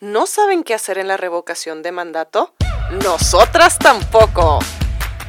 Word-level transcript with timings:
¿No 0.00 0.26
saben 0.26 0.62
qué 0.62 0.74
hacer 0.74 0.96
en 0.98 1.08
la 1.08 1.16
revocación 1.16 1.82
de 1.82 1.90
mandato? 1.90 2.54
Nosotras 3.02 3.80
tampoco. 3.80 4.60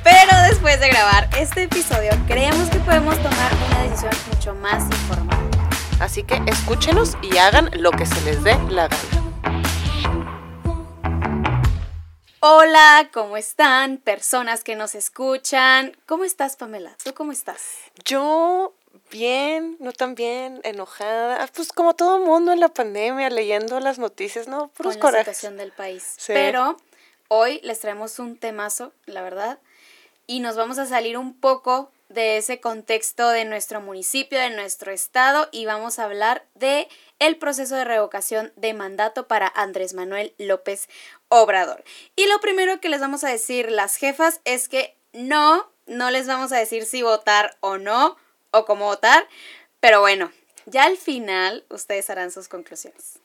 Pero 0.03 0.41
después 0.47 0.79
de 0.79 0.89
grabar 0.89 1.27
este 1.39 1.63
episodio, 1.63 2.11
creemos 2.27 2.69
que 2.69 2.77
podemos 2.77 3.15
tomar 3.17 3.51
una 3.67 3.81
decisión 3.81 4.11
mucho 4.31 4.53
más 4.53 4.83
informada. 4.83 5.41
Así 5.99 6.21
que 6.21 6.39
escúchenos 6.45 7.17
y 7.23 7.35
hagan 7.37 7.71
lo 7.81 7.89
que 7.89 8.05
se 8.05 8.21
les 8.21 8.43
dé 8.43 8.59
la 8.69 8.87
gana. 8.87 9.19
Hola, 12.41 13.09
¿cómo 13.11 13.37
están? 13.37 13.97
Personas 13.97 14.63
que 14.63 14.75
nos 14.75 14.93
escuchan. 14.93 15.97
¿Cómo 16.05 16.25
estás, 16.25 16.57
Pamela? 16.57 16.95
¿Tú 17.03 17.15
cómo 17.15 17.31
estás? 17.31 17.59
Yo 18.05 18.75
bien, 19.09 19.77
no 19.79 19.91
tan 19.91 20.15
bien, 20.15 20.61
enojada, 20.63 21.43
ah, 21.43 21.49
pues 21.53 21.71
como 21.71 21.95
todo 21.95 22.19
mundo 22.19 22.51
en 22.51 22.59
la 22.59 22.69
pandemia, 22.69 23.29
leyendo 23.29 23.79
las 23.79 23.99
noticias, 23.99 24.47
¿no? 24.47 24.69
Puros 24.69 24.97
Con 24.97 25.13
la 25.13 25.19
situación 25.19 25.57
del 25.57 25.71
país. 25.71 26.15
Pero 26.27 26.77
hoy 27.27 27.59
les 27.63 27.79
traemos 27.79 28.19
un 28.19 28.37
temazo, 28.37 28.93
la 29.05 29.21
verdad, 29.21 29.59
y 30.27 30.39
nos 30.39 30.55
vamos 30.55 30.77
a 30.77 30.85
salir 30.85 31.17
un 31.17 31.33
poco 31.33 31.91
de 32.09 32.37
ese 32.37 32.59
contexto 32.59 33.29
de 33.29 33.45
nuestro 33.45 33.81
municipio, 33.81 34.39
de 34.39 34.49
nuestro 34.49 34.91
estado 34.91 35.47
y 35.51 35.65
vamos 35.65 35.99
a 35.99 36.05
hablar 36.05 36.43
de 36.55 36.87
el 37.19 37.37
proceso 37.37 37.75
de 37.75 37.85
revocación 37.85 38.51
de 38.55 38.73
mandato 38.73 39.27
para 39.27 39.47
Andrés 39.47 39.93
Manuel 39.93 40.33
López 40.39 40.89
Obrador. 41.29 41.83
Y 42.15 42.25
lo 42.25 42.39
primero 42.41 42.81
que 42.81 42.89
les 42.89 42.99
vamos 42.99 43.23
a 43.23 43.29
decir 43.29 43.71
las 43.71 43.95
jefas 43.95 44.41
es 44.43 44.69
que 44.69 44.95
no, 45.13 45.71
no 45.85 46.09
les 46.09 46.25
vamos 46.25 46.51
a 46.51 46.57
decir 46.57 46.85
si 46.85 47.03
votar 47.03 47.57
o 47.59 47.77
no 47.77 48.17
o 48.51 48.65
cómo 48.65 48.85
votar, 48.85 49.27
pero 49.79 50.01
bueno, 50.01 50.31
ya 50.65 50.83
al 50.83 50.97
final 50.97 51.65
ustedes 51.69 52.09
harán 52.09 52.31
sus 52.31 52.47
conclusiones. 52.47 53.19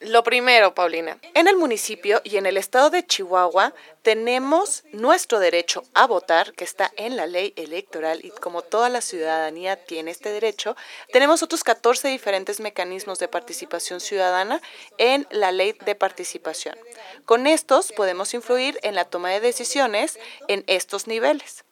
Lo 0.00 0.22
primero, 0.22 0.74
Paulina, 0.74 1.18
en 1.32 1.48
el 1.48 1.56
municipio 1.56 2.20
y 2.22 2.36
en 2.36 2.44
el 2.44 2.58
estado 2.58 2.90
de 2.90 3.06
Chihuahua 3.06 3.72
tenemos 4.02 4.84
nuestro 4.92 5.38
derecho 5.38 5.84
a 5.94 6.06
votar, 6.06 6.52
que 6.52 6.64
está 6.64 6.92
en 6.98 7.16
la 7.16 7.26
ley 7.26 7.54
electoral 7.56 8.22
y 8.22 8.28
como 8.28 8.60
toda 8.60 8.90
la 8.90 9.00
ciudadanía 9.00 9.76
tiene 9.76 10.10
este 10.10 10.28
derecho, 10.28 10.76
tenemos 11.12 11.42
otros 11.42 11.64
14 11.64 12.08
diferentes 12.08 12.60
mecanismos 12.60 13.18
de 13.18 13.28
participación 13.28 14.00
ciudadana 14.00 14.60
en 14.98 15.26
la 15.30 15.50
ley 15.50 15.72
de 15.86 15.94
participación. 15.94 16.76
Con 17.24 17.46
estos 17.46 17.92
podemos 17.92 18.34
influir 18.34 18.78
en 18.82 18.96
la 18.96 19.06
toma 19.06 19.30
de 19.30 19.40
decisiones 19.40 20.18
en 20.46 20.62
estos 20.66 21.06
niveles. 21.06 21.65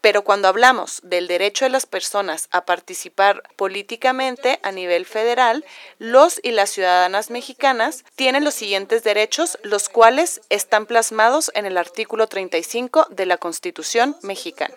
Pero 0.00 0.22
cuando 0.22 0.48
hablamos 0.48 1.00
del 1.02 1.26
derecho 1.26 1.64
de 1.64 1.70
las 1.70 1.86
personas 1.86 2.48
a 2.50 2.64
participar 2.64 3.42
políticamente 3.56 4.58
a 4.62 4.72
nivel 4.72 5.04
federal, 5.04 5.64
los 5.98 6.40
y 6.42 6.52
las 6.52 6.70
ciudadanas 6.70 7.30
mexicanas 7.30 8.04
tienen 8.16 8.44
los 8.44 8.54
siguientes 8.54 9.02
derechos, 9.02 9.58
los 9.62 9.88
cuales 9.88 10.40
están 10.48 10.86
plasmados 10.86 11.50
en 11.54 11.66
el 11.66 11.76
artículo 11.76 12.26
35 12.26 13.08
de 13.10 13.26
la 13.26 13.36
Constitución 13.36 14.16
mexicana. 14.22 14.74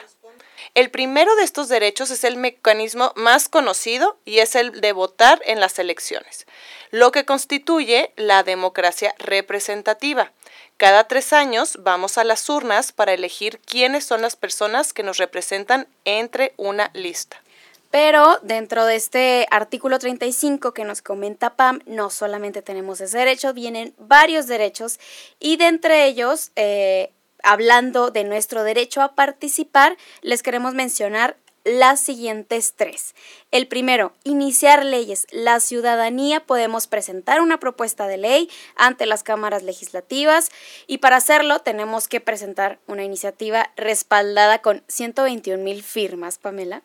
El 0.75 0.89
primero 0.89 1.35
de 1.35 1.43
estos 1.43 1.69
derechos 1.69 2.09
es 2.09 2.23
el 2.23 2.35
mecanismo 2.35 3.13
más 3.15 3.47
conocido 3.47 4.17
y 4.25 4.39
es 4.39 4.55
el 4.55 4.81
de 4.81 4.91
votar 4.91 5.39
en 5.45 5.59
las 5.59 5.77
elecciones, 5.77 6.47
lo 6.89 7.11
que 7.11 7.25
constituye 7.25 8.11
la 8.15 8.41
democracia 8.41 9.13
representativa. 9.19 10.31
Cada 10.77 11.07
tres 11.07 11.31
años 11.31 11.77
vamos 11.81 12.17
a 12.17 12.23
las 12.23 12.49
urnas 12.49 12.91
para 12.91 13.13
elegir 13.13 13.59
quiénes 13.59 14.03
son 14.03 14.23
las 14.23 14.35
personas 14.35 14.93
que 14.93 15.03
nos 15.03 15.17
representan 15.17 15.87
entre 16.05 16.53
una 16.57 16.89
lista. 16.95 17.39
Pero 17.91 18.39
dentro 18.41 18.87
de 18.87 18.95
este 18.95 19.45
artículo 19.51 19.99
35 19.99 20.73
que 20.73 20.83
nos 20.83 21.03
comenta 21.03 21.55
Pam, 21.55 21.81
no 21.85 22.09
solamente 22.09 22.63
tenemos 22.63 22.99
ese 22.99 23.19
derecho, 23.19 23.53
vienen 23.53 23.93
varios 23.99 24.47
derechos 24.47 24.99
y 25.39 25.57
de 25.57 25.67
entre 25.67 26.07
ellos, 26.07 26.49
eh, 26.55 27.11
hablando 27.43 28.09
de 28.09 28.23
nuestro 28.23 28.63
derecho 28.63 29.01
a 29.01 29.15
participar, 29.15 29.97
les 30.21 30.41
queremos 30.41 30.73
mencionar 30.73 31.37
las 31.63 31.99
siguientes 31.99 32.73
tres. 32.75 33.15
El 33.51 33.67
primero, 33.67 34.13
iniciar 34.23 34.83
leyes. 34.83 35.27
La 35.31 35.59
ciudadanía 35.59 36.45
podemos 36.45 36.87
presentar 36.87 37.41
una 37.41 37.59
propuesta 37.59 38.07
de 38.07 38.17
ley 38.17 38.49
ante 38.75 39.05
las 39.05 39.23
cámaras 39.23 39.63
legislativas 39.63 40.49
y 40.87 40.97
para 40.97 41.17
hacerlo 41.17 41.59
tenemos 41.59 42.07
que 42.07 42.19
presentar 42.19 42.79
una 42.87 43.03
iniciativa 43.03 43.71
respaldada 43.77 44.61
con 44.61 44.83
121 44.87 45.63
mil 45.63 45.83
firmas, 45.83 46.37
Pamela. 46.37 46.81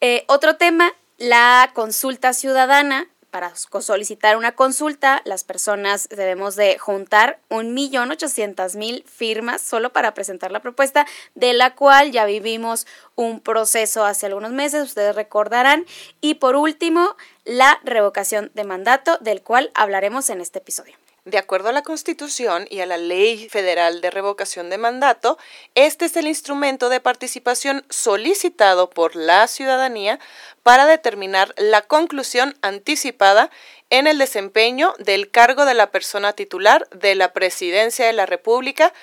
Eh, 0.00 0.24
otro 0.28 0.56
tema, 0.56 0.92
la 1.16 1.70
consulta 1.74 2.34
ciudadana 2.34 3.08
para 3.30 3.54
solicitar 3.56 4.36
una 4.36 4.52
consulta, 4.52 5.22
las 5.24 5.44
personas 5.44 6.08
debemos 6.08 6.56
de 6.56 6.78
juntar 6.78 7.38
un 7.48 7.74
millón 7.74 8.10
ochocientos 8.10 8.76
mil 8.76 9.04
firmas 9.04 9.60
solo 9.60 9.92
para 9.92 10.14
presentar 10.14 10.50
la 10.50 10.60
propuesta, 10.60 11.06
de 11.34 11.52
la 11.52 11.74
cual 11.74 12.10
ya 12.10 12.24
vivimos 12.24 12.86
un 13.14 13.40
proceso 13.40 14.04
hace 14.04 14.26
algunos 14.26 14.52
meses, 14.52 14.82
ustedes 14.82 15.14
recordarán. 15.14 15.86
Y 16.20 16.34
por 16.34 16.56
último, 16.56 17.16
la 17.44 17.80
revocación 17.84 18.50
de 18.54 18.64
mandato, 18.64 19.18
del 19.20 19.42
cual 19.42 19.70
hablaremos 19.74 20.30
en 20.30 20.40
este 20.40 20.58
episodio. 20.58 20.96
De 21.28 21.36
acuerdo 21.36 21.68
a 21.68 21.72
la 21.72 21.82
Constitución 21.82 22.66
y 22.70 22.80
a 22.80 22.86
la 22.86 22.96
Ley 22.96 23.50
Federal 23.50 24.00
de 24.00 24.10
Revocación 24.10 24.70
de 24.70 24.78
Mandato, 24.78 25.36
este 25.74 26.06
es 26.06 26.16
el 26.16 26.26
instrumento 26.26 26.88
de 26.88 27.00
participación 27.00 27.84
solicitado 27.90 28.88
por 28.88 29.14
la 29.14 29.46
ciudadanía 29.46 30.18
para 30.62 30.86
determinar 30.86 31.52
la 31.58 31.82
conclusión 31.82 32.56
anticipada 32.62 33.50
en 33.90 34.06
el 34.06 34.16
desempeño 34.16 34.94
del 35.00 35.30
cargo 35.30 35.66
de 35.66 35.74
la 35.74 35.90
persona 35.90 36.32
titular 36.32 36.88
de 36.92 37.14
la 37.14 37.34
Presidencia 37.34 38.06
de 38.06 38.14
la 38.14 38.24
República 38.24 38.94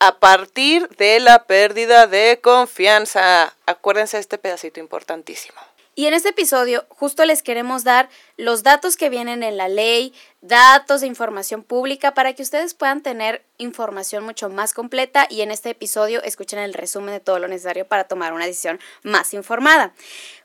a 0.00 0.18
partir 0.18 0.86
de 0.98 1.18
la 1.18 1.44
pérdida 1.44 2.06
de 2.06 2.40
confianza. 2.42 3.56
Acuérdense 3.64 4.18
de 4.18 4.20
este 4.20 4.36
pedacito 4.36 4.80
importantísimo. 4.80 5.58
Y 5.94 6.06
en 6.06 6.14
este 6.14 6.30
episodio 6.30 6.86
justo 6.88 7.24
les 7.24 7.42
queremos 7.42 7.84
dar 7.84 8.08
los 8.36 8.62
datos 8.62 8.96
que 8.96 9.10
vienen 9.10 9.42
en 9.42 9.56
la 9.56 9.68
ley, 9.68 10.14
datos 10.40 11.00
de 11.00 11.08
información 11.08 11.62
pública 11.62 12.14
para 12.14 12.32
que 12.32 12.42
ustedes 12.42 12.74
puedan 12.74 13.02
tener 13.02 13.44
información 13.58 14.24
mucho 14.24 14.48
más 14.48 14.72
completa 14.72 15.26
y 15.28 15.40
en 15.42 15.50
este 15.50 15.70
episodio 15.70 16.22
escuchen 16.22 16.60
el 16.60 16.74
resumen 16.74 17.12
de 17.12 17.20
todo 17.20 17.38
lo 17.38 17.48
necesario 17.48 17.86
para 17.86 18.04
tomar 18.04 18.32
una 18.32 18.46
decisión 18.46 18.78
más 19.02 19.34
informada. 19.34 19.92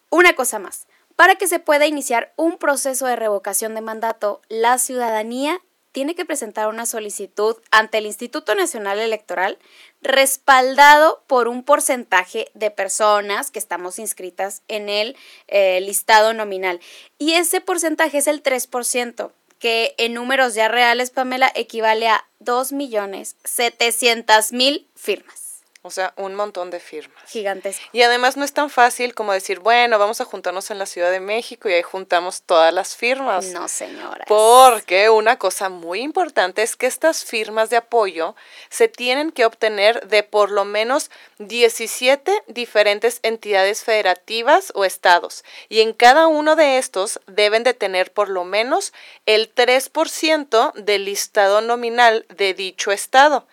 Una 0.09 0.33
cosa 0.33 0.59
más. 0.59 0.87
Para 1.15 1.35
que 1.35 1.47
se 1.47 1.59
pueda 1.59 1.85
iniciar 1.85 2.33
un 2.35 2.57
proceso 2.57 3.05
de 3.05 3.15
revocación 3.15 3.75
de 3.75 3.81
mandato, 3.81 4.41
la 4.49 4.77
ciudadanía 4.77 5.61
tiene 5.95 6.13
que 6.13 6.25
presentar 6.25 6.67
una 6.67 6.85
solicitud 6.85 7.55
ante 7.71 7.97
el 7.99 8.05
Instituto 8.05 8.53
Nacional 8.53 8.99
Electoral 8.99 9.57
respaldado 10.01 11.23
por 11.25 11.47
un 11.47 11.63
porcentaje 11.63 12.51
de 12.53 12.69
personas 12.69 13.49
que 13.49 13.59
estamos 13.59 13.97
inscritas 13.97 14.61
en 14.67 14.89
el 14.89 15.15
eh, 15.47 15.79
listado 15.79 16.33
nominal. 16.33 16.81
Y 17.17 17.35
ese 17.35 17.61
porcentaje 17.61 18.17
es 18.17 18.27
el 18.27 18.43
3%, 18.43 19.31
que 19.57 19.95
en 19.97 20.15
números 20.15 20.53
ya 20.53 20.67
reales, 20.67 21.11
Pamela, 21.11 21.49
equivale 21.55 22.09
a 22.09 22.27
2.700.000 22.41 24.87
firmas. 24.95 25.44
O 25.87 25.91
sea, 25.91 26.15
un 26.17 26.33
montón 26.33 26.71
de 26.71 26.79
firmas. 26.79 27.29
Gigantes. 27.29 27.79
Y 27.91 28.01
además 28.01 28.37
no 28.37 28.43
es 28.43 28.53
tan 28.53 28.71
fácil 28.71 29.13
como 29.13 29.33
decir, 29.33 29.59
bueno, 29.59 29.99
vamos 29.99 30.19
a 30.19 30.25
juntarnos 30.25 30.71
en 30.71 30.79
la 30.79 30.87
Ciudad 30.87 31.11
de 31.11 31.19
México 31.19 31.69
y 31.69 31.73
ahí 31.73 31.83
juntamos 31.83 32.41
todas 32.41 32.73
las 32.73 32.95
firmas. 32.95 33.45
No, 33.53 33.67
señora. 33.67 34.25
Porque 34.27 35.11
una 35.11 35.37
cosa 35.37 35.69
muy 35.69 36.01
importante 36.01 36.63
es 36.63 36.75
que 36.75 36.87
estas 36.87 37.23
firmas 37.23 37.69
de 37.69 37.77
apoyo 37.77 38.35
se 38.69 38.87
tienen 38.87 39.31
que 39.31 39.45
obtener 39.45 40.07
de 40.07 40.23
por 40.23 40.49
lo 40.49 40.65
menos 40.65 41.11
17 41.37 42.31
diferentes 42.47 43.19
entidades 43.21 43.83
federativas 43.83 44.71
o 44.73 44.85
estados. 44.85 45.43
Y 45.69 45.81
en 45.81 45.93
cada 45.93 46.25
uno 46.25 46.55
de 46.55 46.79
estos 46.79 47.19
deben 47.27 47.61
de 47.63 47.75
tener 47.75 48.11
por 48.11 48.29
lo 48.29 48.43
menos 48.43 48.91
el 49.27 49.53
3% 49.53 50.73
del 50.73 51.05
listado 51.05 51.61
nominal 51.61 52.25
de 52.29 52.55
dicho 52.55 52.91
estado. 52.91 53.45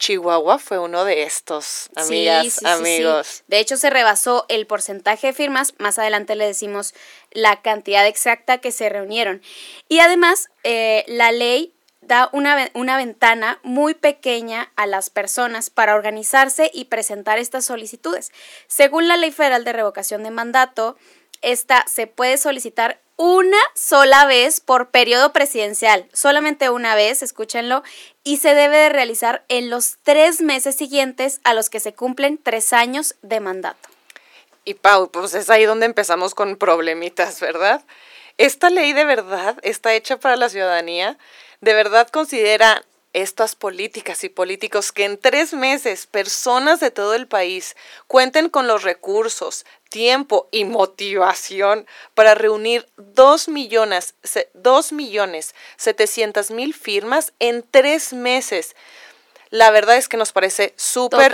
Chihuahua 0.00 0.58
fue 0.58 0.78
uno 0.78 1.04
de 1.04 1.24
estos, 1.24 1.90
amigas, 1.94 2.64
amigos. 2.64 3.44
de 3.46 3.60
hecho, 3.60 3.76
se 3.76 3.90
rebasó 3.90 4.46
el 4.48 4.66
porcentaje 4.66 5.28
de 5.28 5.32
firmas. 5.34 5.74
Más 5.78 5.98
adelante 5.98 6.34
le 6.34 6.46
decimos 6.46 6.94
la 7.30 7.60
cantidad 7.60 8.06
exacta 8.06 8.58
que 8.58 8.72
se 8.72 8.88
reunieron. 8.88 9.42
Y 9.88 10.00
además, 10.00 10.48
eh, 10.64 11.04
la 11.06 11.32
ley 11.32 11.74
da 12.00 12.30
una, 12.32 12.70
una, 12.72 12.96
ventana 12.96 13.60
muy 13.62 13.92
pequeña 13.92 14.72
a 14.74 14.86
las 14.86 15.10
personas 15.10 15.68
para 15.68 15.94
organizarse 15.94 16.70
y 16.72 16.86
presentar 16.86 17.38
estas 17.38 17.66
solicitudes. 17.66 18.32
Según 18.68 19.06
la 19.06 19.18
Ley 19.18 19.30
Federal 19.30 19.64
de 19.64 19.74
Revocación 19.74 20.22
de 20.22 20.30
Mandato, 20.30 20.96
esta 21.42 21.84
se 21.86 22.06
puede 22.06 22.38
solicitar 22.38 23.00
una 23.22 23.58
sola 23.74 24.24
vez 24.24 24.60
por 24.60 24.88
periodo 24.88 25.34
presidencial, 25.34 26.08
solamente 26.10 26.70
una 26.70 26.94
vez, 26.94 27.22
escúchenlo, 27.22 27.82
y 28.24 28.38
se 28.38 28.54
debe 28.54 28.78
de 28.78 28.88
realizar 28.88 29.44
en 29.48 29.68
los 29.68 29.98
tres 30.02 30.40
meses 30.40 30.74
siguientes 30.74 31.38
a 31.44 31.52
los 31.52 31.68
que 31.68 31.80
se 31.80 31.92
cumplen 31.92 32.40
tres 32.42 32.72
años 32.72 33.16
de 33.20 33.40
mandato. 33.40 33.90
Y 34.64 34.72
Pau, 34.72 35.10
pues 35.10 35.34
es 35.34 35.50
ahí 35.50 35.66
donde 35.66 35.84
empezamos 35.84 36.34
con 36.34 36.56
problemitas, 36.56 37.40
¿verdad? 37.40 37.84
Esta 38.38 38.70
ley 38.70 38.94
de 38.94 39.04
verdad 39.04 39.58
está 39.60 39.92
hecha 39.92 40.16
para 40.16 40.36
la 40.36 40.48
ciudadanía. 40.48 41.18
¿De 41.60 41.74
verdad 41.74 42.08
considera 42.08 42.82
estas 43.12 43.56
políticas 43.56 44.22
y 44.24 44.28
políticos 44.28 44.92
que 44.92 45.04
en 45.04 45.18
tres 45.18 45.52
meses 45.52 46.06
personas 46.06 46.80
de 46.80 46.90
todo 46.90 47.14
el 47.14 47.26
país 47.26 47.76
cuenten 48.06 48.48
con 48.48 48.66
los 48.66 48.82
recursos, 48.82 49.66
tiempo 49.88 50.48
y 50.52 50.64
motivación 50.64 51.86
para 52.14 52.34
reunir 52.34 52.88
dos 52.96 53.48
millones, 53.48 54.14
dos 54.54 54.92
millones 54.92 55.54
setecientas 55.76 56.50
mil 56.50 56.74
firmas 56.74 57.32
en 57.40 57.64
tres 57.68 58.12
meses? 58.12 58.76
La 59.50 59.70
verdad 59.72 59.96
es 59.96 60.08
que 60.08 60.16
nos 60.16 60.32
parece 60.32 60.72
súper 60.76 61.32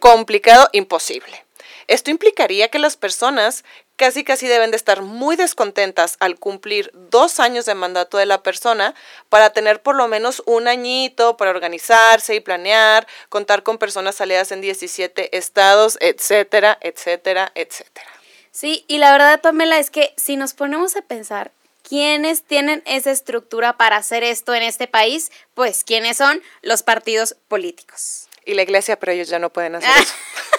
complicado, 0.00 0.68
imposible. 0.72 1.44
Esto 1.86 2.10
implicaría 2.10 2.68
que 2.68 2.78
las 2.78 2.96
personas 2.96 3.64
casi 4.02 4.24
casi 4.24 4.48
deben 4.48 4.72
de 4.72 4.76
estar 4.76 5.00
muy 5.00 5.36
descontentas 5.36 6.16
al 6.18 6.36
cumplir 6.36 6.90
dos 6.92 7.38
años 7.38 7.66
de 7.66 7.76
mandato 7.76 8.18
de 8.18 8.26
la 8.26 8.42
persona 8.42 8.96
para 9.28 9.50
tener 9.50 9.80
por 9.80 9.94
lo 9.94 10.08
menos 10.08 10.42
un 10.44 10.66
añito 10.66 11.36
para 11.36 11.52
organizarse 11.52 12.34
y 12.34 12.40
planear, 12.40 13.06
contar 13.28 13.62
con 13.62 13.78
personas 13.78 14.20
aliadas 14.20 14.50
en 14.50 14.60
17 14.60 15.38
estados, 15.38 15.98
etcétera, 16.00 16.78
etcétera, 16.80 17.52
etcétera. 17.54 18.08
Sí, 18.50 18.84
y 18.88 18.98
la 18.98 19.12
verdad, 19.12 19.40
Pamela, 19.40 19.78
es 19.78 19.90
que 19.90 20.14
si 20.16 20.34
nos 20.34 20.52
ponemos 20.52 20.96
a 20.96 21.02
pensar, 21.02 21.52
¿quiénes 21.88 22.42
tienen 22.42 22.82
esa 22.86 23.12
estructura 23.12 23.76
para 23.76 23.98
hacer 23.98 24.24
esto 24.24 24.52
en 24.52 24.64
este 24.64 24.88
país? 24.88 25.30
Pues, 25.54 25.84
¿quiénes 25.84 26.16
son? 26.16 26.42
Los 26.62 26.82
partidos 26.82 27.36
políticos. 27.46 28.26
Y 28.44 28.54
la 28.54 28.62
iglesia, 28.62 28.98
pero 28.98 29.12
ellos 29.12 29.28
ya 29.28 29.38
no 29.38 29.52
pueden 29.52 29.76
hacer 29.76 29.90
eso. 29.96 30.14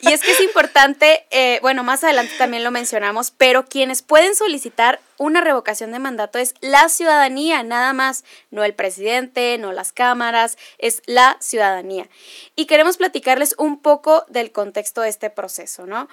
Y 0.00 0.12
es 0.12 0.22
que 0.22 0.32
es 0.32 0.40
importante, 0.40 1.26
eh, 1.30 1.58
bueno, 1.62 1.82
más 1.82 2.04
adelante 2.04 2.34
también 2.38 2.64
lo 2.64 2.70
mencionamos, 2.70 3.30
pero 3.30 3.64
quienes 3.64 4.02
pueden 4.02 4.34
solicitar 4.34 5.00
una 5.18 5.40
revocación 5.40 5.92
de 5.92 5.98
mandato 5.98 6.38
es 6.38 6.54
la 6.60 6.88
ciudadanía, 6.88 7.62
nada 7.62 7.92
más, 7.92 8.24
no 8.50 8.62
el 8.62 8.74
presidente, 8.74 9.56
no 9.58 9.72
las 9.72 9.92
cámaras, 9.92 10.58
es 10.78 11.02
la 11.06 11.36
ciudadanía. 11.40 12.08
Y 12.54 12.66
queremos 12.66 12.98
platicarles 12.98 13.54
un 13.58 13.80
poco 13.80 14.24
del 14.28 14.52
contexto 14.52 15.00
de 15.00 15.08
este 15.08 15.30
proceso, 15.30 15.86
¿no? 15.86 16.08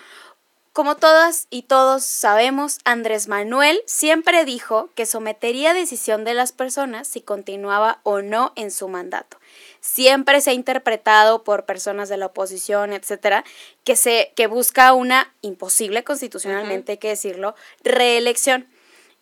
Como 0.71 0.97
todas 0.97 1.45
y 1.51 1.63
todos 1.63 2.03
sabemos, 2.03 2.79
Andrés 2.83 3.27
Manuel 3.27 3.83
siempre 3.85 4.43
dijo 4.43 4.89
que 4.95 5.05
sometería 5.05 5.75
decisión 5.75 6.23
de 6.23 6.33
las 6.33 6.51
personas 6.51 7.07
si 7.07 7.21
continuaba 7.21 7.99
o 8.01 8.21
no 8.23 8.53
en 8.55 8.71
su 8.71 8.87
mandato 8.87 9.37
siempre 9.83 10.39
se 10.39 10.51
ha 10.51 10.53
interpretado 10.53 11.43
por 11.43 11.65
personas 11.65 12.07
de 12.07 12.15
la 12.15 12.27
oposición, 12.27 12.93
etcétera, 12.93 13.43
que 13.83 13.97
se 13.97 14.31
que 14.33 14.47
busca 14.47 14.93
una 14.93 15.33
imposible 15.41 16.05
constitucionalmente, 16.05 16.93
hay 16.93 16.97
que 16.97 17.09
decirlo, 17.09 17.53
reelección. 17.83 18.69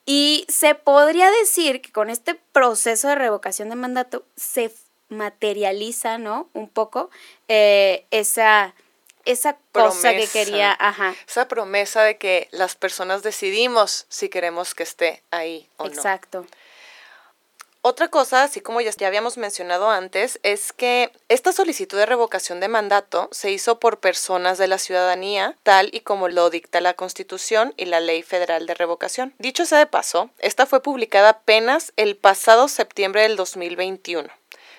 Y 0.06 0.46
se 0.50 0.76
podría 0.76 1.32
decir 1.32 1.82
que 1.82 1.92
con 1.92 2.12
este 2.12 2.36
proceso 2.36 3.08
de 3.08 3.16
revocación 3.16 3.70
de 3.70 3.76
mandato 3.76 4.24
se 4.36 4.72
materializa, 5.10 6.20
¿no? 6.20 6.48
Un 6.54 6.70
poco 6.70 7.10
eh, 7.48 8.06
esa 8.12 8.76
esa 9.26 9.58
cosa 9.72 10.14
que 10.14 10.28
quería, 10.28 10.76
ajá. 10.80 11.16
Esa 11.28 11.48
promesa 11.48 12.04
de 12.04 12.18
que 12.18 12.50
las 12.52 12.76
personas 12.76 13.24
decidimos 13.24 14.06
si 14.10 14.30
queremos 14.30 14.76
que 14.76 14.84
esté 14.84 15.24
ahí 15.32 15.68
o 15.78 15.88
no. 15.88 15.94
Exacto. 15.94 16.46
Otra 17.84 18.10
cosa, 18.10 18.44
así 18.44 18.62
como 18.62 18.80
ya, 18.80 18.92
habíamos 19.08 19.38
mencionado 19.38 19.90
antes, 19.90 20.40
es 20.44 20.72
que 20.72 21.12
esta 21.30 21.52
solicitud 21.52 21.98
de 21.98 22.06
revocación 22.06 22.60
de 22.60 22.68
mandato 22.68 23.28
se 23.32 23.50
hizo 23.50 23.80
por 23.80 24.00
personas 24.00 24.60
de 24.60 24.68
la 24.68 24.78
ciudadanía, 24.78 25.58
tal 25.64 25.90
y 25.92 26.02
como 26.02 26.28
lo 26.28 26.52
dicta 26.52 26.80
la 26.80 26.94
Constitución 26.94 27.74
y 27.78 27.86
la 27.86 28.00
Ley 28.00 28.22
Federal 28.22 28.68
de 28.68 28.76
Revocación. 28.76 29.34
Dicho 29.40 29.66
sea 29.66 29.80
de 29.80 29.88
paso, 29.88 30.30
esta 30.38 30.68
fue 30.68 30.84
publicada 30.84 31.30
apenas 31.30 31.92
el 31.98 32.16
pasado 32.18 32.68
septiembre 32.68 33.24
del 33.24 33.36
2021. 33.36 34.30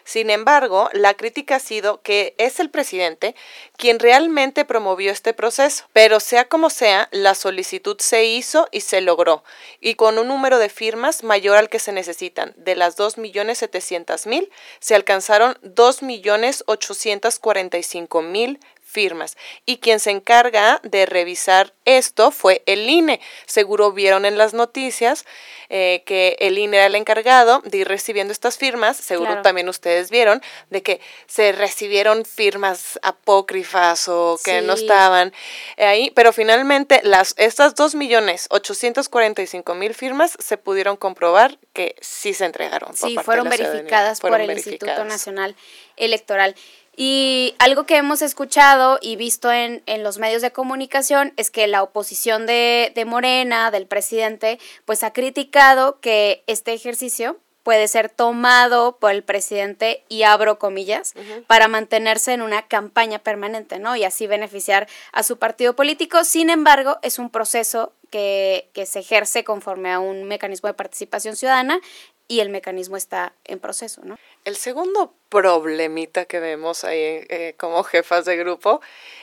Sin 0.04 0.31
embargo, 0.31 0.88
la 0.93 1.14
crítica 1.14 1.56
ha 1.56 1.60
sido 1.60 2.00
que 2.02 2.34
es 2.38 2.60
el 2.60 2.70
presidente 2.70 3.34
quien 3.76 3.99
realmente 3.99 4.64
promovió 4.64 5.10
este 5.10 5.34
proceso. 5.34 5.84
Pero 5.93 6.20
sea 6.20 6.49
como 6.49 6.70
sea, 6.70 7.08
la 7.10 7.34
solicitud 7.34 7.96
se 7.99 8.25
hizo 8.25 8.69
y 8.70 8.81
se 8.81 9.00
logró, 9.00 9.43
y 9.81 9.94
con 9.94 10.19
un 10.19 10.28
número 10.28 10.58
de 10.58 10.69
firmas 10.69 11.25
mayor 11.25 11.56
al 11.56 11.69
que 11.69 11.78
se 11.78 11.93
necesitan. 11.93 12.52
De 12.56 12.76
las 12.76 12.96
2.700.000, 12.96 14.49
se 14.81 14.94
alcanzaron 14.94 15.58
2.845.000 15.62 18.58
firmas. 18.93 19.37
Y 19.67 19.79
quien 19.79 19.99
se 19.99 20.11
encarga 20.11 20.79
de 20.83 21.06
revisar 21.06 21.73
esto 21.85 22.31
fue 22.31 22.62
el 22.67 22.89
INE. 22.89 23.21
Seguro 23.47 23.91
vieron 23.93 24.25
en 24.25 24.39
las 24.39 24.55
noticias 24.55 25.25
eh, 25.71 26.05
que 26.05 26.37
el 26.39 26.59
INE 26.59 26.77
era 26.77 26.87
el 26.87 26.94
encargado 26.94 27.62
de 27.65 27.79
ir 27.79 27.89
recibiendo 27.89 28.31
estas 28.33 28.59
firmas. 28.59 28.99
Seguro 28.99 29.43
también 29.43 29.69
ustedes 29.69 30.11
vieron 30.11 30.41
de 30.71 30.83
que 30.83 31.00
se 31.27 31.50
recibieron 31.53 32.27
firmas 32.27 33.00
apócrifas 33.03 34.09
o 34.09 34.39
que 34.44 34.61
no 34.61 34.75
estaban 34.75 35.33
ahí. 35.79 36.12
Pero 36.15 36.35
finalmente 36.35 37.00
las, 37.03 37.35
estas 37.38 37.75
2.845.000 37.75 39.95
firmas 39.95 40.37
se 40.38 40.59
pudieron 40.59 40.97
comprobar 40.97 41.59
que 41.73 41.97
sí 42.00 42.35
se 42.35 42.45
entregaron. 42.45 42.95
sí, 42.95 43.17
fueron 43.25 43.49
verificadas 43.49 44.21
por 44.21 44.38
el 44.41 44.50
Instituto 44.50 45.05
Nacional 45.05 45.56
Electoral. 45.97 46.55
Y 46.94 47.55
algo 47.59 47.87
que 47.87 47.97
hemos 47.97 48.21
escuchado 48.21 48.99
y 49.00 49.17
visto 49.17 49.50
en, 49.50 49.83
en, 49.87 50.03
los 50.03 50.19
medios 50.19 50.43
de 50.43 50.53
comunicación 50.53 51.33
es 51.37 51.50
que 51.50 51.67
la 51.67 51.83
oposición 51.83 52.47
de, 52.47 52.93
de, 52.94 53.05
Morena, 53.06 53.71
del 53.71 53.87
presidente, 53.87 54.59
pues 54.85 55.03
ha 55.03 55.12
criticado 55.12 56.00
que 56.00 56.44
este 56.47 56.75
ejercicio 56.75 57.39
puede 57.62 57.89
ser 57.89 58.09
tomado 58.09 58.99
por 58.99 59.12
el 59.12 59.23
presidente, 59.23 60.05
y 60.09 60.25
abro 60.25 60.59
comillas, 60.59 61.15
para 61.47 61.69
mantenerse 61.69 62.33
en 62.33 62.43
una 62.43 62.67
campaña 62.67 63.21
permanente, 63.21 63.79
¿no? 63.79 63.95
Y 63.97 64.05
así 64.05 64.27
beneficiar 64.27 64.88
a 65.12 65.23
su 65.23 65.38
partido 65.38 65.77
político. 65.77 66.25
Sin 66.25 66.50
embargo, 66.50 66.99
es 67.03 67.19
un 67.19 67.31
proceso 67.31 67.93
que, 68.11 68.69
que 68.75 68.85
se 68.85 69.00
ejerce 69.00 69.45
conforme 69.45 69.93
a 69.93 70.00
un 70.00 70.25
mecanismo 70.25 70.67
de 70.67 70.75
participación 70.75 71.37
ciudadana 71.37 71.81
y 72.29 72.41
el 72.41 72.50
mecanismo 72.50 72.97
está 72.97 73.35
en 73.45 73.61
proceso, 73.61 74.03
¿no? 74.05 74.19
El 74.44 74.56
segundo 74.56 75.15
problemita 75.29 76.25
que 76.25 76.41
vemos 76.41 76.83
ahí 76.83 76.99
eh, 76.99 77.55
como 77.59 77.85
jefas 77.85 78.25
de 78.25 78.37
grupo 78.37 78.81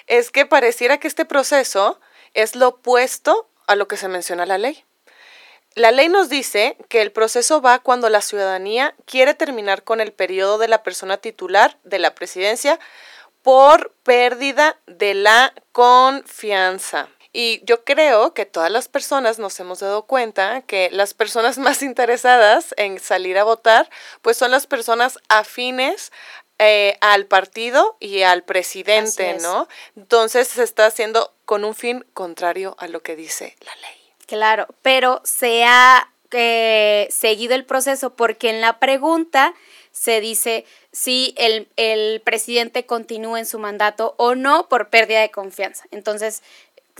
es 0.08 0.32
que 0.32 0.46
pareciera 0.46 0.98
que 0.98 1.10
este 1.10 1.26
proceso 1.26 2.00
es 2.34 2.56
lo 2.56 2.70
opuesto 2.70 3.50
a 3.68 3.76
lo 3.76 3.88
que 3.88 3.98
se 3.98 4.08
menciona 4.08 4.44
en 4.44 4.50
la 4.50 4.58
ley. 4.58 4.86
La 5.76 5.92
ley 5.92 6.08
nos 6.10 6.30
dice 6.30 6.78
que 6.88 7.02
el 7.02 7.12
proceso 7.12 7.62
va 7.62 7.80
cuando 7.80 8.10
la 8.10 8.22
ciudadanía 8.22 8.96
quiere 9.06 9.34
terminar 9.34 9.84
con 9.84 10.00
el 10.00 10.14
periodo 10.14 10.58
de 10.58 10.68
la 10.68 10.84
persona 10.84 11.18
titular 11.18 11.78
de 11.84 12.00
la 12.00 12.16
presidencia 12.16 12.80
por 13.44 13.94
pérdida 14.04 14.80
de 14.88 15.14
la 15.14 15.54
confianza. 15.72 17.10
Y 17.32 17.62
yo 17.64 17.84
creo 17.84 18.34
que 18.34 18.46
todas 18.46 18.72
las 18.72 18.88
personas 18.88 19.38
nos 19.38 19.60
hemos 19.60 19.80
dado 19.80 20.04
cuenta 20.04 20.62
que 20.62 20.90
las 20.92 21.14
personas 21.14 21.58
más 21.60 21.82
interesadas 21.82 22.74
en 22.78 23.00
salir 23.00 23.38
a 23.38 23.44
votar, 23.44 23.90
pues 24.22 24.38
son 24.38 24.52
las 24.52 24.68
personas 24.68 25.20
afines 25.30 26.12
eh, 26.58 26.98
al 27.02 27.26
partido 27.26 27.96
y 28.00 28.24
al 28.24 28.44
presidente, 28.44 29.38
¿no? 29.42 29.68
Entonces 29.96 30.50
se 30.50 30.64
está 30.64 30.88
haciendo 30.88 31.34
con 31.46 31.64
un 31.64 31.74
fin 31.74 32.06
contrario 32.14 32.76
a 32.80 32.88
lo 32.88 33.02
que 33.02 33.16
dice 33.16 33.56
la 33.62 33.76
ley. 33.76 33.98
Claro, 34.26 34.68
pero 34.82 35.22
se 35.24 35.64
ha 35.64 36.12
eh, 36.32 37.08
seguido 37.12 37.56
el 37.56 37.66
proceso 37.66 38.16
porque 38.16 38.50
en 38.50 38.62
la 38.62 38.78
pregunta 38.78 39.54
se 39.92 40.22
dice 40.22 40.66
si 40.92 41.34
el, 41.38 41.68
el 41.78 42.22
presidente 42.22 42.86
continúa 42.86 43.40
en 43.40 43.46
su 43.46 43.58
mandato 43.58 44.16
o 44.18 44.36
no 44.36 44.70
por 44.70 44.90
pérdida 44.90 45.22
de 45.22 45.32
confianza. 45.32 45.86
Entonces, 45.92 46.44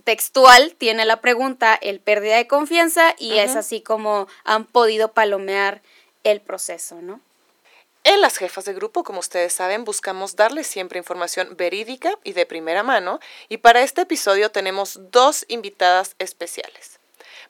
textual 0.02 0.76
tiene 0.78 1.06
la 1.06 1.22
pregunta 1.22 1.76
el 1.76 2.00
pérdida 2.00 2.38
de 2.38 2.48
confianza 2.48 3.16
y 3.18 3.38
es 3.38 3.56
así 3.56 3.82
como 3.82 4.28
han 4.44 4.66
podido 4.66 5.14
palomear 5.14 5.82
el 6.24 6.42
proceso, 6.42 7.02
¿no? 7.02 7.22
En 8.06 8.22
las 8.22 8.38
jefas 8.38 8.66
de 8.66 8.74
grupo, 8.74 9.04
como 9.04 9.20
ustedes 9.20 9.54
saben, 9.54 9.84
buscamos 9.84 10.36
darles 10.36 10.68
siempre 10.68 11.00
información 11.00 11.56
verídica 11.58 12.18
y 12.24 12.34
de 12.34 12.46
primera 12.46 12.82
mano 12.82 13.20
y 13.50 13.58
para 13.58 13.82
este 13.82 14.02
episodio 14.02 14.52
tenemos 14.52 15.00
dos 15.12 15.46
invitadas 15.50 16.16
especiales. 16.18 17.00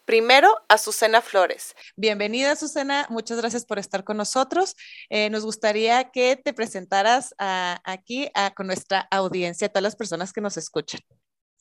Primero, 0.06 0.50
Azucena 0.68 1.22
Flores. 1.22 1.76
Bienvenida, 1.96 2.54
Azucena. 2.54 3.06
Muchas 3.10 3.38
gracias 3.38 3.64
por 3.64 3.78
estar 3.78 4.04
con 4.04 4.18
nosotros. 4.18 4.76
Eh, 5.10 5.30
nos 5.30 5.46
gustaría 5.46 6.10
que 6.10 6.36
te 6.36 6.52
presentaras 6.52 7.36
aquí 7.38 8.32
con 8.56 8.66
nuestra 8.66 9.08
audiencia, 9.12 9.70
todas 9.70 9.84
las 9.84 9.96
personas 9.96 10.34
que 10.34 10.42
nos 10.42 10.58
escuchan. 10.58 11.00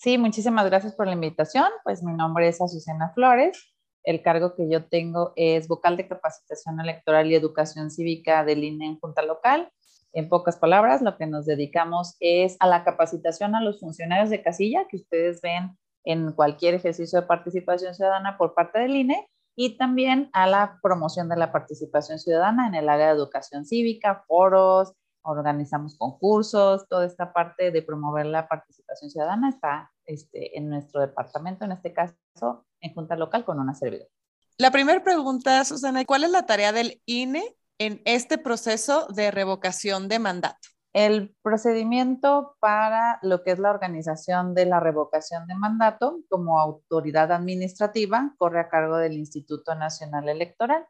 Sí, 0.00 0.16
muchísimas 0.16 0.64
gracias 0.66 0.94
por 0.94 1.08
la 1.08 1.14
invitación. 1.14 1.66
Pues 1.82 2.04
mi 2.04 2.12
nombre 2.12 2.46
es 2.46 2.60
Azucena 2.60 3.10
Flores. 3.14 3.74
El 4.04 4.22
cargo 4.22 4.54
que 4.54 4.70
yo 4.70 4.86
tengo 4.86 5.32
es 5.34 5.66
vocal 5.66 5.96
de 5.96 6.06
capacitación 6.06 6.78
electoral 6.78 7.28
y 7.28 7.34
educación 7.34 7.90
cívica 7.90 8.44
del 8.44 8.62
INE 8.62 8.86
en 8.86 9.00
Junta 9.00 9.22
Local. 9.22 9.72
En 10.12 10.28
pocas 10.28 10.56
palabras, 10.56 11.02
lo 11.02 11.16
que 11.16 11.26
nos 11.26 11.46
dedicamos 11.46 12.14
es 12.20 12.56
a 12.60 12.68
la 12.68 12.84
capacitación 12.84 13.56
a 13.56 13.60
los 13.60 13.80
funcionarios 13.80 14.30
de 14.30 14.40
casilla 14.40 14.86
que 14.88 14.98
ustedes 14.98 15.40
ven 15.40 15.76
en 16.04 16.30
cualquier 16.30 16.74
ejercicio 16.74 17.20
de 17.20 17.26
participación 17.26 17.92
ciudadana 17.92 18.38
por 18.38 18.54
parte 18.54 18.78
del 18.78 18.94
INE 18.94 19.28
y 19.56 19.78
también 19.78 20.30
a 20.32 20.46
la 20.46 20.78
promoción 20.80 21.28
de 21.28 21.38
la 21.38 21.50
participación 21.50 22.20
ciudadana 22.20 22.68
en 22.68 22.76
el 22.76 22.88
área 22.88 23.06
de 23.06 23.14
educación 23.14 23.66
cívica, 23.66 24.22
foros, 24.28 24.92
organizamos 25.30 25.96
concursos, 25.96 26.86
toda 26.88 27.06
esta 27.06 27.32
parte 27.32 27.70
de 27.70 27.82
promover 27.82 28.26
la 28.26 28.48
participación 28.48 29.10
ciudadana 29.10 29.50
está 29.50 29.90
este, 30.06 30.56
en 30.56 30.68
nuestro 30.68 31.00
departamento, 31.00 31.64
en 31.64 31.72
este 31.72 31.92
caso 31.92 32.66
en 32.80 32.94
Junta 32.94 33.16
Local 33.16 33.44
con 33.44 33.60
una 33.60 33.74
servidora. 33.74 34.10
La 34.56 34.70
primera 34.70 35.02
pregunta, 35.02 35.64
Susana, 35.64 36.04
¿cuál 36.04 36.24
es 36.24 36.30
la 36.30 36.46
tarea 36.46 36.72
del 36.72 37.00
INE 37.06 37.44
en 37.78 38.02
este 38.04 38.38
proceso 38.38 39.06
de 39.08 39.30
revocación 39.30 40.08
de 40.08 40.18
mandato? 40.18 40.68
El 40.92 41.36
procedimiento 41.42 42.56
para 42.58 43.20
lo 43.22 43.44
que 43.44 43.52
es 43.52 43.58
la 43.58 43.70
organización 43.70 44.54
de 44.54 44.66
la 44.66 44.80
revocación 44.80 45.46
de 45.46 45.54
mandato 45.54 46.18
como 46.28 46.58
autoridad 46.58 47.30
administrativa 47.30 48.34
corre 48.38 48.60
a 48.60 48.68
cargo 48.68 48.96
del 48.96 49.12
Instituto 49.12 49.74
Nacional 49.74 50.28
Electoral. 50.28 50.86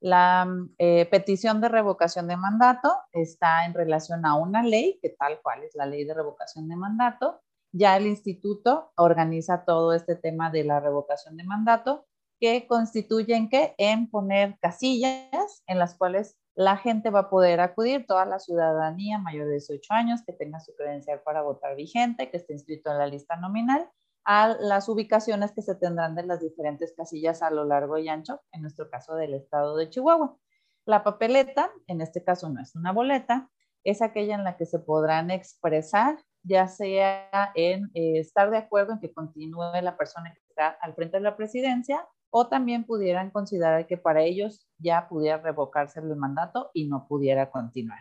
La 0.00 0.46
eh, 0.78 1.06
petición 1.06 1.60
de 1.60 1.68
revocación 1.68 2.28
de 2.28 2.36
mandato 2.36 2.92
está 3.12 3.64
en 3.64 3.74
relación 3.74 4.26
a 4.26 4.34
una 4.34 4.62
ley, 4.62 4.98
que 5.00 5.10
tal 5.10 5.40
cual 5.42 5.62
es 5.62 5.74
la 5.74 5.86
ley 5.86 6.04
de 6.04 6.14
revocación 6.14 6.68
de 6.68 6.76
mandato. 6.76 7.40
Ya 7.72 7.96
el 7.96 8.06
instituto 8.06 8.92
organiza 8.96 9.64
todo 9.64 9.92
este 9.92 10.16
tema 10.16 10.50
de 10.50 10.64
la 10.64 10.80
revocación 10.80 11.36
de 11.36 11.44
mandato, 11.44 12.06
que 12.38 12.66
constituye 12.66 13.34
en 13.34 13.48
qué? 13.48 13.74
En 13.78 14.10
poner 14.10 14.58
casillas 14.60 15.62
en 15.66 15.78
las 15.78 15.96
cuales 15.96 16.36
la 16.54 16.76
gente 16.76 17.10
va 17.10 17.20
a 17.20 17.30
poder 17.30 17.60
acudir, 17.60 18.06
toda 18.06 18.24
la 18.24 18.38
ciudadanía 18.38 19.18
mayor 19.18 19.46
de 19.46 19.52
18 19.52 19.92
años 19.92 20.22
que 20.26 20.32
tenga 20.32 20.60
su 20.60 20.74
credencial 20.74 21.20
para 21.22 21.42
votar 21.42 21.76
vigente, 21.76 22.30
que 22.30 22.38
esté 22.38 22.54
inscrito 22.54 22.90
en 22.90 22.98
la 22.98 23.06
lista 23.06 23.36
nominal, 23.36 23.90
a 24.26 24.56
las 24.58 24.88
ubicaciones 24.88 25.52
que 25.52 25.62
se 25.62 25.76
tendrán 25.76 26.16
de 26.16 26.24
las 26.24 26.40
diferentes 26.40 26.92
casillas 26.96 27.42
a 27.42 27.50
lo 27.50 27.64
largo 27.64 27.96
y 27.96 28.08
ancho, 28.08 28.40
en 28.52 28.62
nuestro 28.62 28.90
caso 28.90 29.14
del 29.14 29.34
estado 29.34 29.76
de 29.76 29.88
Chihuahua. 29.88 30.36
La 30.84 31.04
papeleta, 31.04 31.70
en 31.86 32.00
este 32.00 32.24
caso 32.24 32.48
no 32.48 32.60
es 32.60 32.74
una 32.74 32.92
boleta, 32.92 33.48
es 33.84 34.02
aquella 34.02 34.34
en 34.34 34.42
la 34.42 34.56
que 34.56 34.66
se 34.66 34.80
podrán 34.80 35.30
expresar, 35.30 36.18
ya 36.42 36.66
sea 36.66 37.52
en 37.54 37.84
eh, 37.94 38.18
estar 38.18 38.50
de 38.50 38.56
acuerdo 38.56 38.94
en 38.94 39.00
que 39.00 39.14
continúe 39.14 39.80
la 39.80 39.96
persona 39.96 40.32
que 40.32 40.40
está 40.48 40.76
al 40.80 40.94
frente 40.94 41.18
de 41.18 41.22
la 41.22 41.36
presidencia 41.36 42.04
o 42.30 42.48
también 42.48 42.84
pudieran 42.84 43.30
considerar 43.30 43.86
que 43.86 43.96
para 43.96 44.22
ellos 44.22 44.68
ya 44.78 45.08
pudiera 45.08 45.38
revocarse 45.38 46.00
el 46.00 46.16
mandato 46.16 46.70
y 46.74 46.88
no 46.88 47.06
pudiera 47.06 47.50
continuar. 47.52 48.00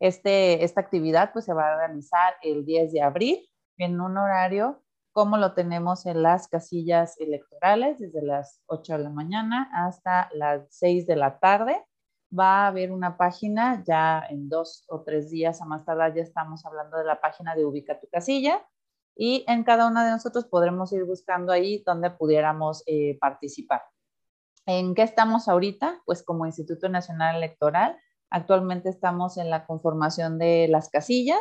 Este, 0.00 0.64
esta 0.64 0.82
actividad 0.82 1.32
pues 1.32 1.46
se 1.46 1.54
va 1.54 1.72
a 1.72 1.86
realizar 1.86 2.34
el 2.42 2.66
10 2.66 2.92
de 2.92 3.00
abril 3.00 3.48
en 3.78 4.00
un 4.00 4.18
horario 4.18 4.82
como 5.12 5.36
lo 5.36 5.52
tenemos 5.52 6.06
en 6.06 6.22
las 6.22 6.48
casillas 6.48 7.18
electorales, 7.20 7.98
desde 7.98 8.22
las 8.22 8.60
8 8.66 8.94
de 8.94 8.98
la 9.04 9.10
mañana 9.10 9.70
hasta 9.72 10.30
las 10.34 10.66
6 10.70 11.06
de 11.06 11.16
la 11.16 11.38
tarde. 11.38 11.84
Va 12.36 12.64
a 12.64 12.68
haber 12.68 12.92
una 12.92 13.18
página, 13.18 13.82
ya 13.86 14.24
en 14.30 14.48
dos 14.48 14.84
o 14.88 15.02
tres 15.02 15.30
días 15.30 15.60
a 15.60 15.66
más 15.66 15.84
tardar 15.84 16.14
ya 16.14 16.22
estamos 16.22 16.64
hablando 16.64 16.96
de 16.96 17.04
la 17.04 17.20
página 17.20 17.54
de 17.54 17.66
Ubica 17.66 18.00
tu 18.00 18.08
casilla, 18.08 18.66
y 19.14 19.44
en 19.48 19.64
cada 19.64 19.86
una 19.86 20.04
de 20.04 20.12
nosotros 20.12 20.46
podremos 20.46 20.92
ir 20.92 21.04
buscando 21.04 21.52
ahí 21.52 21.82
donde 21.84 22.10
pudiéramos 22.10 22.82
eh, 22.86 23.18
participar. 23.20 23.82
¿En 24.64 24.94
qué 24.94 25.02
estamos 25.02 25.48
ahorita? 25.48 26.00
Pues 26.06 26.22
como 26.22 26.46
Instituto 26.46 26.88
Nacional 26.88 27.36
Electoral, 27.36 27.98
actualmente 28.30 28.88
estamos 28.88 29.36
en 29.36 29.50
la 29.50 29.66
conformación 29.66 30.38
de 30.38 30.68
las 30.68 30.88
casillas. 30.88 31.40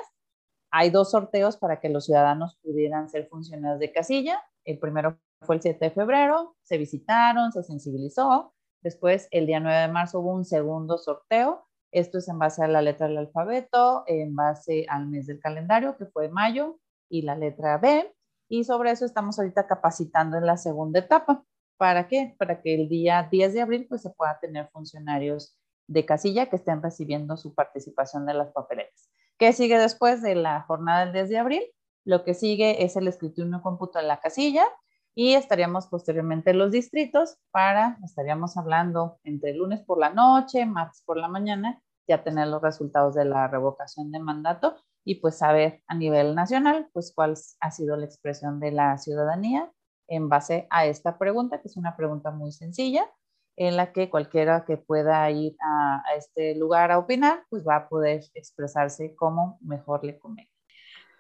Hay 0.71 0.89
dos 0.89 1.11
sorteos 1.11 1.57
para 1.57 1.81
que 1.81 1.89
los 1.89 2.05
ciudadanos 2.05 2.57
pudieran 2.63 3.09
ser 3.09 3.27
funcionarios 3.27 3.79
de 3.79 3.91
casilla. 3.91 4.41
El 4.63 4.79
primero 4.79 5.19
fue 5.41 5.55
el 5.55 5.61
7 5.61 5.85
de 5.85 5.91
febrero, 5.91 6.55
se 6.63 6.77
visitaron, 6.77 7.51
se 7.51 7.63
sensibilizó. 7.63 8.53
Después, 8.81 9.27
el 9.31 9.47
día 9.47 9.59
9 9.59 9.81
de 9.81 9.87
marzo 9.89 10.21
hubo 10.21 10.33
un 10.33 10.45
segundo 10.45 10.97
sorteo. 10.97 11.67
Esto 11.91 12.19
es 12.19 12.27
en 12.29 12.39
base 12.39 12.63
a 12.63 12.67
la 12.67 12.81
letra 12.81 13.07
del 13.07 13.17
alfabeto, 13.17 14.05
en 14.07 14.33
base 14.33 14.85
al 14.87 15.07
mes 15.07 15.27
del 15.27 15.39
calendario, 15.39 15.97
que 15.97 16.05
fue 16.05 16.29
mayo, 16.29 16.79
y 17.09 17.23
la 17.23 17.35
letra 17.35 17.77
B. 17.77 18.15
Y 18.49 18.63
sobre 18.63 18.91
eso 18.91 19.05
estamos 19.05 19.37
ahorita 19.37 19.67
capacitando 19.67 20.37
en 20.37 20.45
la 20.45 20.57
segunda 20.57 20.99
etapa. 20.99 21.43
¿Para 21.77 22.07
qué? 22.07 22.35
Para 22.37 22.61
que 22.61 22.75
el 22.75 22.87
día 22.87 23.27
10 23.29 23.53
de 23.53 23.61
abril 23.61 23.87
pues 23.89 24.01
se 24.03 24.11
pueda 24.11 24.39
tener 24.39 24.69
funcionarios 24.69 25.57
de 25.87 26.05
casilla 26.05 26.49
que 26.49 26.55
estén 26.55 26.81
recibiendo 26.81 27.35
su 27.35 27.53
participación 27.53 28.25
de 28.25 28.35
las 28.35 28.51
papeletas. 28.51 29.09
¿Qué 29.41 29.53
sigue 29.53 29.79
después 29.79 30.21
de 30.21 30.35
la 30.35 30.61
jornada 30.61 30.99
del 30.99 31.13
10 31.13 31.29
de 31.29 31.37
abril? 31.39 31.63
Lo 32.05 32.23
que 32.23 32.35
sigue 32.35 32.85
es 32.85 32.95
el 32.95 33.07
escritorio 33.07 33.51
en 33.51 33.59
cómputo 33.59 33.97
en 33.97 34.07
la 34.07 34.19
casilla 34.19 34.67
y 35.15 35.33
estaríamos 35.33 35.87
posteriormente 35.87 36.51
en 36.51 36.59
los 36.59 36.71
distritos 36.71 37.39
para, 37.49 37.97
estaríamos 38.03 38.55
hablando 38.55 39.17
entre 39.23 39.55
lunes 39.55 39.81
por 39.81 39.97
la 39.97 40.11
noche, 40.11 40.67
martes 40.67 41.01
por 41.07 41.17
la 41.17 41.27
mañana, 41.27 41.81
ya 42.07 42.23
tener 42.23 42.49
los 42.49 42.61
resultados 42.61 43.15
de 43.15 43.25
la 43.25 43.47
revocación 43.47 44.11
de 44.11 44.19
mandato 44.19 44.75
y 45.03 45.15
pues 45.15 45.39
saber 45.39 45.81
a 45.87 45.95
nivel 45.95 46.35
nacional 46.35 46.91
pues 46.93 47.11
cuál 47.11 47.33
ha 47.61 47.71
sido 47.71 47.97
la 47.97 48.05
expresión 48.05 48.59
de 48.59 48.69
la 48.69 48.99
ciudadanía 48.99 49.71
en 50.07 50.29
base 50.29 50.67
a 50.69 50.85
esta 50.85 51.17
pregunta, 51.17 51.61
que 51.61 51.67
es 51.67 51.77
una 51.77 51.97
pregunta 51.97 52.29
muy 52.29 52.51
sencilla, 52.51 53.09
en 53.55 53.77
la 53.77 53.91
que 53.91 54.09
cualquiera 54.09 54.65
que 54.65 54.77
pueda 54.77 55.29
ir 55.29 55.55
a, 55.61 56.03
este 56.17 56.55
lugar 56.55 56.91
a 56.91 56.97
opinar, 56.97 57.45
pues 57.49 57.67
va 57.67 57.75
a 57.75 57.89
poder 57.89 58.23
expresarse 58.33 59.15
como 59.15 59.59
mejor 59.61 60.03
le 60.03 60.17
convenga. 60.17 60.49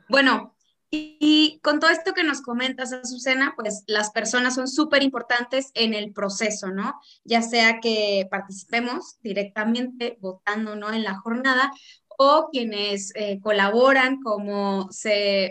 Bueno, 0.09 0.55
y, 0.93 1.61
con 1.63 1.79
todo 1.79 1.89
esto 1.89 2.13
que 2.13 2.25
nos 2.25 2.41
comentas, 2.41 2.91
Azucena, 2.91 3.53
pues 3.55 3.83
las 3.87 4.11
personas 4.11 4.55
son 4.55 4.67
súper 4.67 5.03
importantes 5.03 5.71
en 5.73 5.93
el 5.93 6.11
proceso, 6.11 6.67
¿no? 6.67 6.99
Ya 7.23 7.41
sea 7.41 7.79
que 7.79 8.27
participemos 8.29 9.17
directamente 9.21 10.17
votando, 10.19 10.75
¿no? 10.75 10.91
En 10.91 11.03
la 11.03 11.15
jornada 11.15 11.71
o 12.17 12.49
quienes 12.51 13.13
eh, 13.15 13.39
colaboran 13.41 14.21
como 14.21 14.89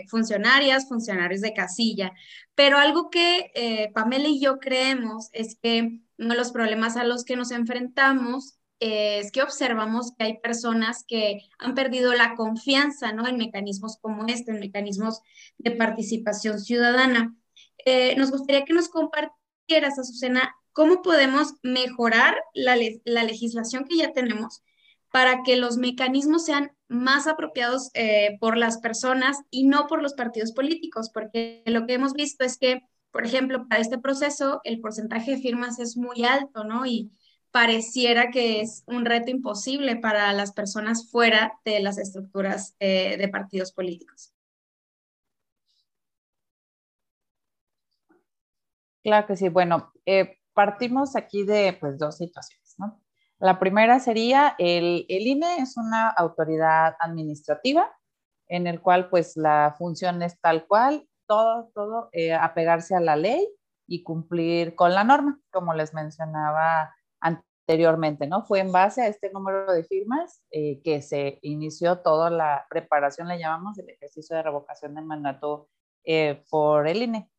funcionarias, 0.07 0.87
funcionarios 0.87 1.41
de 1.41 1.53
casilla. 1.53 2.13
Pero 2.53 2.77
algo 2.77 3.09
que 3.09 3.51
eh, 3.55 3.91
Pamela 3.93 4.27
y 4.27 4.39
yo 4.39 4.59
creemos 4.59 5.29
es 5.33 5.57
que 5.61 5.99
uno 6.21 6.29
de 6.29 6.37
los 6.37 6.51
problemas 6.51 6.95
a 6.95 7.03
los 7.03 7.25
que 7.25 7.35
nos 7.35 7.51
enfrentamos 7.51 8.57
es 8.79 9.31
que 9.31 9.43
observamos 9.43 10.13
que 10.17 10.23
hay 10.23 10.39
personas 10.39 11.03
que 11.07 11.41
han 11.59 11.75
perdido 11.75 12.13
la 12.13 12.35
confianza 12.35 13.11
¿no? 13.11 13.27
en 13.27 13.37
mecanismos 13.37 13.97
como 14.01 14.25
este, 14.27 14.51
en 14.51 14.59
mecanismos 14.59 15.21
de 15.57 15.71
participación 15.71 16.59
ciudadana. 16.59 17.35
Eh, 17.85 18.15
nos 18.15 18.31
gustaría 18.31 18.65
que 18.65 18.73
nos 18.73 18.89
compartieras, 18.89 19.99
Azucena, 19.99 20.55
cómo 20.73 21.01
podemos 21.01 21.53
mejorar 21.61 22.35
la, 22.53 22.75
la 23.05 23.23
legislación 23.23 23.85
que 23.85 23.97
ya 23.97 24.13
tenemos 24.13 24.63
para 25.11 25.43
que 25.43 25.57
los 25.57 25.77
mecanismos 25.77 26.45
sean 26.45 26.71
más 26.87 27.27
apropiados 27.27 27.91
eh, 27.93 28.37
por 28.39 28.57
las 28.57 28.79
personas 28.79 29.37
y 29.49 29.65
no 29.65 29.87
por 29.87 30.01
los 30.01 30.13
partidos 30.13 30.53
políticos, 30.53 31.11
porque 31.13 31.63
lo 31.65 31.85
que 31.85 31.93
hemos 31.93 32.13
visto 32.13 32.45
es 32.45 32.57
que, 32.57 32.81
por 33.11 33.25
ejemplo, 33.25 33.67
para 33.67 33.81
este 33.81 33.97
proceso 33.99 34.61
el 34.63 34.79
porcentaje 34.81 35.31
de 35.31 35.41
firmas 35.41 35.79
es 35.79 35.97
muy 35.97 36.23
alto, 36.25 36.63
¿no? 36.63 36.85
Y 36.85 37.11
pareciera 37.51 38.31
que 38.31 38.61
es 38.61 38.83
un 38.87 39.05
reto 39.05 39.29
imposible 39.29 39.97
para 39.97 40.31
las 40.33 40.53
personas 40.53 41.09
fuera 41.11 41.59
de 41.65 41.81
las 41.81 41.97
estructuras 41.97 42.75
eh, 42.79 43.17
de 43.17 43.27
partidos 43.27 43.73
políticos. 43.73 44.33
Claro 49.03 49.27
que 49.27 49.35
sí. 49.35 49.49
Bueno, 49.49 49.91
eh, 50.05 50.37
partimos 50.53 51.15
aquí 51.15 51.43
de 51.43 51.77
pues, 51.79 51.97
dos 51.97 52.17
situaciones, 52.17 52.75
¿no? 52.77 53.01
La 53.39 53.59
primera 53.59 53.99
sería 53.99 54.55
el, 54.59 55.05
el 55.09 55.27
INE 55.27 55.57
es 55.57 55.75
una 55.75 56.09
autoridad 56.09 56.95
administrativa 56.99 57.91
en 58.47 58.67
el 58.67 58.81
cual 58.81 59.09
pues 59.09 59.35
la 59.35 59.73
función 59.77 60.21
es 60.21 60.39
tal 60.39 60.67
cual, 60.67 61.07
todo, 61.31 61.71
todo 61.73 62.09
eh, 62.11 62.33
apegarse 62.33 62.93
a 62.93 62.99
la 62.99 63.15
ley 63.15 63.47
y 63.87 64.03
cumplir 64.03 64.75
con 64.75 64.93
la 64.93 65.05
norma, 65.05 65.39
como 65.49 65.73
les 65.73 65.93
mencionaba 65.93 66.93
anteriormente, 67.21 68.27
¿no? 68.27 68.43
Fue 68.43 68.59
en 68.59 68.73
base 68.73 69.01
a 69.01 69.07
este 69.07 69.31
número 69.31 69.71
de 69.71 69.85
firmas 69.85 70.43
eh, 70.51 70.81
que 70.83 71.01
se 71.01 71.39
inició 71.41 71.99
toda 71.99 72.29
la 72.29 72.65
preparación, 72.69 73.29
le 73.29 73.39
llamamos, 73.39 73.79
el 73.79 73.89
ejercicio 73.89 74.35
de 74.35 74.43
revocación 74.43 74.93
de 74.93 75.01
mandato 75.03 75.69
eh, 76.03 76.43
por 76.49 76.85
el 76.89 77.01
INE 77.03 77.31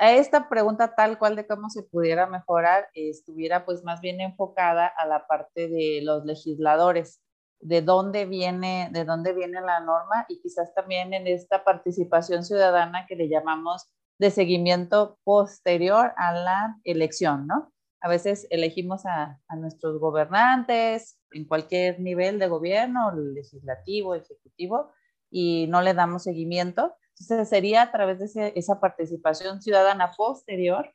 a 0.00 0.12
esta 0.12 0.48
pregunta 0.48 0.94
tal 0.94 1.18
cual 1.18 1.36
de 1.36 1.46
cómo 1.46 1.70
se 1.70 1.82
pudiera 1.84 2.26
mejorar 2.26 2.88
estuviera 2.94 3.64
pues 3.64 3.84
más 3.84 4.00
bien 4.00 4.20
enfocada 4.20 4.86
a 4.86 5.06
la 5.06 5.26
parte 5.26 5.68
de 5.68 6.00
los 6.02 6.24
legisladores, 6.24 7.20
de 7.60 7.82
dónde 7.82 8.26
viene, 8.26 8.88
de 8.92 9.04
dónde 9.04 9.32
viene 9.32 9.60
la 9.60 9.80
norma 9.80 10.26
y 10.28 10.40
quizás 10.40 10.72
también 10.74 11.12
en 11.12 11.26
esta 11.26 11.64
participación 11.64 12.44
ciudadana 12.44 13.06
que 13.06 13.16
le 13.16 13.28
llamamos 13.28 13.90
de 14.18 14.30
seguimiento 14.30 15.18
posterior 15.24 16.12
a 16.16 16.32
la 16.32 16.76
elección, 16.84 17.46
¿no? 17.46 17.72
A 18.00 18.08
veces 18.08 18.46
elegimos 18.50 19.06
a, 19.06 19.40
a 19.48 19.56
nuestros 19.56 19.98
gobernantes 19.98 21.18
en 21.32 21.44
cualquier 21.46 22.00
nivel 22.00 22.38
de 22.38 22.48
gobierno, 22.48 23.12
legislativo, 23.12 24.14
ejecutivo, 24.14 24.92
y 25.30 25.66
no 25.68 25.82
le 25.82 25.94
damos 25.94 26.22
seguimiento 26.22 26.94
entonces 27.20 27.48
sería 27.48 27.82
a 27.82 27.90
través 27.90 28.34
de 28.34 28.52
esa 28.54 28.80
participación 28.80 29.60
ciudadana 29.60 30.12
posterior 30.16 30.94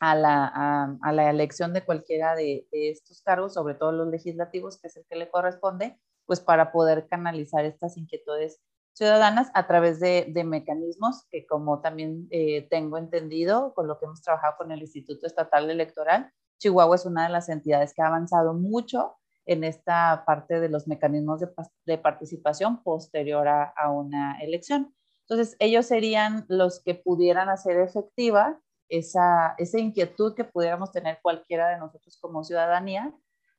a 0.00 0.14
la, 0.14 0.98
a, 1.02 1.12
la 1.12 1.30
elección 1.30 1.72
de 1.72 1.84
cualquiera 1.84 2.34
de, 2.34 2.66
estos 2.72 3.22
cargos, 3.22 3.54
sobre 3.54 3.74
todo 3.74 3.92
los 3.92 4.08
legislativos, 4.08 4.80
que 4.80 4.88
es 4.88 4.96
el 4.96 5.06
que 5.08 5.16
le 5.16 5.30
corresponde, 5.30 5.98
pues 6.26 6.40
para 6.40 6.72
poder 6.72 7.06
canalizar 7.08 7.64
estas 7.64 7.96
inquietudes 7.96 8.60
ciudadanas 8.92 9.50
a 9.54 9.66
través 9.66 10.00
de, 10.00 10.26
de 10.28 10.44
mecanismos 10.44 11.26
que 11.30 11.46
como 11.46 11.80
también 11.80 12.26
eh, 12.30 12.66
tengo 12.70 12.96
entendido 12.96 13.74
con 13.74 13.86
lo 13.86 13.98
que 13.98 14.06
hemos 14.06 14.22
trabajado 14.22 14.54
con 14.56 14.72
el 14.72 14.80
Instituto 14.80 15.26
Estatal 15.26 15.70
Electoral, 15.70 16.32
Chihuahua 16.58 16.96
es 16.96 17.04
una 17.04 17.24
de 17.24 17.32
las 17.32 17.48
entidades 17.48 17.92
que 17.94 18.02
ha 18.02 18.06
avanzado 18.06 18.54
mucho 18.54 19.16
en 19.44 19.64
esta 19.64 20.24
parte 20.26 20.60
de 20.60 20.68
los 20.68 20.88
mecanismos 20.88 21.40
de, 21.40 21.48
de 21.84 21.98
participación 21.98 22.82
posterior 22.82 23.46
a, 23.46 23.72
a, 23.76 23.90
una 23.90 24.38
elección. 24.40 24.94
Entonces, 25.28 25.56
ellos 25.58 25.86
serían 25.86 26.44
los 26.48 26.82
que 26.82 26.94
pudieran 26.94 27.48
hacer 27.48 27.78
efectiva 27.78 28.60
esa, 28.88 29.54
esa 29.58 29.78
inquietud 29.78 30.34
que 30.34 30.44
pudiéramos 30.44 30.92
tener 30.92 31.18
cualquiera 31.22 31.68
de 31.68 31.78
nosotros 31.78 32.18
como 32.20 32.44
ciudadanía 32.44 33.12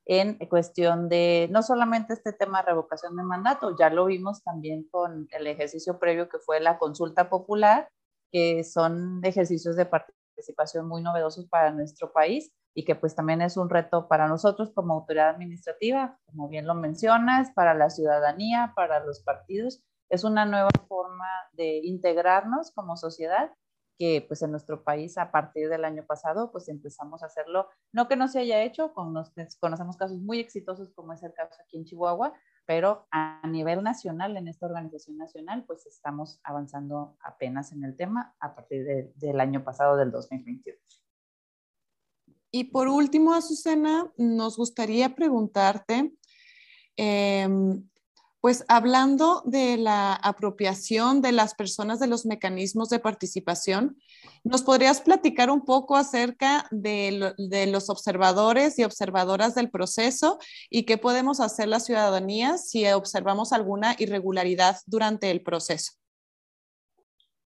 en 0.07 0.37
cuestión 0.47 1.09
de 1.09 1.49
no 1.51 1.61
solamente 1.61 2.13
este 2.13 2.31
tema 2.31 2.61
de 2.61 2.67
revocación 2.67 3.17
de 3.17 3.23
mandato, 3.23 3.75
ya 3.77 3.89
lo 3.89 4.05
vimos 4.05 4.41
también 4.41 4.87
con 4.89 5.27
el 5.31 5.47
ejercicio 5.47 5.99
previo 5.99 6.29
que 6.29 6.39
fue 6.39 6.61
la 6.61 6.77
consulta 6.79 7.29
popular, 7.29 7.89
que 8.31 8.63
son 8.63 9.19
ejercicios 9.23 9.75
de 9.75 9.85
participación 9.85 10.87
muy 10.87 11.01
novedosos 11.01 11.47
para 11.49 11.71
nuestro 11.71 12.13
país 12.13 12.53
y 12.73 12.85
que 12.85 12.95
pues 12.95 13.15
también 13.15 13.41
es 13.41 13.57
un 13.57 13.69
reto 13.69 14.07
para 14.07 14.27
nosotros 14.29 14.71
como 14.73 14.93
autoridad 14.93 15.29
administrativa, 15.29 16.17
como 16.25 16.47
bien 16.47 16.67
lo 16.67 16.75
mencionas, 16.75 17.51
para 17.53 17.73
la 17.73 17.89
ciudadanía, 17.89 18.71
para 18.75 19.03
los 19.03 19.21
partidos. 19.23 19.83
Es 20.09 20.23
una 20.23 20.45
nueva 20.45 20.69
forma 20.87 21.27
de 21.51 21.81
integrarnos 21.83 22.71
como 22.71 22.95
sociedad 22.95 23.51
que 23.97 24.23
pues 24.27 24.41
en 24.41 24.51
nuestro 24.51 24.83
país 24.83 25.17
a 25.17 25.31
partir 25.31 25.69
del 25.69 25.85
año 25.85 26.05
pasado 26.05 26.51
pues 26.51 26.69
empezamos 26.69 27.23
a 27.23 27.27
hacerlo, 27.27 27.67
no 27.91 28.07
que 28.07 28.15
no 28.15 28.27
se 28.27 28.39
haya 28.39 28.63
hecho, 28.63 28.93
conocemos 28.93 29.97
casos 29.97 30.19
muy 30.19 30.39
exitosos 30.39 30.91
como 30.91 31.13
es 31.13 31.23
el 31.23 31.33
caso 31.33 31.55
aquí 31.61 31.77
en 31.77 31.85
Chihuahua, 31.85 32.33
pero 32.67 33.07
a 33.11 33.47
nivel 33.47 33.81
nacional, 33.81 34.35
en 34.35 34.49
esta 34.49 34.65
organización 34.65 35.17
nacional, 35.17 35.63
pues 35.65 35.85
estamos 35.85 36.41
avanzando 36.43 37.15
apenas 37.21 37.71
en 37.71 37.85
el 37.85 37.95
tema 37.95 38.35
a 38.41 38.53
partir 38.53 39.13
del 39.15 39.39
año 39.39 39.63
pasado, 39.63 39.95
del 39.95 40.11
2021. 40.11 40.77
Y 42.51 42.65
por 42.65 42.89
último, 42.89 43.33
Azucena, 43.33 44.11
nos 44.17 44.57
gustaría 44.57 45.15
preguntarte, 45.15 46.13
em, 46.97 47.87
pues 48.41 48.63
hablando 48.67 49.41
de 49.45 49.77
la 49.77 50.13
apropiación 50.13 51.21
de 51.21 51.31
las 51.31 51.55
personas 51.55 51.99
de 51.99 52.07
los 52.07 52.25
mecanismos 52.25 52.89
de 52.89 52.99
participación, 52.99 53.97
¿nos 54.43 54.61
podrías 54.61 55.01
platicar 55.01 55.49
un 55.49 55.65
poco 55.65 55.95
acerca 55.95 56.67
de, 56.71 57.33
los 57.67 57.89
observadores 57.89 58.77
y 58.77 58.83
observadoras 58.83 59.55
del 59.55 59.71
proceso 59.71 60.37
y 60.69 60.83
qué 60.85 60.97
podemos 60.97 61.39
hacer 61.39 61.67
la 61.67 61.79
ciudadanía 61.79 62.57
si 62.57 62.87
observamos 62.87 63.53
alguna 63.53 63.95
irregularidad 63.97 64.77
durante 64.85 65.31
el 65.31 65.41
proceso? 65.41 65.93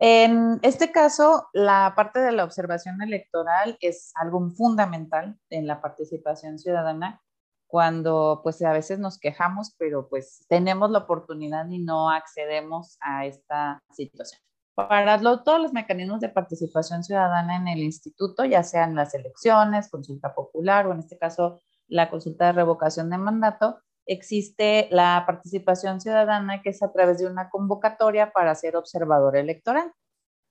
En 0.01 0.61
este 0.63 0.93
caso, 0.93 1.49
la 1.53 1.93
parte 1.97 2.21
de 2.21 2.31
la 2.33 2.45
observación 2.45 3.03
electoral 3.03 3.77
es 3.81 4.13
algo 4.15 4.49
fundamental 4.51 5.37
en 5.51 5.67
la 5.67 5.81
participación 5.81 6.59
ciudadana 6.59 7.21
cuando 7.69 8.41
pues 8.43 8.61
a 8.63 8.73
veces 8.73 8.99
nos 8.99 9.19
quejamos, 9.19 9.75
pero 9.79 10.09
pues 10.09 10.45
tenemos 10.49 10.91
la 10.91 11.01
oportunidad 11.01 11.69
y 11.69 11.79
no 11.79 12.11
accedemos 12.11 12.97
a 13.01 13.27
esta 13.27 13.81
situación. 13.93 14.41
Para 14.75 15.21
todos 15.21 15.61
los 15.61 15.73
mecanismos 15.73 16.21
de 16.21 16.29
participación 16.31 17.05
ciudadana 17.05 17.57
en 17.57 17.69
el 17.69 17.81
instituto, 17.81 18.45
ya 18.45 18.63
sean 18.63 18.95
las 18.95 19.15
elecciones, 19.15 19.91
consulta 19.91 20.35
popular 20.35 20.87
o 20.87 20.93
en 20.93 21.01
este 21.01 21.19
caso 21.19 21.61
la 21.89 22.11
consulta 22.11 22.47
de 22.47 22.53
revocación 22.53 23.11
de 23.11 23.19
mandato, 23.19 23.81
existe 24.07 24.89
la 24.91 25.25
participación 25.27 26.01
ciudadana 26.01 26.63
que 26.63 26.71
es 26.71 26.83
a 26.83 26.93
través 26.93 27.19
de 27.19 27.27
una 27.27 27.51
convocatoria 27.51 28.33
para 28.33 28.55
ser 28.55 28.77
observador 28.77 29.37
electoral. 29.37 29.93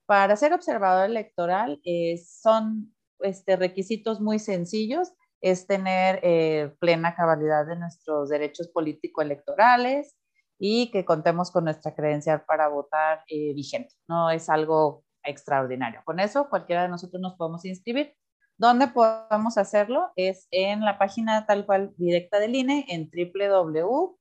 Para 0.06 0.36
ser 0.36 0.54
observador 0.54 1.10
electoral 1.10 1.82
eh, 1.84 2.18
son 2.18 2.94
este, 3.20 3.56
requisitos 3.56 4.22
muy 4.22 4.40
sencillos, 4.40 5.12
es 5.42 5.68
tener 5.68 6.20
eh, 6.24 6.74
plena 6.80 7.16
cabalidad 7.16 7.66
de 7.66 7.76
nuestros 7.76 8.30
derechos 8.30 8.68
político-electorales 8.70 10.16
y 10.60 10.90
que 10.92 11.06
contemos 11.06 11.52
con 11.52 11.66
nuestra 11.66 11.94
credencial 11.94 12.44
para 12.46 12.68
votar 12.68 13.24
eh, 13.28 13.54
vigente. 13.54 13.94
No 14.08 14.30
es 14.30 14.50
algo 14.50 15.04
extraordinario. 15.24 16.02
Con 16.06 16.20
eso, 16.20 16.50
cualquiera 16.50 16.84
de 16.84 16.90
nosotros 16.90 17.22
nos 17.22 17.36
podemos 17.36 17.64
inscribir. 17.66 18.16
¿Dónde 18.58 18.88
podemos 18.88 19.60
hacerlo? 19.60 20.12
Es 20.16 20.48
en 20.50 20.82
la 20.82 20.98
página 20.98 21.46
tal 21.46 21.66
cual 21.68 21.94
directa 21.98 22.40
del 22.40 22.56
INE 22.56 22.86
en 22.90 23.08
www.ine.mx. 23.12 24.18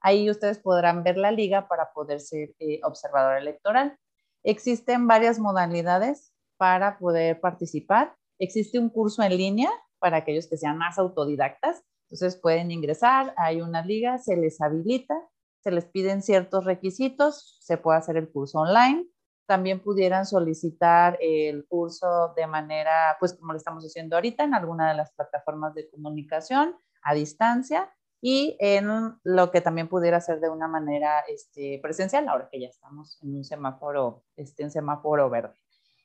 Ahí 0.00 0.28
ustedes 0.30 0.58
podrán 0.58 1.04
ver 1.04 1.16
la 1.16 1.30
liga 1.30 1.68
para 1.68 1.92
poder 1.92 2.20
ser 2.20 2.54
eh, 2.58 2.80
observador 2.82 3.36
electoral. 3.38 3.96
Existen 4.42 5.06
varias 5.06 5.38
modalidades 5.38 6.32
para 6.56 6.98
poder 6.98 7.40
participar. 7.40 8.16
Existe 8.38 8.78
un 8.78 8.90
curso 8.90 9.22
en 9.22 9.36
línea 9.36 9.70
para 9.98 10.18
aquellos 10.18 10.46
que 10.46 10.56
sean 10.56 10.78
más 10.78 10.98
autodidactas. 10.98 11.82
Entonces 12.10 12.40
pueden 12.40 12.70
ingresar, 12.70 13.34
hay 13.36 13.60
una 13.60 13.84
liga, 13.84 14.18
se 14.18 14.36
les 14.36 14.60
habilita, 14.60 15.14
se 15.60 15.70
les 15.70 15.86
piden 15.86 16.22
ciertos 16.22 16.64
requisitos, 16.64 17.58
se 17.60 17.76
puede 17.76 17.98
hacer 17.98 18.16
el 18.16 18.30
curso 18.30 18.58
online 18.60 19.06
también 19.46 19.80
pudieran 19.80 20.26
solicitar 20.26 21.16
el 21.20 21.66
curso 21.66 22.32
de 22.36 22.46
manera, 22.46 23.16
pues 23.18 23.34
como 23.34 23.52
lo 23.52 23.58
estamos 23.58 23.84
haciendo 23.84 24.16
ahorita, 24.16 24.44
en 24.44 24.54
alguna 24.54 24.90
de 24.90 24.96
las 24.96 25.12
plataformas 25.12 25.74
de 25.74 25.88
comunicación 25.88 26.76
a 27.02 27.14
distancia 27.14 27.92
y 28.20 28.56
en 28.58 29.18
lo 29.22 29.50
que 29.50 29.60
también 29.60 29.88
pudiera 29.88 30.20
ser 30.20 30.40
de 30.40 30.48
una 30.48 30.66
manera 30.66 31.20
este, 31.28 31.78
presencial, 31.80 32.28
ahora 32.28 32.48
que 32.50 32.60
ya 32.60 32.68
estamos 32.68 33.22
en 33.22 33.36
un 33.36 33.44
semáforo, 33.44 34.24
este, 34.36 34.64
en 34.64 34.70
semáforo 34.70 35.30
verde. 35.30 35.54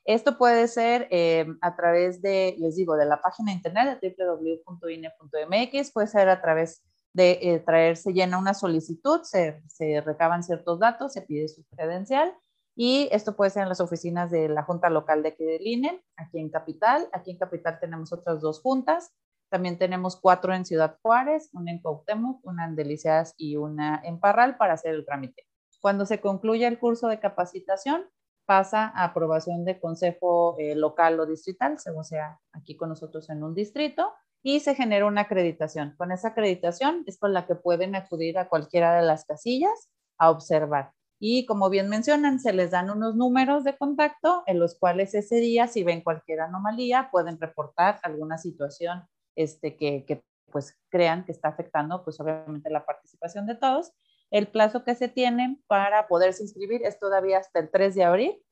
Esto 0.05 0.37
puede 0.37 0.67
ser 0.67 1.07
eh, 1.11 1.45
a 1.61 1.75
través 1.75 2.21
de, 2.21 2.55
les 2.59 2.75
digo, 2.75 2.95
de 2.95 3.05
la 3.05 3.21
página 3.21 3.51
internet 3.51 3.99
de 4.01 4.15
www.ine.mx, 4.17 5.91
puede 5.91 6.07
ser 6.07 6.29
a 6.29 6.41
través 6.41 6.83
de 7.13 7.39
eh, 7.41 7.59
traerse 7.59 8.13
llena 8.13 8.37
una 8.37 8.53
solicitud, 8.53 9.21
se, 9.23 9.61
se 9.67 10.01
recaban 10.01 10.43
ciertos 10.43 10.79
datos, 10.79 11.13
se 11.13 11.21
pide 11.21 11.47
su 11.47 11.63
credencial 11.65 12.33
y 12.75 13.09
esto 13.11 13.35
puede 13.35 13.51
ser 13.51 13.63
en 13.63 13.69
las 13.69 13.81
oficinas 13.81 14.31
de 14.31 14.47
la 14.49 14.63
Junta 14.63 14.89
Local 14.89 15.23
de 15.23 15.29
aquí 15.29 15.43
del 15.43 15.67
INE, 15.67 16.03
aquí 16.15 16.39
en 16.39 16.49
Capital. 16.49 17.07
Aquí 17.11 17.31
en 17.31 17.37
Capital 17.37 17.79
tenemos 17.79 18.13
otras 18.13 18.41
dos 18.41 18.61
juntas. 18.61 19.13
También 19.49 19.77
tenemos 19.77 20.15
cuatro 20.15 20.53
en 20.53 20.65
Ciudad 20.65 20.97
Juárez, 21.01 21.49
una 21.53 21.71
en 21.71 21.81
Cuauhtémoc, 21.81 22.39
una 22.45 22.65
en 22.65 22.75
Delicias 22.75 23.33
y 23.37 23.57
una 23.57 24.01
en 24.03 24.19
Parral 24.19 24.55
para 24.57 24.73
hacer 24.73 24.95
el 24.95 25.05
trámite. 25.05 25.45
Cuando 25.81 26.05
se 26.05 26.21
concluya 26.21 26.67
el 26.69 26.79
curso 26.79 27.07
de 27.07 27.19
capacitación, 27.19 28.05
pasa 28.45 28.91
a 28.95 29.05
aprobación 29.05 29.65
de 29.65 29.79
consejo 29.79 30.55
eh, 30.59 30.75
local 30.75 31.19
o 31.19 31.25
distrital, 31.25 31.79
según 31.79 32.03
sea 32.03 32.39
aquí 32.53 32.75
con 32.75 32.89
nosotros 32.89 33.29
en 33.29 33.43
un 33.43 33.55
distrito, 33.55 34.13
y 34.43 34.59
se 34.59 34.75
genera 34.75 35.05
una 35.05 35.21
acreditación. 35.21 35.93
Con 35.97 36.11
esa 36.11 36.29
acreditación 36.29 37.03
es 37.07 37.17
con 37.17 37.33
la 37.33 37.45
que 37.45 37.55
pueden 37.55 37.95
acudir 37.95 38.37
a 38.37 38.49
cualquiera 38.49 38.95
de 38.95 39.03
las 39.03 39.25
casillas 39.25 39.89
a 40.17 40.31
observar. 40.31 40.91
Y 41.19 41.45
como 41.45 41.69
bien 41.69 41.87
mencionan, 41.87 42.39
se 42.39 42.51
les 42.51 42.71
dan 42.71 42.89
unos 42.89 43.15
números 43.15 43.63
de 43.63 43.77
contacto 43.77 44.43
en 44.47 44.59
los 44.59 44.77
cuales 44.77 45.13
ese 45.13 45.35
día, 45.35 45.67
si 45.67 45.83
ven 45.83 46.01
cualquier 46.01 46.41
anomalía, 46.41 47.09
pueden 47.11 47.39
reportar 47.39 47.99
alguna 48.01 48.39
situación 48.39 49.03
este, 49.35 49.77
que, 49.77 50.03
que 50.05 50.23
pues 50.51 50.77
crean 50.89 51.23
que 51.23 51.31
está 51.31 51.49
afectando, 51.49 52.03
pues 52.03 52.19
obviamente 52.19 52.71
la 52.71 52.85
participación 52.85 53.45
de 53.45 53.55
todos. 53.55 53.91
El 54.31 54.47
plazo 54.47 54.83
que 54.83 54.95
se 54.95 55.09
tiene 55.09 55.61
para 55.67 56.07
poderse 56.07 56.41
inscribir 56.43 56.81
es 56.83 56.99
todavía 56.99 57.37
hasta 57.37 57.59
el 57.59 57.69
3 57.69 57.93
de 57.95 58.03
abril, 58.03 58.43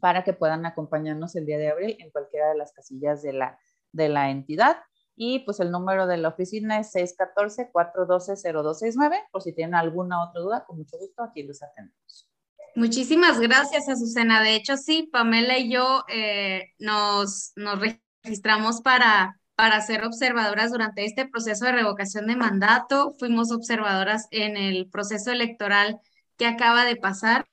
para 0.00 0.24
que 0.24 0.32
puedan 0.32 0.64
acompañarnos 0.64 1.36
el 1.36 1.44
día 1.44 1.58
de 1.58 1.68
abril 1.68 1.98
en 2.00 2.10
cualquiera 2.10 2.48
de 2.48 2.56
las 2.56 2.72
casillas 2.72 3.20
de 3.22 3.34
la, 3.34 3.58
de 3.92 4.08
la 4.08 4.30
entidad. 4.30 4.78
Y 5.14 5.40
pues 5.40 5.60
el 5.60 5.70
número 5.70 6.06
de 6.06 6.16
la 6.16 6.28
oficina 6.28 6.78
es 6.78 6.94
614-412-0269. 6.94 9.26
Por 9.30 9.42
si 9.42 9.52
tienen 9.52 9.74
alguna 9.74 10.24
otra 10.24 10.40
duda, 10.40 10.64
con 10.64 10.78
mucho 10.78 10.96
gusto 10.98 11.22
aquí 11.22 11.42
los 11.42 11.62
atendemos. 11.62 12.30
Muchísimas 12.74 13.38
gracias, 13.38 13.86
Azucena. 13.88 14.42
De 14.42 14.54
hecho, 14.54 14.78
sí, 14.78 15.10
Pamela 15.12 15.58
y 15.58 15.70
yo 15.70 16.04
eh, 16.08 16.70
nos, 16.78 17.52
nos 17.56 17.78
registramos 18.22 18.80
para, 18.80 19.38
para 19.54 19.80
ser 19.80 20.04
observadoras 20.04 20.72
durante 20.72 21.04
este 21.04 21.26
proceso 21.26 21.66
de 21.66 21.72
revocación 21.72 22.26
de 22.26 22.36
mandato. 22.36 23.14
Fuimos 23.18 23.52
observadoras 23.52 24.28
en 24.30 24.56
el 24.56 24.88
proceso 24.88 25.30
electoral 25.30 26.00
que 26.36 26.46
acaba 26.46 26.84
de 26.84 26.96
pasar. 26.96 27.46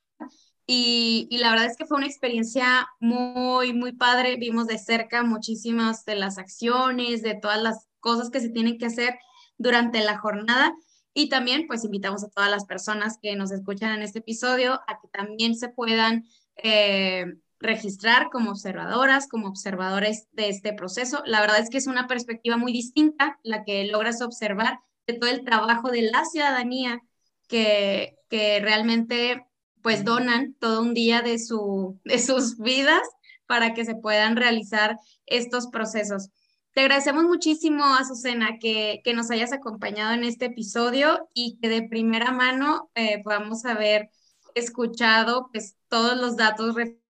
Y, 0.66 1.28
y, 1.32 1.40
la 1.40 1.50
verdad 1.50 1.66
es 1.66 1.76
que 1.76 1.86
fue 1.86 1.98
una 1.98 2.06
experiencia 2.06 2.88
muy, 3.00 3.74
muy 3.74 3.92
padre. 3.94 4.38
Vimos 4.38 4.68
de 4.68 4.78
cerca 4.78 5.24
muchísimas 5.24 6.06
de 6.06 6.16
las 6.16 6.38
acciones, 6.38 7.24
de 7.24 7.34
todas 7.36 7.62
las 7.62 7.88
cosas 8.00 8.30
que 8.30 8.40
se 8.40 8.50
tienen 8.50 8.78
que 8.78 8.86
hacer 8.86 9.18
durante 9.58 10.02
la 10.02 10.18
jornada. 10.18 10.74
Y 11.14 11.30
también, 11.30 11.68
pues, 11.68 11.84
invitamos 11.84 12.24
a 12.24 12.30
todas 12.30 12.50
las 12.50 12.66
personas 12.66 13.18
que 13.22 13.36
nos 13.36 13.52
escuchan 13.52 13.94
en 13.94 14.04
este 14.04 14.20
episodio 14.20 14.82
a 14.88 15.00
que 15.02 15.08
también 15.10 15.56
se 15.56 15.70
puedan, 15.70 16.26
eh, 16.56 17.26
registrar 17.60 18.30
como 18.30 18.52
observadoras, 18.52 19.28
como 19.28 19.48
observadores 19.48 20.28
de 20.32 20.50
este 20.50 20.74
proceso. 20.74 21.22
La 21.26 21.42
verdad 21.42 21.60
es 21.60 21.70
que 21.70 21.78
es 21.78 21.88
una 21.88 22.08
perspectiva 22.08 22.58
muy 22.58 22.72
distinta 22.72 23.38
la 23.44 23.64
que 23.64 23.86
logras 23.86 24.22
observar 24.22 24.80
de 25.08 25.14
todo 25.16 25.30
el 25.30 25.44
trabajo 25.44 25.90
de 25.90 26.04
la 26.04 26.24
ciudadanía 26.26 27.02
que, 27.48 28.18
que 28.30 28.60
realmente 28.62 29.46
pues 29.82 30.04
donan 30.04 30.56
todo 30.60 30.82
un 30.82 30.94
día 30.94 31.22
de, 31.22 31.40
su, 31.40 32.00
de 32.04 32.20
sus 32.20 32.58
vidas 32.58 33.02
para 33.46 33.74
que 33.74 33.86
se 33.86 33.96
puedan 33.96 34.36
realizar 34.36 34.98
estos 35.26 35.68
procesos. 35.68 36.30
Te 36.74 36.82
agradecemos 36.82 37.24
muchísimo, 37.24 37.84
Azucena, 37.84 38.60
que, 38.60 39.02
que 39.04 39.14
nos 39.14 39.32
hayas 39.32 39.52
acompañado 39.52 40.14
en 40.14 40.24
este 40.24 40.46
episodio 40.46 41.28
y 41.34 41.58
que 41.60 41.68
de 41.68 41.82
primera 41.82 42.32
mano 42.32 42.92
eh, 42.94 43.22
podamos 43.24 43.66
haber 43.66 44.12
escuchado 44.54 45.50
pues, 45.52 45.76
todos 45.88 46.18
los 46.18 46.38
datos 46.38 46.76
referentes 46.76 47.09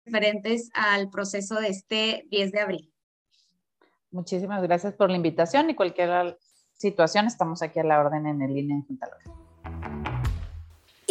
al 0.73 1.09
proceso 1.09 1.55
de 1.55 1.67
este 1.67 2.27
10 2.29 2.51
de 2.51 2.59
abril. 2.59 2.93
Muchísimas 4.11 4.61
gracias 4.63 4.93
por 4.93 5.09
la 5.09 5.17
invitación 5.17 5.69
y 5.69 5.75
cualquier 5.75 6.37
situación 6.73 7.27
estamos 7.27 7.61
aquí 7.61 7.79
a 7.79 7.83
la 7.83 7.99
orden 7.99 8.25
en 8.25 8.41
el 8.41 8.57
INE 8.57 8.73
en 8.75 8.85
Junta 8.85 9.07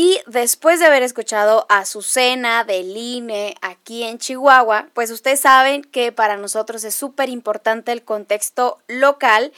y 0.01 0.20
después 0.29 0.79
de 0.79 0.87
haber 0.87 1.03
escuchado 1.03 1.66
a 1.68 1.79
Azucena 1.79 2.62
del 2.62 2.96
INE 2.96 3.57
aquí 3.62 4.05
en 4.05 4.18
Chihuahua, 4.18 4.90
pues 4.94 5.11
ustedes 5.11 5.40
saben 5.40 5.83
que 5.83 6.12
para 6.12 6.37
nosotros 6.37 6.85
es 6.85 6.94
súper 6.94 7.29
importante 7.29 7.90
el 7.90 8.05
contexto 8.05 8.79
local. 8.87 9.53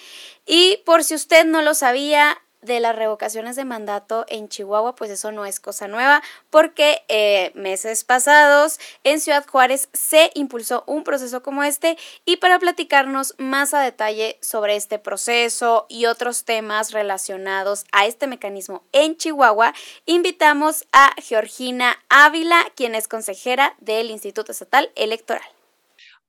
Y 0.46 0.78
por 0.86 1.04
si 1.04 1.14
usted 1.14 1.44
no 1.44 1.60
lo 1.60 1.74
sabía, 1.74 2.38
de 2.62 2.80
las 2.80 2.96
revocaciones 2.96 3.56
de 3.56 3.64
mandato 3.64 4.24
en 4.28 4.48
Chihuahua, 4.48 4.94
pues 4.94 5.10
eso 5.10 5.32
no 5.32 5.46
es 5.46 5.60
cosa 5.60 5.88
nueva, 5.88 6.22
porque 6.50 7.02
eh, 7.08 7.52
meses 7.54 8.04
pasados 8.04 8.78
en 9.04 9.20
Ciudad 9.20 9.46
Juárez 9.46 9.88
se 9.92 10.30
impulsó 10.34 10.84
un 10.86 11.04
proceso 11.04 11.42
como 11.42 11.62
este 11.62 11.96
y 12.24 12.36
para 12.36 12.58
platicarnos 12.58 13.34
más 13.38 13.74
a 13.74 13.80
detalle 13.80 14.38
sobre 14.40 14.76
este 14.76 14.98
proceso 14.98 15.86
y 15.88 16.06
otros 16.06 16.44
temas 16.44 16.92
relacionados 16.92 17.84
a 17.92 18.06
este 18.06 18.26
mecanismo 18.26 18.82
en 18.92 19.16
Chihuahua, 19.16 19.74
invitamos 20.06 20.84
a 20.92 21.12
Georgina 21.18 21.96
Ávila, 22.08 22.64
quien 22.74 22.94
es 22.94 23.08
consejera 23.08 23.74
del 23.78 24.10
Instituto 24.10 24.52
Estatal 24.52 24.90
Electoral. 24.94 25.59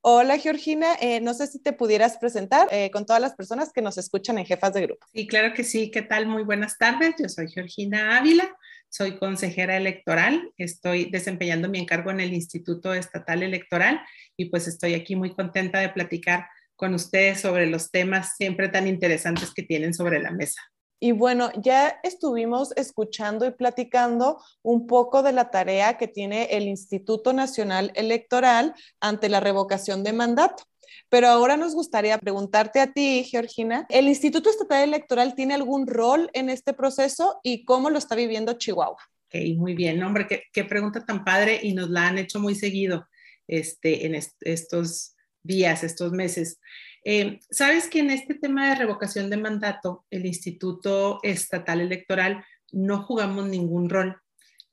Hola 0.04 0.36
Georgina, 0.36 0.96
eh, 1.00 1.20
no 1.20 1.32
sé 1.32 1.46
si 1.46 1.60
te 1.60 1.72
pudieras 1.72 2.18
presentar 2.18 2.66
eh, 2.72 2.90
con 2.90 3.06
todas 3.06 3.22
las 3.22 3.36
personas 3.36 3.72
que 3.72 3.82
nos 3.82 3.98
escuchan 3.98 4.36
en 4.36 4.44
Jefas 4.44 4.74
de 4.74 4.82
Grupo. 4.82 5.06
Sí, 5.14 5.28
claro 5.28 5.54
que 5.54 5.62
sí. 5.62 5.92
¿Qué 5.92 6.02
tal? 6.02 6.26
Muy 6.26 6.42
buenas 6.42 6.76
tardes. 6.76 7.14
Yo 7.20 7.28
soy 7.28 7.48
Georgina 7.48 8.18
Ávila, 8.18 8.52
soy 8.88 9.16
consejera 9.16 9.76
electoral, 9.76 10.50
estoy 10.58 11.04
desempeñando 11.04 11.68
mi 11.68 11.78
encargo 11.78 12.10
en 12.10 12.18
el 12.18 12.32
Instituto 12.32 12.92
Estatal 12.92 13.44
Electoral 13.44 14.00
y 14.36 14.46
pues 14.46 14.66
estoy 14.66 14.94
aquí 14.94 15.14
muy 15.14 15.36
contenta 15.36 15.78
de 15.78 15.90
platicar 15.90 16.48
con 16.74 16.94
ustedes 16.94 17.40
sobre 17.40 17.68
los 17.68 17.92
temas 17.92 18.34
siempre 18.36 18.68
tan 18.70 18.88
interesantes 18.88 19.54
que 19.54 19.62
tienen 19.62 19.94
sobre 19.94 20.20
la 20.20 20.32
mesa. 20.32 20.60
Y 21.04 21.10
bueno, 21.10 21.50
ya 21.60 21.98
estuvimos 22.04 22.72
escuchando 22.76 23.44
y 23.44 23.50
platicando 23.50 24.40
un 24.62 24.86
poco 24.86 25.24
de 25.24 25.32
la 25.32 25.50
tarea 25.50 25.98
que 25.98 26.06
tiene 26.06 26.44
el 26.52 26.68
Instituto 26.68 27.32
Nacional 27.32 27.90
Electoral 27.96 28.72
ante 29.00 29.28
la 29.28 29.40
revocación 29.40 30.04
de 30.04 30.12
mandato. 30.12 30.62
Pero 31.08 31.26
ahora 31.26 31.56
nos 31.56 31.74
gustaría 31.74 32.18
preguntarte 32.18 32.78
a 32.78 32.92
ti, 32.92 33.24
Georgina, 33.24 33.84
¿el 33.88 34.06
Instituto 34.06 34.48
Estatal 34.48 34.84
Electoral 34.84 35.34
tiene 35.34 35.54
algún 35.54 35.88
rol 35.88 36.30
en 36.34 36.48
este 36.48 36.72
proceso 36.72 37.40
y 37.42 37.64
cómo 37.64 37.90
lo 37.90 37.98
está 37.98 38.14
viviendo 38.14 38.52
Chihuahua? 38.52 39.02
Ok, 39.26 39.40
muy 39.56 39.74
bien, 39.74 40.00
hombre, 40.04 40.28
qué, 40.52 40.64
pregunta 40.64 41.04
tan 41.04 41.24
padre 41.24 41.58
y 41.64 41.74
nos 41.74 41.90
la 41.90 42.06
han 42.06 42.18
hecho 42.18 42.38
muy 42.38 42.54
seguido 42.54 43.08
este, 43.48 44.06
en 44.06 44.14
estos 44.14 45.16
días, 45.42 45.82
estos 45.82 46.12
meses. 46.12 46.60
Eh, 47.04 47.40
Sabes 47.50 47.88
que 47.88 48.00
en 48.00 48.10
este 48.10 48.34
tema 48.34 48.68
de 48.68 48.76
revocación 48.76 49.30
de 49.30 49.36
mandato, 49.36 50.04
el 50.10 50.26
Instituto 50.26 51.20
Estatal 51.22 51.80
Electoral 51.80 52.44
no 52.70 53.02
jugamos 53.02 53.48
ningún 53.48 53.88
rol. 53.88 54.20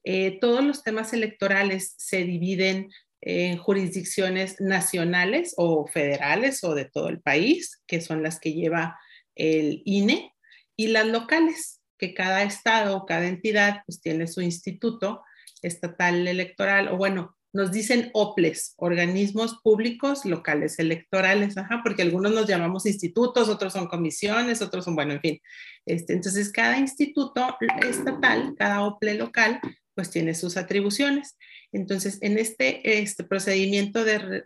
Eh, 0.04 0.38
todos 0.40 0.64
los 0.64 0.84
temas 0.84 1.14
electorales 1.14 1.94
se 1.98 2.24
dividen 2.24 2.90
en 3.22 3.58
jurisdicciones 3.58 4.62
nacionales 4.62 5.54
o 5.58 5.86
federales 5.88 6.64
o 6.64 6.74
de 6.74 6.86
todo 6.86 7.10
el 7.10 7.20
país, 7.20 7.82
que 7.86 8.00
son 8.00 8.24
las 8.24 8.40
que 8.40 8.54
lleva 8.54 8.98
el 9.36 9.82
INE, 9.86 10.34
y 10.78 10.88
las 10.88 11.06
locales, 11.08 11.82
que 11.98 12.14
cada 12.14 12.44
estado 12.44 12.96
o 12.96 13.06
cada 13.06 13.28
entidad 13.28 13.82
pues 13.86 14.00
tiene 14.00 14.28
su 14.28 14.42
instituto 14.42 15.22
estatal 15.62 16.26
electoral, 16.26 16.88
o 16.88 16.96
bueno, 16.96 17.38
nos 17.52 17.72
dicen 17.72 18.12
OPLES, 18.14 18.76
organismos 18.78 19.60
públicos 19.64 20.26
locales 20.26 20.78
electorales, 20.78 21.56
porque 21.84 22.04
algunos 22.04 22.32
nos 22.32 22.48
llamamos 22.48 22.86
institutos, 22.86 23.50
otros 23.50 23.74
son 23.74 23.88
comisiones, 23.88 24.62
otros 24.62 24.86
son, 24.86 24.96
bueno, 24.96 25.14
en 25.14 25.22
fin. 25.22 25.40
Este, 25.86 26.14
entonces, 26.14 26.52
cada 26.52 26.78
instituto 26.78 27.58
estatal, 27.82 28.54
cada 28.58 28.84
OPLE 28.84 29.16
local, 29.16 29.60
pues 29.96 30.12
tiene 30.12 30.36
sus 30.36 30.58
atribuciones. 30.58 31.38
Entonces, 31.72 32.20
en 32.22 32.38
este, 32.38 33.00
este 33.02 33.24
procedimiento 33.24 34.04
de 34.04 34.46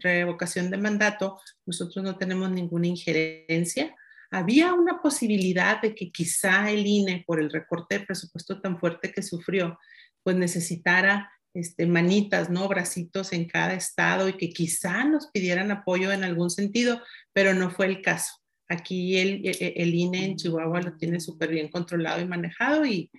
revocación 0.00 0.70
de 0.70 0.78
mandato, 0.78 1.38
nosotros 1.66 2.04
no 2.04 2.16
tenemos 2.16 2.50
ninguna 2.50 2.86
injerencia. 2.86 3.94
Había 4.30 4.74
una 4.74 5.00
posibilidad 5.00 5.80
de 5.80 5.94
que 5.94 6.10
quizá 6.10 6.70
el 6.70 6.86
INE, 6.86 7.24
por 7.26 7.40
el 7.40 7.50
recorte 7.50 7.98
de 7.98 8.06
presupuesto 8.06 8.60
tan 8.60 8.78
fuerte 8.78 9.12
que 9.12 9.22
sufrió, 9.22 9.78
pues 10.22 10.36
necesitara 10.36 11.30
este, 11.54 11.86
manitas, 11.86 12.50
¿no? 12.50 12.68
Bracitos 12.68 13.32
en 13.32 13.46
cada 13.46 13.74
estado 13.74 14.28
y 14.28 14.34
que 14.34 14.50
quizá 14.50 15.04
nos 15.04 15.28
pidieran 15.28 15.70
apoyo 15.70 16.12
en 16.12 16.24
algún 16.24 16.50
sentido, 16.50 17.02
pero 17.32 17.54
no 17.54 17.70
fue 17.70 17.86
el 17.86 18.02
caso. 18.02 18.34
Aquí 18.68 19.18
el, 19.18 19.46
e, 19.46 19.50
e, 19.50 19.74
el, 19.82 19.94
INE 19.94 20.24
en 20.24 20.36
Chihuahua 20.36 20.82
lo 20.82 20.96
tiene 20.96 21.20
súper 21.20 21.50
bien 21.50 21.68
controlado 21.68 22.20
y 22.20 22.26
manejado 22.26 22.84
y, 22.84 23.10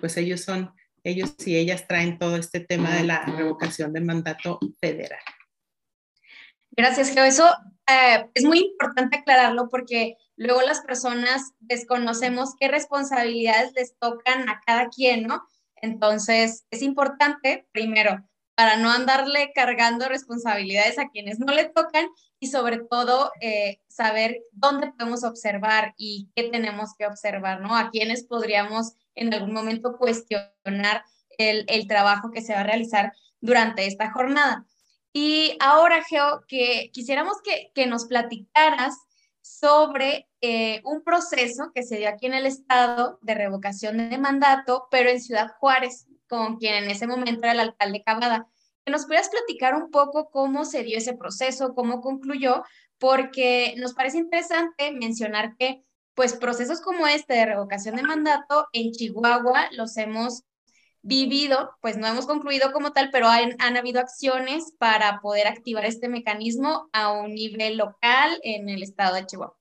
pues 0.00 0.16
ellos 0.16 0.40
son, 0.40 0.72
ellos 1.04 1.34
y 1.46 1.56
ellas 1.56 1.86
traen 1.86 2.18
todo 2.18 2.36
este 2.36 2.60
tema 2.60 2.94
de 2.96 3.04
la 3.04 3.24
revocación 3.24 3.92
de 3.92 4.00
mandato 4.00 4.58
federal. 4.80 5.20
Gracias, 6.72 7.10
Geo. 7.14 7.24
Eso 7.24 7.48
eh, 7.88 8.26
es 8.34 8.44
muy 8.44 8.58
importante 8.58 9.18
aclararlo 9.18 9.68
porque 9.70 10.16
luego 10.36 10.60
las 10.62 10.80
personas 10.80 11.52
desconocemos 11.60 12.54
qué 12.58 12.68
responsabilidades 12.68 13.72
les 13.74 13.96
tocan 13.98 14.48
a 14.48 14.60
cada 14.66 14.88
quien, 14.88 15.22
¿no? 15.22 15.42
Entonces, 15.76 16.66
es 16.70 16.82
importante, 16.82 17.66
primero, 17.72 18.24
para 18.56 18.76
no 18.76 18.90
andarle 18.90 19.52
cargando 19.54 20.08
responsabilidades 20.08 20.98
a 20.98 21.08
quienes 21.10 21.38
no 21.38 21.52
le 21.52 21.68
tocan 21.68 22.06
y 22.40 22.46
sobre 22.46 22.78
todo 22.78 23.30
eh, 23.40 23.80
saber 23.86 24.40
dónde 24.52 24.92
podemos 24.92 25.24
observar 25.24 25.94
y 25.98 26.30
qué 26.34 26.44
tenemos 26.44 26.94
que 26.98 27.06
observar, 27.06 27.60
¿no? 27.60 27.76
A 27.76 27.90
quienes 27.90 28.24
podríamos 28.24 28.94
en 29.14 29.32
algún 29.32 29.52
momento 29.52 29.96
cuestionar 29.98 31.04
el, 31.38 31.86
trabajo 31.86 32.30
que 32.30 32.40
se 32.40 32.54
va 32.54 32.60
a 32.60 32.64
realizar 32.64 33.12
durante 33.40 33.86
esta 33.86 34.10
jornada. 34.10 34.64
Y 35.12 35.56
ahora, 35.60 36.02
Geo, 36.04 36.42
que 36.48 36.90
quisiéramos 36.92 37.36
que, 37.42 37.72
que 37.74 37.86
nos 37.86 38.06
platicaras 38.06 39.05
sobre 39.46 40.28
eh, 40.40 40.80
un 40.84 41.02
proceso 41.02 41.70
que 41.74 41.82
se 41.82 41.96
dio 41.96 42.08
aquí 42.08 42.26
en 42.26 42.34
el 42.34 42.46
estado 42.46 43.18
de 43.22 43.34
revocación 43.34 44.10
de 44.10 44.18
mandato, 44.18 44.88
pero 44.90 45.08
en 45.08 45.20
Ciudad 45.20 45.52
Juárez, 45.58 46.06
con 46.28 46.56
quien 46.56 46.84
en 46.84 46.90
ese 46.90 47.06
momento 47.06 47.40
era 47.44 47.52
el 47.52 47.60
alcalde 47.60 48.02
Cavada. 48.02 48.48
Que 48.84 48.92
nos 48.92 49.04
pudieras 49.04 49.28
platicar 49.28 49.74
un 49.74 49.90
poco 49.90 50.30
cómo 50.30 50.64
se 50.64 50.82
dio 50.82 50.98
ese 50.98 51.14
proceso, 51.14 51.74
cómo 51.74 52.00
concluyó, 52.00 52.64
porque 52.98 53.74
nos 53.78 53.94
parece 53.94 54.18
interesante 54.18 54.92
mencionar 54.92 55.56
que 55.56 55.84
pues 56.14 56.34
procesos 56.34 56.80
como 56.80 57.06
este 57.06 57.34
de 57.34 57.46
revocación 57.46 57.96
de 57.96 58.02
mandato 58.02 58.66
en 58.72 58.90
Chihuahua 58.90 59.68
los 59.72 59.96
hemos 59.98 60.44
vivido, 61.06 61.70
pues 61.80 61.96
no 61.96 62.06
hemos 62.06 62.26
concluido 62.26 62.72
como 62.72 62.92
tal, 62.92 63.10
pero 63.12 63.28
han, 63.28 63.76
habido 63.76 64.00
acciones 64.00 64.74
para 64.78 65.20
poder 65.20 65.46
activar 65.46 65.84
este 65.84 66.08
mecanismo 66.08 66.88
a 66.92 67.12
un 67.12 67.32
nivel 67.34 67.76
local 67.76 68.38
en 68.42 68.68
el 68.68 68.82
estado 68.82 69.14
de 69.14 69.26
Chihuahua. 69.26 69.56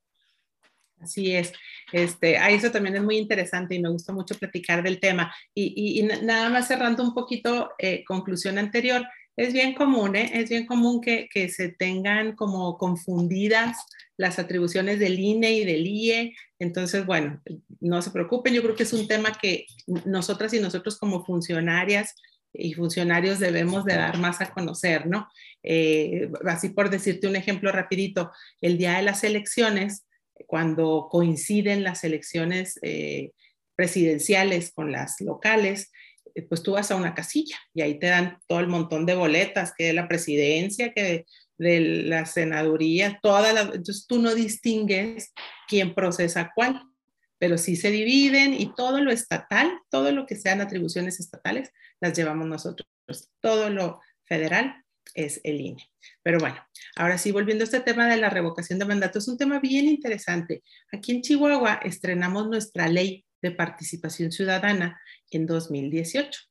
Así 0.99 1.35
es. 1.35 1.53
Este, 1.91 2.37
a 2.37 2.49
eso 2.49 2.71
también 2.71 2.95
es 2.95 3.03
muy 3.03 3.17
interesante 3.17 3.75
y 3.75 3.81
me 3.81 3.89
gusta 3.89 4.11
mucho 4.11 4.33
platicar 4.35 4.81
del 4.81 4.99
tema. 4.99 5.33
Y, 5.53 5.99
y, 5.99 6.03
nada 6.03 6.49
más 6.49 6.67
cerrando 6.67 7.03
un 7.03 7.13
poquito, 7.13 7.71
eh, 7.77 8.03
conclusión 8.05 8.57
anterior, 8.57 9.05
es 9.37 9.53
bien 9.53 9.75
común, 9.75 10.15
¿eh? 10.15 10.31
es 10.33 10.49
bien 10.49 10.65
común 10.65 11.01
que, 11.01 11.27
que, 11.31 11.49
se 11.49 11.69
tengan 11.69 12.35
como 12.35 12.77
confundidas 12.77 13.77
las 14.17 14.39
atribuciones 14.39 14.97
del 14.99 15.19
INE 15.19 15.51
y 15.51 15.65
del 15.65 15.85
IE. 15.85 16.33
Entonces, 16.59 17.05
bueno, 17.05 17.41
no 17.79 18.01
se 18.01 18.11
preocupen, 18.11 18.53
yo 18.53 18.61
creo 18.61 18.75
que 18.75 18.83
es 18.83 18.93
un 18.93 19.07
tema 19.07 19.33
que 19.39 19.65
nosotras 20.05 20.53
y 20.53 20.59
nosotros 20.59 20.97
como 20.97 21.25
funcionarias 21.25 22.15
y 22.53 22.73
funcionarios 22.73 23.39
debemos 23.39 23.85
de 23.85 23.95
dar 23.95 24.17
más 24.17 24.41
a 24.41 24.51
conocer, 24.51 25.07
¿no? 25.07 25.27
Eh, 25.63 26.29
así 26.45 26.69
por 26.69 26.89
decirte 26.89 27.27
un 27.27 27.35
ejemplo 27.35 27.71
rapidito, 27.71 28.31
el 28.61 28.77
día 28.77 28.97
de 28.97 29.03
las 29.03 29.23
elecciones, 29.23 30.05
cuando 30.47 31.07
coinciden 31.09 31.83
las 31.83 32.03
elecciones 32.03 32.79
eh, 32.81 33.31
presidenciales 33.75 34.71
con 34.71 34.91
las 34.91 35.19
locales, 35.21 35.91
eh, 36.33 36.41
pues 36.43 36.63
tú 36.63 36.73
vas 36.73 36.91
a 36.91 36.95
una 36.95 37.13
casilla 37.13 37.57
y 37.73 37.81
ahí 37.81 37.99
te 37.99 38.07
dan 38.07 38.39
todo 38.47 38.59
el 38.59 38.67
montón 38.67 39.05
de 39.05 39.15
boletas, 39.15 39.73
que 39.77 39.87
de 39.87 39.93
la 39.93 40.07
presidencia, 40.07 40.93
que 40.93 41.25
de, 41.57 41.79
la 41.79 42.25
senaduría, 42.25 43.19
toda 43.23 43.53
la, 43.53 43.61
entonces 43.61 44.05
tú 44.07 44.19
no 44.19 44.35
distingues 44.35 45.33
quién 45.67 45.93
procesa 45.93 46.51
cuál, 46.55 46.81
pero 47.37 47.57
sí 47.57 47.75
se 47.75 47.91
dividen 47.91 48.53
y 48.53 48.73
todo 48.73 49.01
lo 49.01 49.11
estatal, 49.11 49.79
todo 49.89 50.11
lo 50.11 50.25
que 50.25 50.35
sean 50.35 50.61
atribuciones 50.61 51.19
estatales, 51.19 51.71
las 51.99 52.17
llevamos 52.17 52.47
nosotros. 52.47 52.87
Todo 53.41 53.69
lo 53.69 54.01
federal 54.23 54.83
es 55.13 55.41
el 55.43 55.61
INE. 55.61 55.89
Pero 56.23 56.39
bueno, 56.39 56.57
ahora 56.95 57.17
sí, 57.17 57.31
volviendo 57.31 57.63
a 57.63 57.65
este 57.65 57.79
tema 57.79 58.07
de 58.07 58.17
la 58.17 58.29
revocación 58.29 58.79
de 58.79 58.85
mandato, 58.85 59.19
es 59.19 59.27
un 59.27 59.37
tema 59.37 59.59
bien 59.59 59.85
interesante. 59.85 60.63
Aquí 60.91 61.11
en 61.11 61.21
Chihuahua 61.21 61.79
estrenamos 61.83 62.47
nuestra 62.47 62.87
ley 62.87 63.25
de 63.41 63.51
participación 63.51 64.31
ciudadana 64.31 64.99
en 65.29 65.45
2018. 65.45 66.41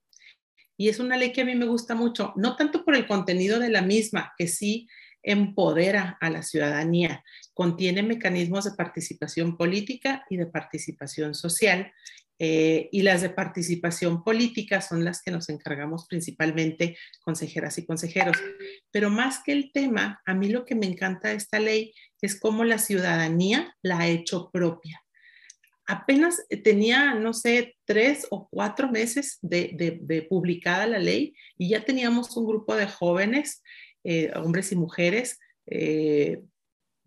Y 0.76 0.88
es 0.88 0.98
una 0.98 1.16
ley 1.16 1.32
que 1.32 1.42
a 1.42 1.44
mí 1.44 1.54
me 1.54 1.66
gusta 1.66 1.94
mucho, 1.94 2.32
no 2.36 2.56
tanto 2.56 2.84
por 2.84 2.96
el 2.96 3.06
contenido 3.06 3.58
de 3.60 3.70
la 3.70 3.82
misma, 3.82 4.32
que 4.36 4.48
sí 4.48 4.88
empodera 5.24 6.16
a 6.20 6.30
la 6.30 6.42
ciudadanía, 6.42 7.24
contiene 7.52 8.02
mecanismos 8.02 8.64
de 8.64 8.76
participación 8.76 9.56
política 9.56 10.24
y 10.30 10.36
de 10.36 10.46
participación 10.46 11.34
social 11.34 11.92
eh, 12.38 12.88
y 12.90 13.02
las 13.02 13.22
de 13.22 13.30
participación 13.30 14.24
política 14.24 14.80
son 14.80 15.04
las 15.04 15.22
que 15.22 15.30
nos 15.30 15.48
encargamos 15.48 16.06
principalmente 16.08 16.96
consejeras 17.22 17.78
y 17.78 17.86
consejeros. 17.86 18.36
Pero 18.90 19.08
más 19.08 19.40
que 19.44 19.52
el 19.52 19.70
tema, 19.72 20.20
a 20.26 20.34
mí 20.34 20.48
lo 20.48 20.64
que 20.64 20.74
me 20.74 20.86
encanta 20.86 21.28
de 21.28 21.36
esta 21.36 21.60
ley 21.60 21.94
es 22.20 22.38
cómo 22.38 22.64
la 22.64 22.78
ciudadanía 22.78 23.74
la 23.82 24.00
ha 24.00 24.08
hecho 24.08 24.50
propia. 24.50 25.00
Apenas 25.86 26.42
tenía, 26.64 27.14
no 27.14 27.34
sé, 27.34 27.76
tres 27.84 28.26
o 28.30 28.48
cuatro 28.50 28.90
meses 28.90 29.38
de, 29.42 30.26
publicada 30.28 30.86
la 30.86 30.98
ley 30.98 31.34
y 31.58 31.68
ya 31.68 31.84
teníamos 31.84 32.34
un 32.36 32.46
grupo 32.46 32.74
de 32.74 32.86
jóvenes, 32.86 33.62
eh, 34.04 34.30
hombres 34.36 34.70
y 34.72 34.76
mujeres, 34.76 35.40
eh, 35.66 36.42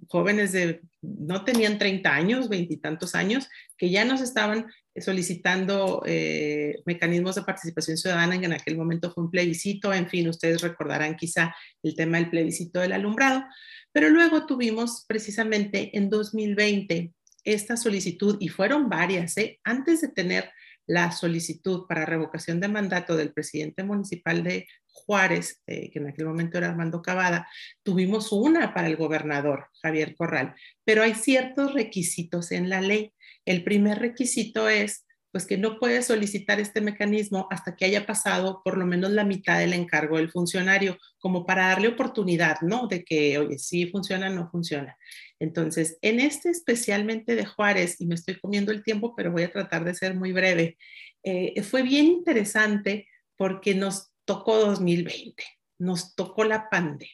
jóvenes 0.07 0.51
de, 0.51 0.81
no 1.01 1.43
tenían 1.43 1.77
30 1.77 2.13
años, 2.13 2.49
veintitantos 2.49 3.15
años, 3.15 3.47
que 3.77 3.89
ya 3.89 4.05
nos 4.05 4.21
estaban 4.21 4.67
solicitando 4.95 6.03
eh, 6.05 6.75
mecanismos 6.85 7.35
de 7.35 7.43
participación 7.43 7.97
ciudadana, 7.97 8.35
en 8.35 8.53
aquel 8.53 8.77
momento 8.77 9.11
fue 9.11 9.23
un 9.23 9.31
plebiscito, 9.31 9.93
en 9.93 10.09
fin, 10.09 10.27
ustedes 10.27 10.61
recordarán 10.61 11.15
quizá 11.15 11.55
el 11.83 11.95
tema 11.95 12.17
del 12.17 12.29
plebiscito 12.29 12.79
del 12.79 12.93
alumbrado, 12.93 13.43
pero 13.91 14.09
luego 14.09 14.45
tuvimos 14.45 15.05
precisamente 15.07 15.95
en 15.97 16.09
2020 16.09 17.13
esta 17.43 17.77
solicitud, 17.77 18.37
y 18.39 18.49
fueron 18.49 18.89
varias, 18.89 19.35
antes 19.63 20.01
de 20.01 20.09
tener 20.09 20.51
la 20.85 21.11
solicitud 21.11 21.85
para 21.87 22.05
revocación 22.05 22.59
de 22.59 22.67
mandato 22.69 23.15
del 23.15 23.33
presidente 23.33 23.83
municipal 23.83 24.43
de 24.43 24.67
Juárez, 25.05 25.61
eh, 25.67 25.89
que 25.91 25.99
en 25.99 26.07
aquel 26.07 26.25
momento 26.25 26.57
era 26.57 26.69
Armando 26.69 27.01
Cavada, 27.01 27.47
tuvimos 27.83 28.31
una 28.31 28.73
para 28.73 28.87
el 28.87 28.97
gobernador 28.97 29.67
Javier 29.81 30.15
Corral, 30.15 30.55
pero 30.83 31.03
hay 31.03 31.13
ciertos 31.13 31.73
requisitos 31.73 32.51
en 32.51 32.69
la 32.69 32.81
ley. 32.81 33.13
El 33.45 33.63
primer 33.63 33.99
requisito 33.99 34.67
es 34.67 35.05
pues 35.31 35.45
que 35.45 35.57
no 35.57 35.77
puede 35.77 36.01
solicitar 36.01 36.59
este 36.59 36.81
mecanismo 36.81 37.47
hasta 37.51 37.75
que 37.75 37.85
haya 37.85 38.05
pasado 38.05 38.61
por 38.63 38.77
lo 38.77 38.85
menos 38.87 39.11
la 39.11 39.23
mitad 39.23 39.59
del 39.59 39.73
encargo 39.73 40.17
del 40.17 40.31
funcionario, 40.31 40.97
como 41.19 41.45
para 41.45 41.67
darle 41.67 41.89
oportunidad, 41.89 42.61
¿no? 42.61 42.87
De 42.87 43.03
que, 43.03 43.37
oye, 43.37 43.59
sí 43.59 43.85
funciona, 43.87 44.29
no 44.29 44.49
funciona. 44.49 44.97
Entonces, 45.39 45.99
en 46.01 46.19
este 46.19 46.49
especialmente 46.49 47.35
de 47.35 47.45
Juárez, 47.45 47.97
y 47.99 48.07
me 48.07 48.15
estoy 48.15 48.39
comiendo 48.39 48.71
el 48.71 48.83
tiempo, 48.83 49.13
pero 49.15 49.31
voy 49.31 49.43
a 49.43 49.51
tratar 49.51 49.83
de 49.83 49.93
ser 49.93 50.15
muy 50.15 50.31
breve, 50.31 50.77
eh, 51.23 51.61
fue 51.61 51.83
bien 51.83 52.05
interesante 52.05 53.07
porque 53.35 53.75
nos 53.75 54.11
tocó 54.27 54.57
2020, 54.57 55.43
nos 55.79 56.13
tocó 56.13 56.43
la 56.43 56.69
pandemia. 56.69 57.09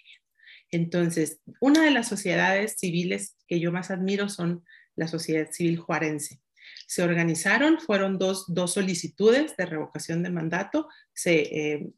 Entonces, 0.72 1.40
una 1.62 1.84
de 1.84 1.92
las 1.92 2.08
sociedades 2.08 2.76
civiles 2.80 3.38
que 3.48 3.60
yo 3.60 3.72
más 3.72 3.92
admiro 3.92 4.28
son 4.28 4.66
la 4.96 5.08
sociedad 5.08 5.50
civil 5.52 5.78
juarense. 5.78 6.42
Se 6.88 7.04
organizaron, 7.04 7.80
fueron 7.80 8.18
dos, 8.18 8.48
solicitudes 8.66 9.56
de 9.56 9.66
revocación 9.66 10.24
de 10.24 10.32
mandato, 10.32 10.90
se 11.14 11.42
eh, 11.42 11.90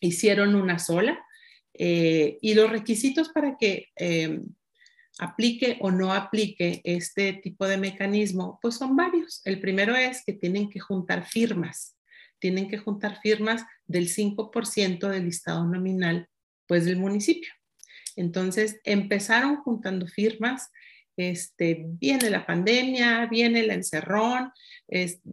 hicieron 0.00 0.56
una 0.56 0.78
sola 0.78 1.24
eh, 1.74 2.38
y 2.42 2.54
los 2.54 2.70
requisitos 2.70 3.28
para 3.28 3.56
que 3.56 3.86
eh, 3.96 4.40
aplique 5.20 5.78
o 5.80 5.90
no 5.92 6.12
aplique 6.12 6.80
este 6.84 7.34
tipo 7.34 7.66
de 7.68 7.76
mecanismo, 7.76 8.58
pues 8.60 8.76
son 8.76 8.96
varios. 8.96 9.42
El 9.44 9.60
primero 9.60 9.94
es 9.94 10.24
que 10.24 10.32
tienen 10.32 10.68
que 10.68 10.80
juntar 10.80 11.24
firmas, 11.24 11.97
tienen 12.38 12.68
que 12.68 12.78
juntar 12.78 13.20
firmas 13.20 13.64
del 13.86 14.08
5% 14.08 15.08
del 15.08 15.24
listado 15.24 15.64
nominal, 15.66 16.28
pues 16.66 16.84
del 16.84 16.96
municipio. 16.96 17.50
Entonces, 18.16 18.80
empezaron 18.84 19.56
juntando 19.56 20.06
firmas, 20.06 20.70
este, 21.16 21.84
viene 21.86 22.30
la 22.30 22.46
pandemia, 22.46 23.26
viene 23.26 23.60
el 23.60 23.70
encerrón, 23.70 24.52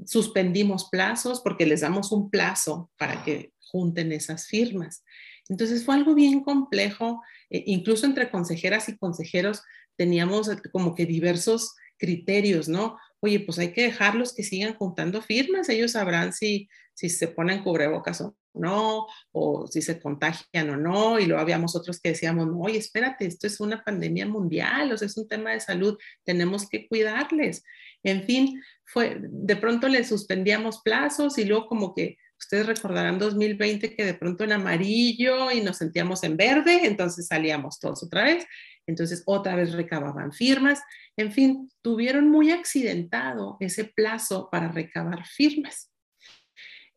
suspendimos 0.05 0.89
plazos 0.89 1.41
porque 1.41 1.65
les 1.65 1.81
damos 1.81 2.11
un 2.11 2.29
plazo 2.29 2.91
para 2.97 3.23
que 3.23 3.53
junten 3.59 4.11
esas 4.11 4.47
firmas. 4.47 5.03
Entonces 5.47 5.85
fue 5.85 5.95
algo 5.95 6.15
bien 6.15 6.41
complejo, 6.41 7.21
eh, 7.49 7.63
incluso 7.67 8.05
entre 8.05 8.31
consejeras 8.31 8.89
y 8.89 8.97
consejeros 8.97 9.61
teníamos 9.95 10.49
como 10.71 10.95
que 10.95 11.05
diversos 11.05 11.75
criterios, 11.97 12.67
¿no? 12.67 12.97
Oye, 13.21 13.39
pues 13.39 13.57
hay 13.59 13.71
que 13.71 13.83
dejarlos 13.83 14.33
que 14.33 14.43
sigan 14.43 14.75
juntando 14.75 15.21
firmas, 15.21 15.69
ellos 15.69 15.91
sabrán 15.93 16.33
si, 16.33 16.67
si 16.93 17.09
se 17.09 17.27
ponen 17.27 17.63
cubrebocas 17.63 18.21
o 18.21 18.35
no, 18.53 19.07
o 19.31 19.67
si 19.67 19.81
se 19.81 19.99
contagian 19.99 20.69
o 20.69 20.77
no, 20.77 21.19
y 21.19 21.25
luego 21.25 21.41
habíamos 21.41 21.75
otros 21.75 21.99
que 21.99 22.09
decíamos, 22.09 22.47
no, 22.47 22.59
oye, 22.59 22.77
espérate, 22.77 23.25
esto 23.25 23.47
es 23.47 23.59
una 23.59 23.83
pandemia 23.83 24.25
mundial, 24.25 24.91
o 24.91 24.97
sea, 24.97 25.07
es 25.07 25.17
un 25.17 25.27
tema 25.27 25.51
de 25.51 25.59
salud, 25.59 25.97
tenemos 26.23 26.69
que 26.69 26.87
cuidarles. 26.87 27.63
En 28.03 28.23
fin, 28.23 28.61
fue, 28.85 29.17
de 29.19 29.55
pronto 29.55 29.87
le 29.87 30.03
suspendíamos 30.03 30.81
plazos 30.81 31.37
y 31.37 31.45
luego 31.45 31.67
como 31.67 31.93
que 31.93 32.17
ustedes 32.37 32.67
recordarán 32.67 33.17
2020 33.17 33.95
que 33.95 34.05
de 34.05 34.13
pronto 34.13 34.43
en 34.43 34.51
amarillo 34.51 35.51
y 35.51 35.61
nos 35.61 35.77
sentíamos 35.77 36.23
en 36.23 36.37
verde, 36.37 36.85
entonces 36.85 37.27
salíamos 37.27 37.79
todos 37.79 38.03
otra 38.03 38.23
vez, 38.23 38.45
entonces 38.87 39.23
otra 39.25 39.55
vez 39.55 39.73
recababan 39.73 40.31
firmas, 40.31 40.81
en 41.17 41.31
fin, 41.31 41.69
tuvieron 41.81 42.29
muy 42.29 42.51
accidentado 42.51 43.57
ese 43.59 43.85
plazo 43.85 44.49
para 44.51 44.69
recabar 44.69 45.25
firmas. 45.25 45.91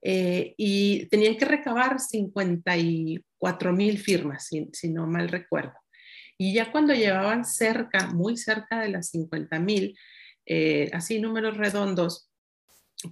Eh, 0.00 0.54
y 0.56 1.06
tenían 1.06 1.36
que 1.36 1.44
recabar 1.44 1.98
54 1.98 3.72
mil 3.72 3.98
firmas, 3.98 4.48
si, 4.72 4.90
no 4.90 5.06
mal 5.06 5.28
recuerdo. 5.28 5.74
Y 6.36 6.54
ya 6.54 6.70
cuando 6.70 6.94
llevaban 6.94 7.44
cerca, 7.44 8.06
muy 8.08 8.36
cerca 8.36 8.80
de 8.80 8.90
las 8.90 9.10
50 9.10 9.58
mil, 9.58 9.98
eh, 10.46 10.88
así 10.92 11.20
números 11.20 11.56
redondos, 11.56 12.30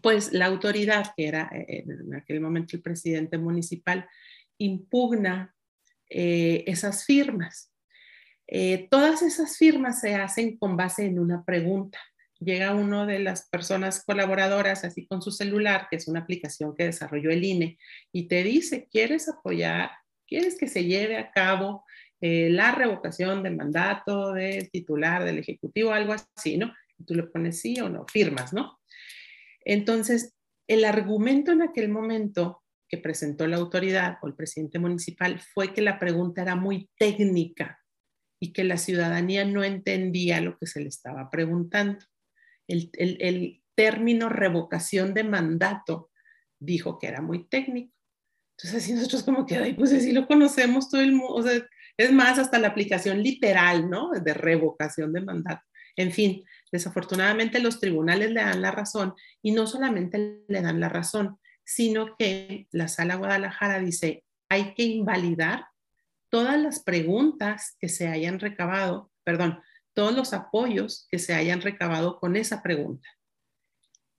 pues 0.01 0.33
la 0.33 0.47
autoridad, 0.47 1.13
que 1.17 1.27
era 1.27 1.51
eh, 1.53 1.85
en 1.87 2.15
aquel 2.15 2.41
momento 2.41 2.77
el 2.77 2.83
presidente 2.83 3.39
municipal, 3.39 4.09
impugna 4.59 5.53
esas 6.09 7.05
firmas. 7.05 7.73
Todas 8.91 9.23
esas 9.23 9.57
firmas 9.57 10.01
se 10.01 10.15
hacen 10.15 10.57
con 10.57 10.77
base 10.77 11.07
en 11.07 11.19
una 11.19 11.45
pregunta 11.45 11.99
llega 12.41 12.75
uno 12.75 13.07
de 13.07 13.19
las 13.19 13.49
personas 13.49 14.05
colaboradoras 14.05 14.85
así 14.85 15.07
con 15.07 15.23
su 15.23 15.31
celular, 15.31 15.89
que 15.91 15.97
es 15.97 16.09
una 16.09 16.21
aplicación 16.21 16.75
que 16.75 16.85
desarrolló 16.85 17.31
el 17.31 17.45
INE, 17.45 17.79
y 18.13 18.29
te 18.29 18.43
dice, 18.43 18.89
¿quieres 18.91 19.29
apoyar? 19.29 19.91
¿Quieres 20.27 20.57
que 20.59 20.69
se 20.69 20.85
lleve 20.85 21.17
a 21.17 21.31
cabo 21.31 21.85
eh, 22.21 22.49
la 22.51 22.73
revocación 22.73 23.43
de 23.43 23.51
mandato 23.51 24.33
del 24.33 24.71
titular 24.71 25.25
del 25.25 25.39
Ejecutivo, 25.39 25.93
algo 25.93 26.15
así, 26.15 26.57
¿no? 26.57 26.73
Y 26.99 27.05
tú 27.05 27.15
le 27.15 27.25
pones 27.25 27.61
sí 27.61 27.79
o 27.81 27.89
no, 27.89 28.07
firmas, 28.07 28.53
¿no? 28.53 28.79
Entonces, 29.65 30.35
el 30.67 30.85
argumento 30.85 31.53
en 31.53 31.63
aquel 31.63 31.89
momento 31.89 32.63
que 32.89 32.99
presentó 32.99 33.47
la 33.47 33.57
autoridad 33.57 34.19
o 34.23 34.29
el 34.29 34.35
presidente 34.35 34.79
municipal 34.79 35.41
fue 35.41 35.73
que 35.73 35.83
la 35.83 35.99
pregunta 35.99 36.43
era 36.43 36.55
muy 36.55 36.89
técnica 36.99 37.81
y 38.41 38.53
que 38.53 38.65
la 38.65 38.77
ciudadanía 38.77 39.45
no 39.45 39.65
entendía 39.65 40.41
lo 40.41 40.59
que 40.59 40.67
se 40.67 40.81
le 40.81 40.89
estaba 40.89 41.31
preguntando 41.31 42.05
el, 42.69 43.63
término 43.75 44.31
revocación 44.31 45.13
de 45.13 45.23
mandato 45.23 46.11
dijo 46.59 46.99
que 46.99 47.09
era 47.09 47.21
muy 47.21 47.47
técnico. 47.47 47.93
Entonces, 48.57 48.83
así 48.83 48.95
nosotros 48.95 49.23
como 49.23 49.45
que, 49.45 49.57
ay, 49.57 49.75
pues 49.75 49.93
así 49.93 50.13
lo 50.13 50.27
conocemos 50.27 50.89
todo 50.89 51.03
el 51.03 51.13
mundo, 51.13 51.45
es 51.99 52.13
más, 52.13 52.39
hasta 52.39 52.59
la 52.59 52.69
aplicación 52.69 53.23
literal, 53.23 53.91
¿no? 53.91 54.13
De 54.13 54.33
revocación 54.33 55.13
de 55.13 55.21
mandato. 55.21 55.63
En 55.95 56.11
fin, 56.11 56.43
desafortunadamente 56.73 57.59
los 57.59 57.79
tribunales 57.79 58.31
le 58.31 58.41
dan 58.41 58.63
la 58.63 58.71
razón 58.71 59.15
y 59.43 59.53
no 59.53 59.67
solamente 59.67 60.41
le 60.49 60.63
dan 60.63 60.81
la 60.81 60.89
razón, 60.89 61.39
sino 61.63 62.17
que 62.17 62.69
la 62.71 62.89
sala 62.89 63.17
Guadalajara 63.17 63.79
dice, 63.79 64.25
hay 64.49 64.73
que 64.73 64.85
invalidar 64.85 65.67
todas 66.37 66.61
las 66.61 66.81
preguntas 66.81 67.79
que 67.81 67.89
se 67.89 68.09
hayan 68.09 68.39
recabado, 68.39 69.11
perdón, 69.25 69.59
todos 69.95 70.15
los 70.15 70.35
apoyos 70.35 71.07
que 71.11 71.19
se 71.19 71.33
hayan 71.33 71.63
recabado 71.63 72.21
con 72.21 72.37
esa 72.37 72.63
pregunta. 72.63 73.09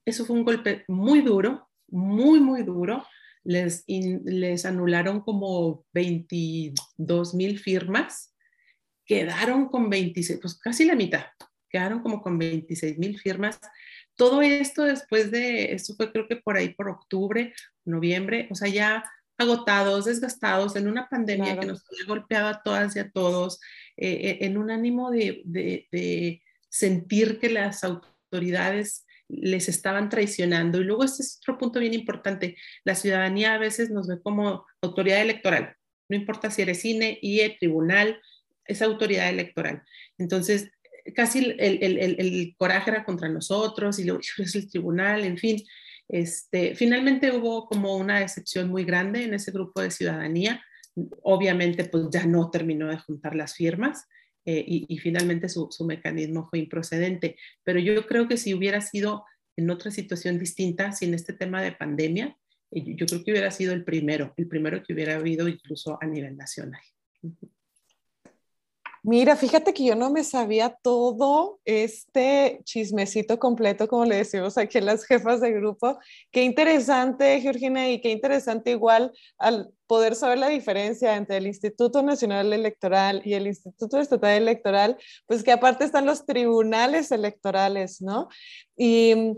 Eso 0.04 0.26
fue 0.26 0.36
un 0.36 0.44
golpe 0.44 0.84
muy 0.88 1.22
duro, 1.22 1.70
muy, 1.88 2.40
muy 2.40 2.64
duro. 2.64 3.06
les, 3.44 3.84
les 3.86 4.66
anularon 4.66 5.22
como 5.22 5.86
22 5.94 7.36
mil 7.36 7.60
firmas, 7.60 8.36
quedaron 9.06 9.68
con 9.70 9.88
26, 9.88 10.40
pues 10.42 10.58
casi 10.58 10.86
la 10.86 10.96
mitad, 10.96 11.26
quedaron 11.70 12.02
como 12.02 12.20
con 12.24 12.40
26 12.40 12.98
mil 12.98 13.20
firmas. 13.20 13.60
Todo 14.16 14.42
esto 14.42 14.86
después 14.86 15.30
de, 15.30 15.72
esto 15.72 15.94
fue 15.94 16.12
creo 16.12 16.28
que 16.28 16.38
por 16.38 16.58
ahí 16.58 16.70
por 16.70 16.90
octubre, 16.90 17.54
noviembre, 17.86 18.48
o 18.50 18.56
sea, 18.56 18.70
ya 18.70 19.04
agotados, 19.38 20.06
desgastados, 20.06 20.76
en 20.76 20.88
una 20.88 21.08
pandemia 21.08 21.60
que 21.60 21.68
nos 21.68 21.84
había 21.88 22.06
golpeado 22.08 22.48
a 22.48 22.62
todas 22.64 22.96
y 22.96 23.00
a 23.00 23.10
todos, 23.12 23.60
eh, 23.96 24.12
eh, 24.12 24.38
en 24.42 24.58
un 24.58 24.72
ánimo 24.72 25.12
de, 25.12 25.42
de, 25.46 26.42
sentir 26.70 27.40
que 27.40 27.50
las 27.50 27.84
autoridades 27.84 29.06
les 29.30 29.70
estaban 29.70 30.10
traicionando. 30.10 30.80
Y 30.80 30.84
luego 30.84 31.04
este 31.04 31.24
es 31.24 31.40
otro 31.42 31.58
punto 31.58 31.80
bien 31.80 31.94
importante. 31.94 32.58
La 32.84 32.94
ciudadanía 32.94 33.54
a 33.54 33.58
veces 33.58 33.90
nos 33.90 34.08
ve 34.08 34.22
como 34.22 34.66
autoridad 34.82 35.22
electoral. 35.22 35.76
No 36.10 36.18
importa 36.18 36.52
si 36.52 36.62
eres 36.62 36.82
cine, 36.82 37.18
IE, 37.22 37.58
tribunal, 37.60 38.22
es 38.66 38.82
autoridad 38.82 39.30
electoral. 39.30 39.84
Entonces, 40.18 40.72
casi 41.16 41.40
el, 41.40 41.56
el, 41.60 41.98
el, 42.00 42.16
el 42.20 42.56
coraje 42.58 42.92
era 42.92 43.06
contra 43.06 43.30
nosotros 43.30 44.00
y 44.00 44.04
luego 44.04 44.22
es 44.38 44.56
el 44.56 44.70
tribunal, 44.70 45.24
en 45.24 45.38
fin. 45.38 45.64
Este, 46.10 46.76
finalmente 46.76 47.32
hubo 47.36 47.68
como 47.68 47.98
una 47.98 48.22
excepción 48.22 48.70
muy 48.70 48.84
grande 48.84 49.24
en 49.24 49.34
ese 49.34 49.52
grupo 49.52 49.82
de 49.82 49.92
ciudadanía. 49.92 50.62
Obviamente, 51.22 51.86
pues 51.86 52.06
ya 52.12 52.26
no 52.26 52.50
terminó 52.50 52.88
de 52.88 52.98
juntar 52.98 53.36
las 53.36 53.56
firmas 53.56 54.08
eh, 54.46 54.64
y, 54.66 54.98
finalmente 55.00 55.50
su, 55.50 55.68
su, 55.70 55.86
mecanismo 55.86 56.48
fue 56.50 56.60
improcedente. 56.60 57.38
Pero 57.64 57.80
yo 57.80 58.08
creo 58.08 58.28
que 58.28 58.38
si 58.38 58.54
hubiera 58.54 58.82
sido 58.82 59.26
en 59.58 59.70
otra 59.70 59.92
situación 59.92 60.40
distinta, 60.40 60.94
sin 60.94 61.14
este 61.14 61.34
tema 61.34 61.62
de 61.62 61.74
pandemia, 61.74 62.38
eh, 62.72 62.96
yo 62.96 63.06
creo 63.06 63.24
que 63.24 63.32
hubiera 63.32 63.52
sido 63.52 63.74
el 63.74 63.84
primero, 63.84 64.34
el 64.38 64.48
primero 64.48 64.82
que 64.84 64.94
hubiera 64.94 65.16
habido 65.16 65.48
incluso 65.48 65.98
a 66.02 66.06
nivel 66.06 66.38
nacional. 66.38 66.82
Mira, 69.10 69.38
fíjate 69.38 69.74
que 69.74 69.86
yo 69.86 69.96
no 69.96 70.10
me 70.10 70.22
sabía 70.26 70.78
todo 70.84 71.62
este 71.64 72.60
chismecito 72.66 73.40
completo, 73.40 73.88
como 73.88 74.04
le 74.04 74.18
decimos 74.18 74.58
aquí 74.58 74.80
a 74.80 74.82
las 74.82 75.06
jefas 75.06 75.40
de 75.40 75.54
grupo. 75.54 75.98
Qué 76.30 76.44
interesante, 76.44 77.40
Georgina, 77.40 77.90
y 77.90 78.02
qué 78.02 78.12
interesante 78.12 78.72
igual 78.72 79.14
al 79.38 79.72
poder 79.88 80.14
saber 80.14 80.40
la 80.40 80.50
diferencia 80.50 81.16
entre 81.16 81.38
el 81.38 81.48
Instituto 81.48 82.04
Nacional 82.04 82.52
Electoral 82.52 83.22
y 83.24 83.36
el 83.36 83.48
Instituto 83.48 83.98
Estatal 83.98 84.42
Electoral, 84.42 84.98
pues 85.26 85.42
que 85.42 85.54
aparte 85.54 85.86
están 85.86 86.06
los 86.06 86.26
tribunales 86.26 87.10
electorales, 87.14 88.02
¿no? 88.02 88.28
Y 88.76 89.38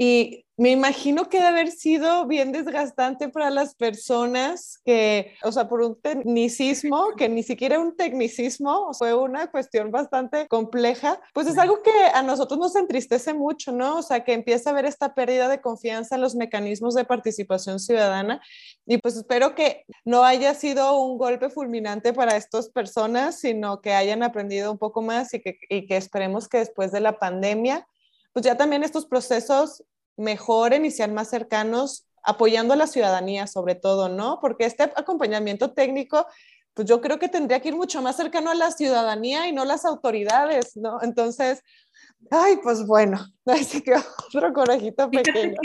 y 0.00 0.46
me 0.56 0.70
imagino 0.70 1.28
que 1.28 1.38
debe 1.38 1.48
haber 1.48 1.70
sido 1.70 2.26
bien 2.26 2.52
desgastante 2.52 3.28
para 3.28 3.50
las 3.50 3.74
personas 3.74 4.80
que, 4.84 5.34
o 5.42 5.50
sea, 5.50 5.68
por 5.68 5.82
un 5.82 6.00
tecnicismo, 6.00 7.14
que 7.16 7.28
ni 7.28 7.44
siquiera 7.44 7.80
un 7.80 7.96
tecnicismo, 7.96 8.92
fue 8.92 9.14
una 9.14 9.50
cuestión 9.52 9.90
bastante 9.92 10.48
compleja, 10.48 11.20
pues 11.32 11.48
es 11.48 11.58
algo 11.58 11.82
que 11.82 11.92
a 12.12 12.22
nosotros 12.22 12.58
nos 12.58 12.74
entristece 12.74 13.34
mucho, 13.34 13.70
¿no? 13.70 13.98
O 13.98 14.02
sea, 14.02 14.24
que 14.24 14.32
empieza 14.32 14.70
a 14.70 14.72
haber 14.72 14.84
esta 14.84 15.14
pérdida 15.14 15.48
de 15.48 15.60
confianza 15.60 16.16
en 16.16 16.22
los 16.22 16.34
mecanismos 16.34 16.94
de 16.94 17.04
participación 17.04 17.80
ciudadana 17.80 18.40
y 18.84 18.98
pues 18.98 19.16
espero 19.16 19.54
que 19.54 19.84
no 20.04 20.24
haya 20.24 20.54
sido 20.54 21.00
un 21.00 21.18
golpe 21.18 21.50
fulminante 21.50 22.12
para 22.12 22.36
estas 22.36 22.68
personas, 22.68 23.38
sino 23.38 23.80
que 23.80 23.94
hayan 23.94 24.24
aprendido 24.24 24.72
un 24.72 24.78
poco 24.78 25.02
más 25.02 25.34
y 25.34 25.40
que, 25.40 25.58
y 25.68 25.86
que 25.86 25.96
esperemos 25.96 26.48
que 26.48 26.58
después 26.58 26.90
de 26.90 27.00
la 27.00 27.18
pandemia 27.18 27.86
pues 28.38 28.46
ya 28.46 28.56
también 28.56 28.84
estos 28.84 29.04
procesos 29.04 29.82
mejoren 30.16 30.84
y 30.84 30.92
sean 30.92 31.12
más 31.12 31.28
cercanos, 31.28 32.06
apoyando 32.22 32.72
a 32.72 32.76
la 32.76 32.86
ciudadanía 32.86 33.48
sobre 33.48 33.74
todo, 33.74 34.08
¿no? 34.08 34.38
Porque 34.40 34.64
este 34.64 34.84
acompañamiento 34.84 35.72
técnico, 35.72 36.24
pues 36.72 36.86
yo 36.86 37.00
creo 37.00 37.18
que 37.18 37.28
tendría 37.28 37.58
que 37.58 37.70
ir 37.70 37.74
mucho 37.74 38.00
más 38.00 38.14
cercano 38.14 38.52
a 38.52 38.54
la 38.54 38.70
ciudadanía 38.70 39.48
y 39.48 39.52
no 39.52 39.64
las 39.64 39.84
autoridades, 39.84 40.76
¿no? 40.76 41.02
Entonces, 41.02 41.64
ay, 42.30 42.60
pues 42.62 42.86
bueno, 42.86 43.18
así 43.46 43.80
que 43.80 43.94
otro 43.96 44.52
corajito 44.52 45.10
pequeño. 45.10 45.56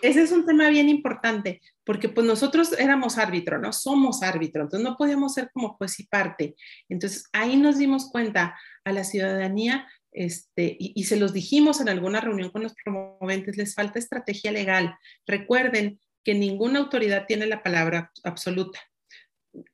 Ese 0.00 0.22
es 0.22 0.32
un 0.32 0.46
tema 0.46 0.70
bien 0.70 0.88
importante, 0.88 1.60
porque 1.84 2.08
pues 2.08 2.26
nosotros 2.26 2.72
éramos 2.78 3.18
árbitro, 3.18 3.58
¿no? 3.58 3.74
Somos 3.74 4.22
árbitro, 4.22 4.62
entonces 4.62 4.88
no 4.88 4.96
podíamos 4.96 5.34
ser 5.34 5.50
como 5.52 5.74
juez 5.74 6.00
y 6.00 6.06
parte. 6.06 6.56
Entonces 6.88 7.28
ahí 7.34 7.56
nos 7.56 7.76
dimos 7.76 8.08
cuenta 8.10 8.56
a 8.84 8.92
la 8.92 9.04
ciudadanía 9.04 9.86
este, 10.18 10.76
y, 10.80 11.04
se 11.04 11.16
los 11.16 11.32
dijimos 11.32 11.80
en 11.80 11.88
alguna 11.88 12.20
reunión 12.20 12.50
con 12.50 12.64
los 12.64 12.74
promoventes, 12.74 13.56
les 13.56 13.76
falta 13.76 14.00
estrategia 14.00 14.50
legal. 14.50 14.96
Recuerden 15.28 16.00
que 16.24 16.34
ninguna 16.34 16.80
autoridad 16.80 17.26
tiene 17.28 17.46
la 17.46 17.62
palabra 17.62 18.10
absoluta. 18.24 18.80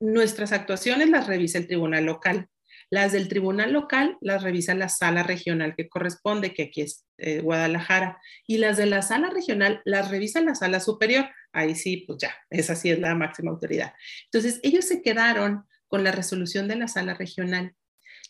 Nuestras 0.01 0.53
actuaciones 0.53 1.09
las 1.09 1.29
revisa 1.29 1.57
el 1.57 1.67
tribunal 1.67 2.05
local. 2.05 2.49
Las 2.91 3.13
del 3.13 3.29
tribunal 3.29 3.73
local 3.73 4.19
las 4.21 4.43
revisa 4.43 4.75
la 4.75 4.91
sala 4.91 5.23
regional 5.23 5.75
que 5.75 5.89
corresponde, 5.89 6.53
que 6.53 6.65
aquí 6.65 6.83
es 6.83 7.07
eh, 7.17 7.41
Guadalajara. 7.41 8.21
Y 8.47 8.59
las 8.59 8.77
de 8.77 8.85
la 8.85 9.01
sala 9.01 9.31
regional 9.31 9.81
las 9.87 10.11
revisa 10.11 10.43
la 10.43 10.55
sala 10.55 10.79
superior. 10.79 11.25
Ahí 11.55 11.75
sí, 11.75 12.05
pues 12.07 12.19
ya, 12.21 12.37
esa 12.51 12.77
sí 12.77 12.91
es 12.91 12.99
la 12.99 13.15
máxima 13.15 13.51
autoridad. 13.51 13.95
Entonces, 14.27 14.61
ellos 14.63 14.85
se 14.85 15.01
quedaron 15.01 15.65
con 15.89 16.05
la 16.05 16.13
resolución 16.13 16.69
de 16.69 16.77
la 16.77 16.89
sala 16.89 17.15
regional 17.15 17.75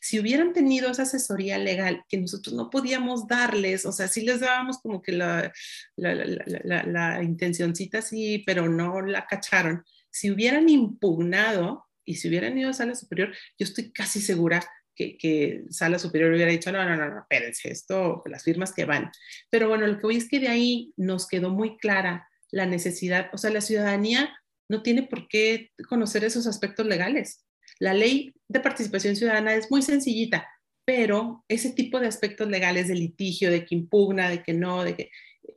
si 0.04 0.20
hubieran 0.20 0.52
tenido 0.52 0.90
esa 0.90 1.04
asesoría 1.04 1.56
legal 1.56 2.04
que 2.10 2.18
nosotros 2.18 2.54
no 2.54 2.68
podíamos 2.68 3.26
darles, 3.26 3.86
o 3.86 3.92
sea, 3.92 4.06
sí 4.06 4.20
les 4.20 4.40
dábamos 4.40 4.76
como 4.82 5.00
que 5.00 5.12
la, 5.12 5.50
la, 5.96 6.82
la, 6.84 7.22
intencioncita 7.22 8.02
sí, 8.02 8.42
pero 8.44 8.68
no 8.68 9.00
la 9.00 9.26
cacharon, 9.26 9.82
si 10.10 10.30
hubieran 10.30 10.68
impugnado 10.68 11.86
y 12.04 12.16
si 12.16 12.28
hubieran 12.28 12.58
ido 12.58 12.68
a 12.68 12.74
sala 12.74 12.94
superior, 12.94 13.34
yo 13.58 13.64
estoy 13.64 13.92
casi 13.92 14.20
segura 14.20 14.62
que, 14.94 15.16
que, 15.16 15.64
Sala 15.70 15.98
Superior 15.98 16.34
hubiera 16.34 16.50
dicho, 16.50 16.70
no, 16.70 16.84
no, 16.84 16.96
no, 16.96 17.08
no, 17.08 17.20
espérense, 17.20 17.70
esto, 17.70 18.22
las 18.26 18.44
firmas 18.44 18.74
que 18.74 18.84
van. 18.84 19.10
Pero 19.48 19.70
bueno, 19.70 19.86
lo 19.86 19.96
que 19.96 20.06
voy 20.06 20.16
es 20.18 20.28
que 20.28 20.38
de 20.38 20.48
ahí 20.48 20.92
nos 20.98 21.26
quedó 21.26 21.48
muy 21.48 21.78
clara 21.78 22.28
la 22.50 22.66
necesidad, 22.66 23.30
o 23.32 23.38
sea, 23.38 23.50
la 23.50 23.62
ciudadanía 23.62 24.36
no 24.68 24.82
tiene 24.82 25.04
por 25.04 25.28
qué 25.28 25.70
conocer 25.88 26.24
esos 26.24 26.46
aspectos 26.46 26.84
legales. 26.84 27.43
La 27.78 27.94
ley 27.94 28.34
de 28.48 28.60
participación 28.60 29.16
ciudadana 29.16 29.54
es 29.54 29.70
muy 29.70 29.82
sencillita, 29.82 30.46
pero 30.84 31.44
ese 31.48 31.72
tipo 31.72 31.98
de 32.00 32.06
aspectos 32.06 32.48
legales 32.48 32.88
de 32.88 32.94
litigio, 32.94 33.50
de 33.50 33.64
que 33.64 33.74
impugna, 33.74 34.28
de 34.28 34.42
que 34.42 34.52
no, 34.52 34.84
de 34.84 34.96
que 34.96 35.10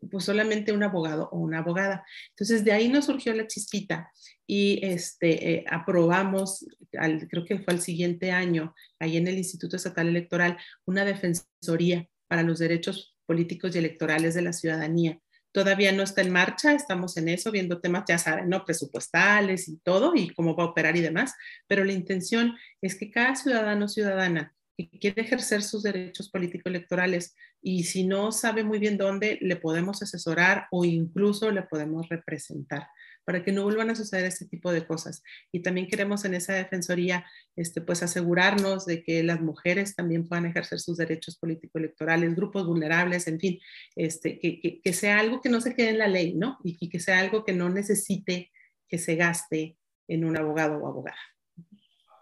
pues 0.10 0.25
solamente 0.25 0.71
un 0.71 0.84
abogado 0.84 1.30
o 1.32 1.38
una 1.39 1.60
abogada. 1.60 2.06
Entonces 2.30 2.63
de 2.63 2.71
ahí 2.71 2.89
nos 2.89 3.06
surgió 3.06 3.34
la 3.34 3.47
chispita 3.47 4.12
y 4.45 4.80
este, 4.86 5.53
eh, 5.53 5.65
aprobamos, 5.69 6.65
creo 6.91 7.45
que 7.45 7.60
fue 7.60 7.73
el 7.73 7.82
siguiente 7.82 8.32
año, 8.32 8.73
ahí 8.99 9.17
en 9.17 9.27
el 9.27 9.38
Instituto 9.38 9.75
Estatal 9.75 10.08
Electoral, 10.08 10.58
una 10.86 11.06
defensoría 11.06 12.08
para 12.27 12.43
los 12.43 12.60
derechos 12.60 13.15
políticos 13.25 13.75
y 13.75 13.80
electorales 13.80 14.36
de 14.36 14.41
la 14.41 14.53
ciudadanía. 14.53 15.19
Todavía 15.58 15.91
no 15.91 16.04
está 16.04 16.22
en 16.22 16.32
marcha, 16.32 16.74
estamos 16.74 17.17
en 17.17 17.30
eso, 17.30 17.50
viendo 17.50 17.80
temas, 17.80 18.04
ya 18.08 18.20
saben, 18.20 18.48
¿no? 18.48 18.63
Presupuestales 18.63 19.67
y 19.67 19.78
todo, 19.80 20.13
y 20.13 20.30
cómo 20.30 20.56
va 20.56 20.65
a 20.65 20.67
operar 20.67 20.96
y 20.96 21.02
demás, 21.02 21.34
pero 21.65 21.84
la 21.84 21.93
intención 21.93 22.56
es 22.80 22.93
que 22.93 23.10
cada 23.10 23.36
ciudadano 23.36 23.86
o 23.86 23.88
ciudadana 23.88 24.54
que 24.78 24.88
quiere 25.00 25.24
ejercer 25.24 25.63
sus 25.63 25.82
derechos 25.82 26.30
político-electorales 26.30 27.36
y 27.60 27.86
si 27.86 28.06
no 28.06 28.32
sabe 28.32 28.63
muy 28.63 28.78
bien 28.78 29.00
dónde, 29.00 29.39
le 29.41 29.56
podemos 29.56 30.04
asesorar 30.04 30.67
o 30.70 30.86
incluso 30.86 31.50
le 31.50 31.63
podemos 31.63 32.08
representar 32.08 32.88
para 33.28 33.44
que 33.44 33.52
no 33.52 33.63
vuelvan 33.63 33.90
a 33.90 33.96
suceder 33.96 34.24
este 34.24 34.46
tipo 34.46 34.72
de 34.72 34.88
cosas. 34.88 35.22
Y 35.52 35.62
también 35.62 35.90
queremos 35.90 36.24
en 36.24 36.34
esa 36.34 36.54
defensoría, 36.54 37.26
este, 37.58 37.82
pues 37.82 38.02
asegurarnos 38.02 38.86
de 38.86 39.04
que 39.04 39.22
las 39.22 39.42
mujeres 39.42 39.98
también 39.98 40.26
puedan 40.26 40.46
ejercer 40.46 40.80
sus 40.80 40.96
derechos 40.96 41.38
político-electorales, 41.38 42.38
grupos 42.38 42.66
vulnerables, 42.66 43.28
en 43.28 43.38
fin, 43.38 43.60
este, 43.98 44.40
que, 44.40 44.80
que, 44.82 44.94
sea 44.94 45.20
algo 45.20 45.42
que 45.42 45.50
no 45.50 45.60
se 45.60 45.76
quede 45.76 45.90
en 45.90 45.98
la 45.98 46.08
ley, 46.08 46.36
¿no? 46.36 46.58
Y, 46.63 46.88
que 46.88 47.02
sea 47.02 47.20
algo 47.20 47.44
que 47.44 47.52
no 47.52 47.68
necesite 47.68 48.50
que 48.88 48.98
se 48.98 49.16
gaste 49.18 49.78
en 50.08 50.24
un 50.24 50.38
abogado 50.38 50.78
o 50.78 50.88
abogada. 50.88 51.20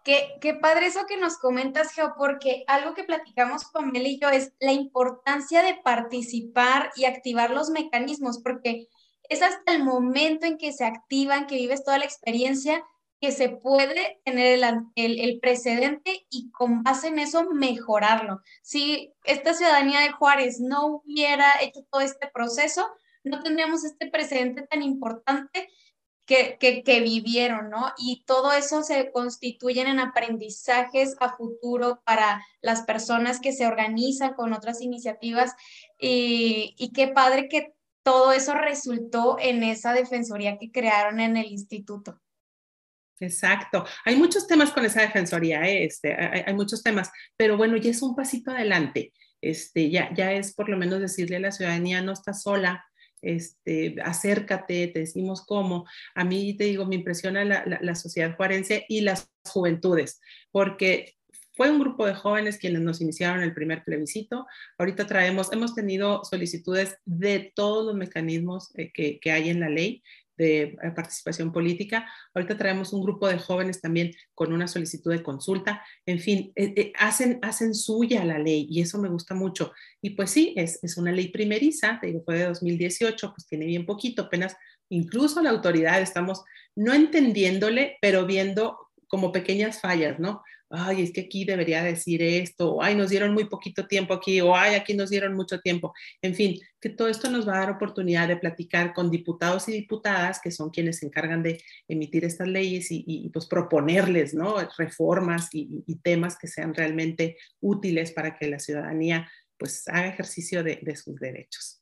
Qué, 0.04 0.38
qué, 0.41 0.56
padre 0.56 0.88
eso 0.88 1.06
que 1.08 1.18
nos 1.18 1.38
comentas, 1.38 1.93
Geo, 1.93 2.16
porque 2.18 2.64
algo 2.66 2.95
que 2.95 3.03
platicamos 3.03 3.68
Mel 3.93 4.08
y 4.08 4.20
yo 4.20 4.30
es 4.30 4.53
la 4.60 4.72
importancia 4.72 5.62
de 5.62 5.76
participar 5.84 6.89
y 6.95 7.06
activar 7.06 7.51
los 7.51 7.70
mecanismos, 7.70 8.41
porque 8.41 8.88
es 9.30 9.41
hasta 9.41 9.73
el 9.73 9.84
momento 9.84 10.45
en 10.45 10.57
que 10.57 10.71
se 10.71 10.86
activan, 10.86 11.47
que 11.47 11.55
vives 11.55 11.84
toda 11.84 11.97
la 11.97 12.05
experiencia, 12.05 12.84
que 13.21 13.32
se 13.32 13.49
puede 13.49 14.21
tener 14.26 14.59
el, 14.95 15.19
el, 15.19 15.39
precedente 15.39 16.26
y 16.30 16.51
con 16.51 16.84
base 16.84 17.07
en 17.07 17.19
eso 17.19 17.49
mejorarlo. 17.49 18.41
Si 18.61 19.13
esta 19.23 19.53
ciudadanía 19.53 20.01
de 20.01 20.11
Juárez 20.11 20.59
no 20.59 20.86
hubiera 20.88 21.47
hecho 21.61 21.82
todo 21.89 22.01
este 22.01 22.28
proceso, 22.34 22.86
no 23.23 23.41
tendríamos 23.41 23.84
este 23.84 24.09
precedente 24.09 24.63
tan 24.63 24.84
importante 24.84 25.69
que, 26.26 26.57
que, 26.59 26.84
que, 26.84 27.01
vivieron, 27.01 27.69
¿no? 27.69 27.93
Y 27.97 28.23
todo 28.26 28.51
eso 28.51 28.82
se 28.82 29.11
constituyen 29.11 29.88
en 29.88 29.99
aprendizajes 29.99 31.15
a 31.19 31.36
futuro 31.36 32.01
para 32.03 32.43
las 32.61 32.82
personas 32.82 33.39
que 33.39 33.53
se 33.53 33.67
organizan 33.67 34.34
con 34.34 34.51
otras 34.51 34.82
iniciativas. 34.82 35.53
Y, 35.99 36.73
y 36.78 36.91
qué 36.93 37.09
padre 37.09 37.47
que 37.47 37.74
todo 38.06 38.34
eso 38.34 38.53
resultó 38.53 39.38
en 39.39 39.64
esa 39.64 39.91
defensoría 39.91 40.60
que 40.60 40.72
crearon 40.72 41.20
en 41.20 41.38
el 41.38 41.47
instituto. 41.47 42.22
Exacto. 43.20 43.84
Hay 44.03 44.16
muchos 44.16 44.45
temas 44.45 44.72
con 44.72 44.86
esa 44.86 45.01
defensoría, 45.01 45.64
¿eh? 45.64 45.86
este, 45.86 46.14
hay, 46.14 46.53
muchos 46.53 46.84
temas, 46.84 47.10
pero 47.36 47.58
bueno, 47.58 47.78
ya 47.78 47.89
es 47.89 48.03
un 48.03 48.16
pasito 48.16 48.51
adelante. 48.51 49.12
Este, 49.41 49.89
ya, 49.89 50.14
ya 50.14 50.34
es 50.34 50.53
por 50.53 50.70
lo 50.70 50.78
menos 50.78 50.99
decirle 50.99 51.38
a 51.38 51.39
la 51.39 51.51
ciudadanía, 51.51 52.03
no 52.03 52.12
está 52.12 52.34
sola, 52.34 52.86
este, 53.24 53.95
acércate, 54.03 54.88
te 54.88 54.99
decimos 54.99 55.43
cómo. 55.43 55.86
A 56.14 56.24
mí 56.24 56.56
te 56.56 56.66
digo, 56.66 56.86
me 56.86 56.95
impresiona 56.95 57.43
la, 57.43 57.66
la, 57.66 57.95
sociedad 57.95 58.36
juarense 58.36 58.86
y 58.88 59.01
las 59.01 59.32
juventudes, 59.47 60.22
porque 60.51 61.16
fue 61.56 61.70
un 61.70 61.80
grupo 61.80 62.06
de 62.06 62.16
jóvenes 62.16 62.58
quienes 62.58 62.82
nos 62.82 63.01
iniciaron 63.01 63.43
el 63.43 63.53
primer 63.53 63.84
plebiscito. 63.84 64.45
Ahorita 64.78 65.08
traemos, 65.08 65.51
hemos 65.53 65.74
tenido 65.74 66.24
solicitudes 66.26 66.97
de 67.06 67.51
todos 67.56 67.86
los 67.86 67.95
mecanismos 67.95 68.72
eh, 68.76 68.91
que, 68.93 69.20
que, 69.20 69.32
hay 69.32 69.49
en 69.49 69.60
la 69.60 69.70
ley 69.70 70.03
de 70.38 70.64
eh, 70.64 70.91
participación 70.95 71.51
política. 71.51 72.08
Ahorita 72.34 72.58
traemos 72.58 72.93
un 72.93 73.01
grupo 73.01 73.28
de 73.28 73.39
jóvenes 73.39 73.82
también 73.82 74.14
con 74.34 74.53
una 74.53 74.68
solicitud 74.68 75.12
de 75.12 75.24
consulta. 75.24 75.84
En 76.06 76.20
fin, 76.20 76.51
eh, 76.56 76.74
eh, 76.76 76.93
hacen, 76.97 77.39
hacen 77.41 77.74
suya 77.74 78.26
la 78.26 78.39
ley 78.39 78.68
y 78.70 78.82
eso 78.82 78.99
me 78.99 79.10
gusta 79.10 79.34
mucho. 79.34 79.72
Y 80.01 80.12
pues 80.12 80.32
sí, 80.32 80.53
es, 80.58 80.84
es 80.84 80.97
una 80.97 81.12
ley 81.12 81.30
primeriza, 81.30 81.99
te 81.99 82.08
digo, 82.08 82.24
fue 82.24 82.39
de 82.39 82.45
2018, 82.45 83.34
pues 83.34 83.47
tiene 83.47 83.66
bien 83.66 83.86
poquito, 83.86 84.24
apenas 84.24 84.56
incluso 84.89 85.41
la 85.41 85.49
autoridad 85.49 86.01
estamos 86.01 86.43
no 86.76 86.93
entendiéndole, 86.93 87.97
pero 88.01 88.26
viendo 88.26 88.78
como 89.08 89.32
pequeñas 89.32 89.80
fallas, 89.80 90.20
¿no? 90.20 90.43
Ay, 90.70 91.03
es 91.03 91.11
que 91.11 91.22
aquí 91.22 91.45
debería 91.45 91.84
decir 91.84 92.22
esto, 92.22 92.76
o 92.76 92.84
ay, 92.84 92.95
nos 92.95 93.09
dieron 93.09 93.34
muy 93.34 93.45
poquito 93.45 93.88
tiempo 93.88 94.13
aquí, 94.13 94.41
o 94.41 94.55
ay, 94.55 94.76
aquí 94.76 94.93
nos 94.93 95.09
dieron 95.09 95.36
mucho 95.36 95.59
tiempo. 95.59 95.93
En 96.22 96.36
fin, 96.36 96.59
que 96.80 96.89
todo 96.89 97.07
esto 97.07 97.30
nos 97.30 97.47
va 97.47 97.55
a 97.55 97.59
dar 97.61 97.72
oportunidad 97.72 98.28
de 98.28 98.38
platicar 98.38 98.93
con 98.93 99.11
diputados 99.11 99.68
y 99.70 99.74
diputadas, 99.74 100.39
que 100.41 100.51
son 100.51 100.70
quienes 100.70 100.99
se 100.99 101.05
encargan 101.05 101.43
de 101.43 101.61
emitir 101.88 102.26
estas 102.26 102.47
leyes 102.47 102.88
y, 102.89 103.30
pues 103.34 103.45
proponerles, 103.45 104.34
¿no? 104.34 104.55
Reformas 104.78 105.49
y, 105.51 105.84
temas 106.03 106.38
que 106.38 106.47
sean 106.47 106.74
realmente 106.74 107.38
útiles 107.61 108.11
para 108.11 108.38
que 108.38 108.47
la 108.47 108.59
ciudadanía 108.59 109.30
pues 109.57 109.88
haga 109.88 110.07
ejercicio 110.07 110.63
de, 110.63 110.80
de 110.82 110.95
sus 110.95 111.16
derechos. 111.16 111.82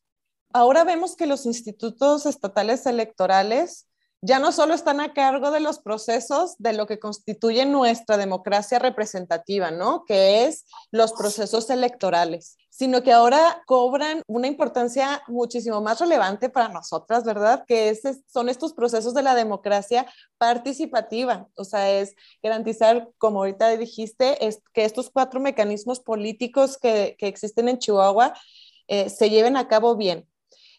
Ahora 0.54 0.84
vemos 0.84 1.16
que 1.16 1.26
los 1.26 1.48
institutos 1.48 2.28
estatales 2.28 2.86
electorales 2.86 3.88
ya 4.26 4.40
no 4.40 4.54
solo 4.54 4.74
están 4.74 5.02
a 5.02 5.14
cargo 5.14 5.52
de 5.52 5.60
los 5.60 5.80
procesos 5.80 6.56
de 6.58 6.72
lo 6.72 6.88
que 6.88 6.98
constituye 6.98 7.66
nuestra 7.66 8.16
democracia 8.16 8.80
representativa, 8.80 9.70
¿no? 9.70 10.06
Que 10.06 10.46
es 10.46 10.64
los 10.92 11.12
procesos 11.12 11.70
electorales, 11.70 12.56
sino 12.70 13.04
que 13.04 13.12
ahora 13.12 13.62
cobran 13.66 14.22
una 14.26 14.48
importancia 14.48 15.22
muchísimo 15.28 15.82
más 15.82 16.00
relevante 16.00 16.48
para 16.48 16.70
nosotras, 16.70 17.26
¿verdad? 17.26 17.66
Que 17.68 17.90
es, 17.90 18.02
son 18.26 18.48
estos 18.48 18.72
procesos 18.72 19.14
de 19.14 19.24
la 19.24 19.36
democracia 19.36 20.06
participativa, 20.38 21.50
o 21.56 21.66
sea, 21.66 21.92
es 21.92 22.16
garantizar, 22.42 23.10
como 23.18 23.40
ahorita 23.40 23.76
dijiste, 23.76 24.38
que 24.72 24.86
estos 24.86 25.10
cuatro 25.10 25.42
mecanismos 25.42 26.00
políticos 26.00 26.78
que, 26.78 27.18
que 27.20 27.28
existen 27.28 27.68
en 27.68 27.78
Chihuahua 27.78 28.34
eh, 28.88 29.10
se 29.10 29.30
lleven 29.30 29.58
a 29.58 29.68
cabo 29.68 29.98
bien. 29.98 30.30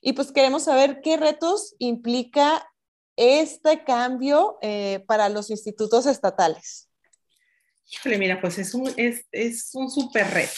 Y 0.01 0.14
pues 0.14 0.32
queremos 0.32 0.64
saber 0.64 1.03
qué 1.03 1.18
retos 1.18 1.74
implica 1.78 2.66
este 3.16 3.84
cambio 3.84 4.58
eh, 4.62 5.04
para 5.06 5.28
los 5.28 5.50
institutos 5.50 6.06
estatales? 6.06 6.88
Híjole, 7.90 8.18
mira, 8.18 8.40
pues 8.40 8.58
es 8.58 8.74
un, 8.74 8.90
es, 8.96 9.24
es 9.30 9.70
un 9.74 9.90
súper 9.90 10.26
reto. 10.30 10.52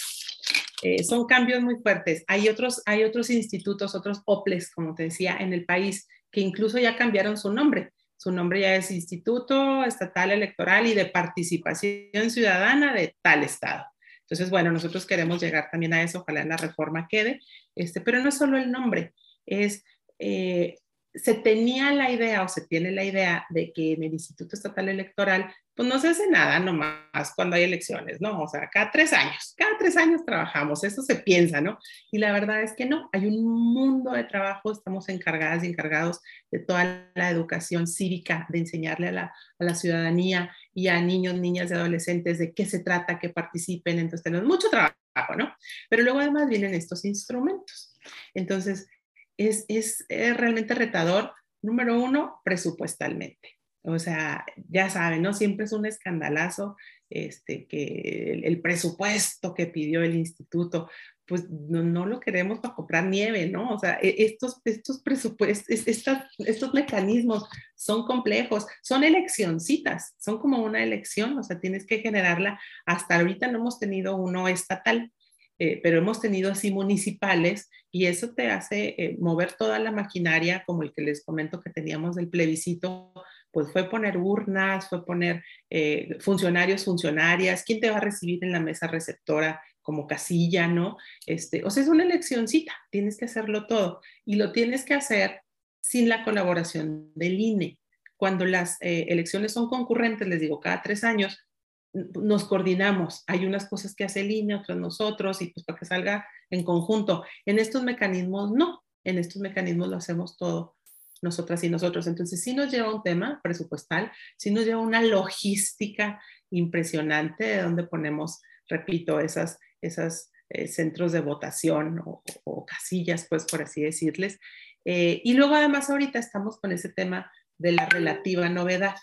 Eh, 0.82 1.02
son 1.02 1.26
cambios 1.26 1.62
muy 1.62 1.76
fuertes. 1.76 2.24
Hay 2.28 2.48
otros, 2.48 2.82
hay 2.86 3.04
otros 3.04 3.30
institutos, 3.30 3.94
otros 3.94 4.22
OPLES, 4.24 4.70
como 4.70 4.94
te 4.94 5.04
decía, 5.04 5.36
en 5.40 5.52
el 5.52 5.64
país, 5.64 6.06
que 6.30 6.40
incluso 6.40 6.78
ya 6.78 6.96
cambiaron 6.96 7.36
su 7.36 7.52
nombre. 7.52 7.92
Su 8.16 8.32
nombre 8.32 8.60
ya 8.60 8.74
es 8.74 8.90
Instituto 8.90 9.84
Estatal 9.84 10.30
Electoral 10.30 10.86
y 10.86 10.94
de 10.94 11.06
Participación 11.06 12.30
Ciudadana 12.30 12.94
de 12.94 13.14
tal 13.22 13.42
estado. 13.42 13.84
Entonces, 14.20 14.50
bueno, 14.50 14.72
nosotros 14.72 15.06
queremos 15.06 15.40
llegar 15.40 15.68
también 15.70 15.94
a 15.94 16.02
eso, 16.02 16.20
ojalá 16.20 16.42
en 16.42 16.48
la 16.48 16.56
reforma 16.56 17.06
quede, 17.08 17.40
este, 17.76 18.00
pero 18.00 18.20
no 18.20 18.30
es 18.30 18.36
solo 18.36 18.58
el 18.58 18.72
nombre, 18.72 19.14
es 19.44 19.84
eh, 20.18 20.78
se 21.16 21.34
tenía 21.34 21.92
la 21.92 22.10
idea 22.10 22.42
o 22.42 22.48
se 22.48 22.66
tiene 22.66 22.90
la 22.90 23.04
idea 23.04 23.46
de 23.50 23.72
que 23.72 23.92
en 23.92 24.02
el 24.02 24.12
Instituto 24.12 24.54
Estatal 24.54 24.88
Electoral, 24.88 25.52
pues 25.74 25.88
no 25.88 25.98
se 25.98 26.08
hace 26.08 26.28
nada 26.30 26.58
nomás 26.58 27.32
cuando 27.34 27.56
hay 27.56 27.64
elecciones, 27.64 28.20
¿no? 28.20 28.40
O 28.40 28.48
sea, 28.48 28.68
cada 28.70 28.90
tres 28.90 29.12
años, 29.12 29.54
cada 29.56 29.76
tres 29.78 29.96
años 29.96 30.24
trabajamos, 30.24 30.84
eso 30.84 31.02
se 31.02 31.16
piensa, 31.16 31.60
¿no? 31.60 31.78
Y 32.10 32.18
la 32.18 32.32
verdad 32.32 32.62
es 32.62 32.74
que 32.74 32.86
no, 32.86 33.08
hay 33.12 33.26
un 33.26 33.44
mundo 33.44 34.12
de 34.12 34.24
trabajo, 34.24 34.72
estamos 34.72 35.08
encargadas 35.08 35.64
y 35.64 35.68
encargados 35.68 36.20
de 36.50 36.60
toda 36.60 37.10
la 37.14 37.30
educación 37.30 37.86
cívica, 37.86 38.46
de 38.48 38.60
enseñarle 38.60 39.08
a 39.08 39.12
la, 39.12 39.34
a 39.58 39.64
la 39.64 39.74
ciudadanía 39.74 40.54
y 40.74 40.88
a 40.88 41.00
niños, 41.00 41.34
niñas 41.34 41.70
y 41.70 41.74
adolescentes 41.74 42.38
de 42.38 42.52
qué 42.52 42.66
se 42.66 42.80
trata, 42.80 43.18
que 43.18 43.30
participen, 43.30 43.98
entonces 43.98 44.22
tenemos 44.22 44.46
mucho 44.46 44.68
trabajo, 44.70 45.34
¿no? 45.36 45.54
Pero 45.88 46.02
luego 46.02 46.20
además 46.20 46.48
vienen 46.48 46.74
estos 46.74 47.04
instrumentos. 47.04 47.94
Entonces, 48.34 48.88
es, 49.36 49.64
es, 49.68 50.04
realmente 50.08 50.74
retador, 50.74 51.32
número 51.62 52.00
uno, 52.00 52.40
presupuestalmente. 52.44 53.56
O 53.82 53.98
sea, 53.98 54.44
ya 54.68 54.90
saben, 54.90 55.22
¿no? 55.22 55.32
Siempre 55.32 55.66
es 55.66 55.72
un 55.72 55.86
escandalazo 55.86 56.76
este, 57.08 57.66
que 57.66 58.40
el, 58.44 58.60
presupuesto 58.60 59.54
que 59.54 59.66
pidió 59.66 60.02
el 60.02 60.16
instituto, 60.16 60.90
pues 61.24 61.48
no, 61.48 61.84
no, 61.84 62.04
lo 62.04 62.18
queremos 62.18 62.58
para 62.58 62.74
comprar 62.74 63.06
nieve, 63.06 63.46
¿no? 63.48 63.72
O 63.72 63.78
sea, 63.78 63.98
e, 64.02 64.24
estos, 64.24 64.60
estos 64.64 65.02
presupuestos, 65.02 65.68
estos, 65.68 66.18
estos 66.38 66.74
mecanismos 66.74 67.48
son 67.76 68.06
complejos, 68.06 68.66
son 68.82 69.04
eleccioncitas, 69.04 70.14
son 70.18 70.38
como 70.38 70.64
una 70.64 70.82
elección, 70.82 71.38
o 71.38 71.44
sea, 71.44 71.60
tienes 71.60 71.86
que 71.86 72.00
generarla. 72.00 72.60
Hasta 72.86 73.16
ahorita 73.16 73.46
no 73.46 73.58
hemos 73.58 73.78
tenido 73.78 74.16
uno 74.16 74.48
estatal, 74.48 75.12
eh, 75.58 75.80
pero 75.82 75.98
hemos 75.98 76.20
tenido 76.20 76.52
así 76.52 76.70
municipales 76.70 77.70
y 77.90 78.06
eso 78.06 78.34
te 78.34 78.50
hace 78.50 78.94
eh, 78.98 79.16
mover 79.18 79.54
toda 79.54 79.78
la 79.78 79.90
maquinaria, 79.90 80.64
como 80.66 80.82
el 80.82 80.92
que 80.92 81.02
les 81.02 81.24
comento 81.24 81.60
que 81.60 81.70
teníamos 81.70 82.16
del 82.16 82.28
plebiscito, 82.28 83.12
pues 83.50 83.72
fue 83.72 83.88
poner 83.88 84.18
urnas, 84.18 84.88
fue 84.88 85.04
poner 85.06 85.42
eh, 85.70 86.16
funcionarios, 86.20 86.84
funcionarias, 86.84 87.64
quién 87.64 87.80
te 87.80 87.90
va 87.90 87.96
a 87.96 88.00
recibir 88.00 88.44
en 88.44 88.52
la 88.52 88.60
mesa 88.60 88.86
receptora 88.86 89.62
como 89.80 90.06
casilla, 90.06 90.66
¿no? 90.66 90.98
Este, 91.26 91.64
o 91.64 91.70
sea, 91.70 91.82
es 91.82 91.88
una 91.88 92.04
eleccioncita, 92.04 92.74
tienes 92.90 93.16
que 93.16 93.24
hacerlo 93.24 93.66
todo 93.66 94.00
y 94.24 94.36
lo 94.36 94.52
tienes 94.52 94.84
que 94.84 94.94
hacer 94.94 95.40
sin 95.80 96.08
la 96.08 96.24
colaboración 96.24 97.12
del 97.14 97.40
INE. 97.40 97.78
Cuando 98.16 98.44
las 98.46 98.78
elecciones 98.80 99.52
son 99.52 99.68
concurrentes, 99.68 100.26
les 100.26 100.40
digo, 100.40 100.58
cada 100.58 100.80
tres 100.80 101.04
años, 101.04 101.45
nos 101.92 102.44
coordinamos. 102.44 103.24
Hay 103.26 103.46
unas 103.46 103.68
cosas 103.68 103.94
que 103.94 104.04
hace 104.04 104.24
INE, 104.24 104.56
otras 104.56 104.78
nosotros, 104.78 105.40
y 105.42 105.48
pues 105.48 105.64
para 105.64 105.78
que 105.78 105.86
salga 105.86 106.26
en 106.50 106.64
conjunto. 106.64 107.24
En 107.44 107.58
estos 107.58 107.82
mecanismos 107.82 108.52
no, 108.52 108.82
en 109.04 109.18
estos 109.18 109.40
mecanismos 109.40 109.88
lo 109.88 109.96
hacemos 109.96 110.36
todo 110.36 110.76
nosotras 111.22 111.62
y 111.64 111.70
nosotros. 111.70 112.06
Entonces 112.06 112.42
sí 112.42 112.54
nos 112.54 112.70
lleva 112.70 112.94
un 112.94 113.02
tema 113.02 113.40
presupuestal, 113.42 114.12
sí 114.36 114.50
nos 114.50 114.64
lleva 114.64 114.80
una 114.80 115.02
logística 115.02 116.20
impresionante 116.50 117.44
de 117.44 117.62
donde 117.62 117.84
ponemos, 117.84 118.40
repito, 118.68 119.20
esas, 119.20 119.58
esas 119.80 120.30
eh, 120.48 120.68
centros 120.68 121.12
de 121.12 121.20
votación 121.20 122.00
o, 122.04 122.66
casillas, 122.66 123.26
pues 123.28 123.44
por 123.44 123.62
así 123.62 123.82
decirles. 123.82 124.38
Eh, 124.84 125.20
y 125.24 125.34
luego 125.34 125.54
además 125.54 125.90
ahorita 125.90 126.18
estamos 126.18 126.60
con 126.60 126.72
ese 126.72 126.88
tema 126.88 127.30
de 127.58 127.72
la 127.72 127.86
relativa 127.86 128.48
novedad. 128.48 128.96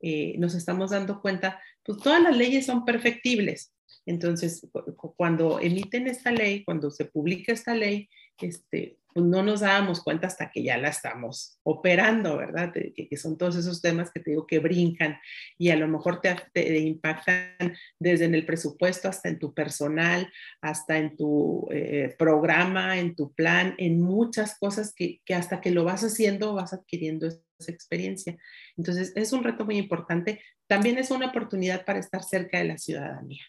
Eh, 0.00 0.36
nos 0.38 0.54
estamos 0.54 0.90
dando 0.90 1.20
cuenta, 1.20 1.60
pues 1.84 1.98
todas 1.98 2.22
las 2.22 2.36
leyes 2.36 2.66
son 2.66 2.84
perfectibles. 2.84 3.72
Entonces, 4.06 4.66
cuando 5.16 5.60
emiten 5.60 6.06
esta 6.06 6.30
ley, 6.30 6.64
cuando 6.64 6.90
se 6.90 7.04
publica 7.04 7.52
esta 7.52 7.74
ley, 7.74 8.08
este, 8.40 8.98
pues 9.12 9.26
no 9.26 9.42
nos 9.42 9.60
dábamos 9.60 10.02
cuenta 10.02 10.26
hasta 10.26 10.50
que 10.50 10.62
ya 10.62 10.78
la 10.78 10.88
estamos 10.88 11.58
operando, 11.62 12.36
¿verdad? 12.36 12.72
Que, 12.72 13.16
son 13.16 13.36
todos 13.36 13.56
esos 13.56 13.82
temas 13.82 14.10
que 14.10 14.20
te 14.20 14.30
digo 14.30 14.46
que 14.46 14.60
brincan 14.60 15.18
y 15.58 15.70
a 15.70 15.76
lo 15.76 15.88
mejor 15.88 16.20
te, 16.20 16.78
impactan 16.78 17.74
desde 17.98 18.26
en 18.26 18.34
el 18.34 18.46
presupuesto 18.46 19.08
hasta 19.08 19.28
en 19.28 19.38
tu 19.38 19.54
personal, 19.54 20.32
hasta 20.60 20.98
en 20.98 21.16
tu 21.16 21.66
eh, 21.70 22.14
programa, 22.18 22.98
en 22.98 23.14
tu 23.14 23.32
plan, 23.32 23.74
en 23.78 24.00
muchas 24.00 24.58
cosas 24.58 24.94
que, 24.94 25.20
que 25.24 25.34
hasta 25.34 25.60
que 25.60 25.70
lo 25.70 25.84
vas 25.84 26.04
haciendo 26.04 26.54
vas 26.54 26.72
adquiriendo 26.72 27.28
experiencia. 27.66 28.36
Entonces, 28.76 29.12
es 29.16 29.32
un 29.32 29.42
reto 29.42 29.64
muy 29.64 29.78
importante. 29.78 30.40
También 30.66 30.98
es 30.98 31.10
una 31.10 31.26
oportunidad 31.26 31.84
para 31.84 31.98
estar 31.98 32.22
cerca 32.22 32.58
de 32.58 32.64
la 32.64 32.78
ciudadanía. 32.78 33.42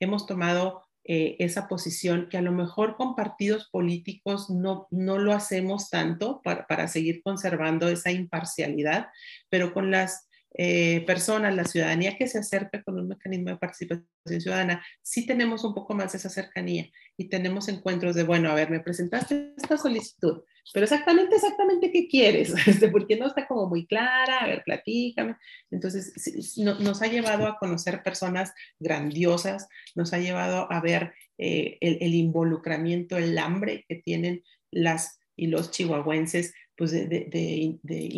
Hemos 0.00 0.26
tomado 0.26 0.82
eh, 1.04 1.36
esa 1.38 1.68
posición 1.68 2.28
que 2.30 2.38
a 2.38 2.42
lo 2.42 2.52
mejor 2.52 2.96
con 2.96 3.14
partidos 3.14 3.68
políticos 3.70 4.48
no, 4.50 4.88
no 4.90 5.18
lo 5.18 5.32
hacemos 5.32 5.90
tanto 5.90 6.40
para, 6.42 6.66
para 6.66 6.88
seguir 6.88 7.22
conservando 7.22 7.88
esa 7.88 8.10
imparcialidad, 8.10 9.08
pero 9.50 9.74
con 9.74 9.90
las 9.90 10.28
eh, 10.56 11.02
personas, 11.04 11.54
la 11.56 11.64
ciudadanía 11.64 12.16
que 12.16 12.28
se 12.28 12.38
acerca 12.38 12.82
con 12.84 12.98
un 12.98 13.08
mecanismo 13.08 13.50
de 13.50 13.56
participación 13.56 14.06
ciudadana, 14.24 14.84
sí 15.02 15.26
tenemos 15.26 15.64
un 15.64 15.74
poco 15.74 15.94
más 15.94 16.14
esa 16.14 16.30
cercanía 16.30 16.88
y 17.16 17.28
tenemos 17.28 17.68
encuentros 17.68 18.14
de, 18.14 18.22
bueno, 18.22 18.50
a 18.50 18.54
ver, 18.54 18.70
me 18.70 18.78
presentaste 18.78 19.52
esta 19.56 19.76
solicitud, 19.76 20.42
pero 20.72 20.84
exactamente, 20.84 21.36
exactamente 21.36 21.90
qué 21.92 22.08
quieres, 22.08 22.54
este, 22.66 22.88
porque 22.88 23.16
no 23.16 23.26
está 23.26 23.46
como 23.46 23.68
muy 23.68 23.86
clara, 23.86 24.38
a 24.40 24.46
ver, 24.46 24.62
platícame. 24.64 25.36
Entonces, 25.70 26.56
nos 26.56 27.02
ha 27.02 27.06
llevado 27.06 27.46
a 27.46 27.58
conocer 27.58 28.02
personas 28.02 28.54
grandiosas, 28.78 29.68
nos 29.94 30.12
ha 30.12 30.18
llevado 30.18 30.70
a 30.70 30.80
ver 30.80 31.12
eh, 31.38 31.78
el, 31.80 32.14
involucramiento, 32.14 33.18
el 33.18 33.36
hambre 33.38 33.84
que 33.88 33.96
tienen 33.96 34.42
las 34.70 35.18
y 35.36 35.48
los 35.48 35.72
chihuahuenses, 35.72 36.54
pues 36.76 36.92
de, 36.92 37.06
de, 37.06 37.78
de, 37.82 38.08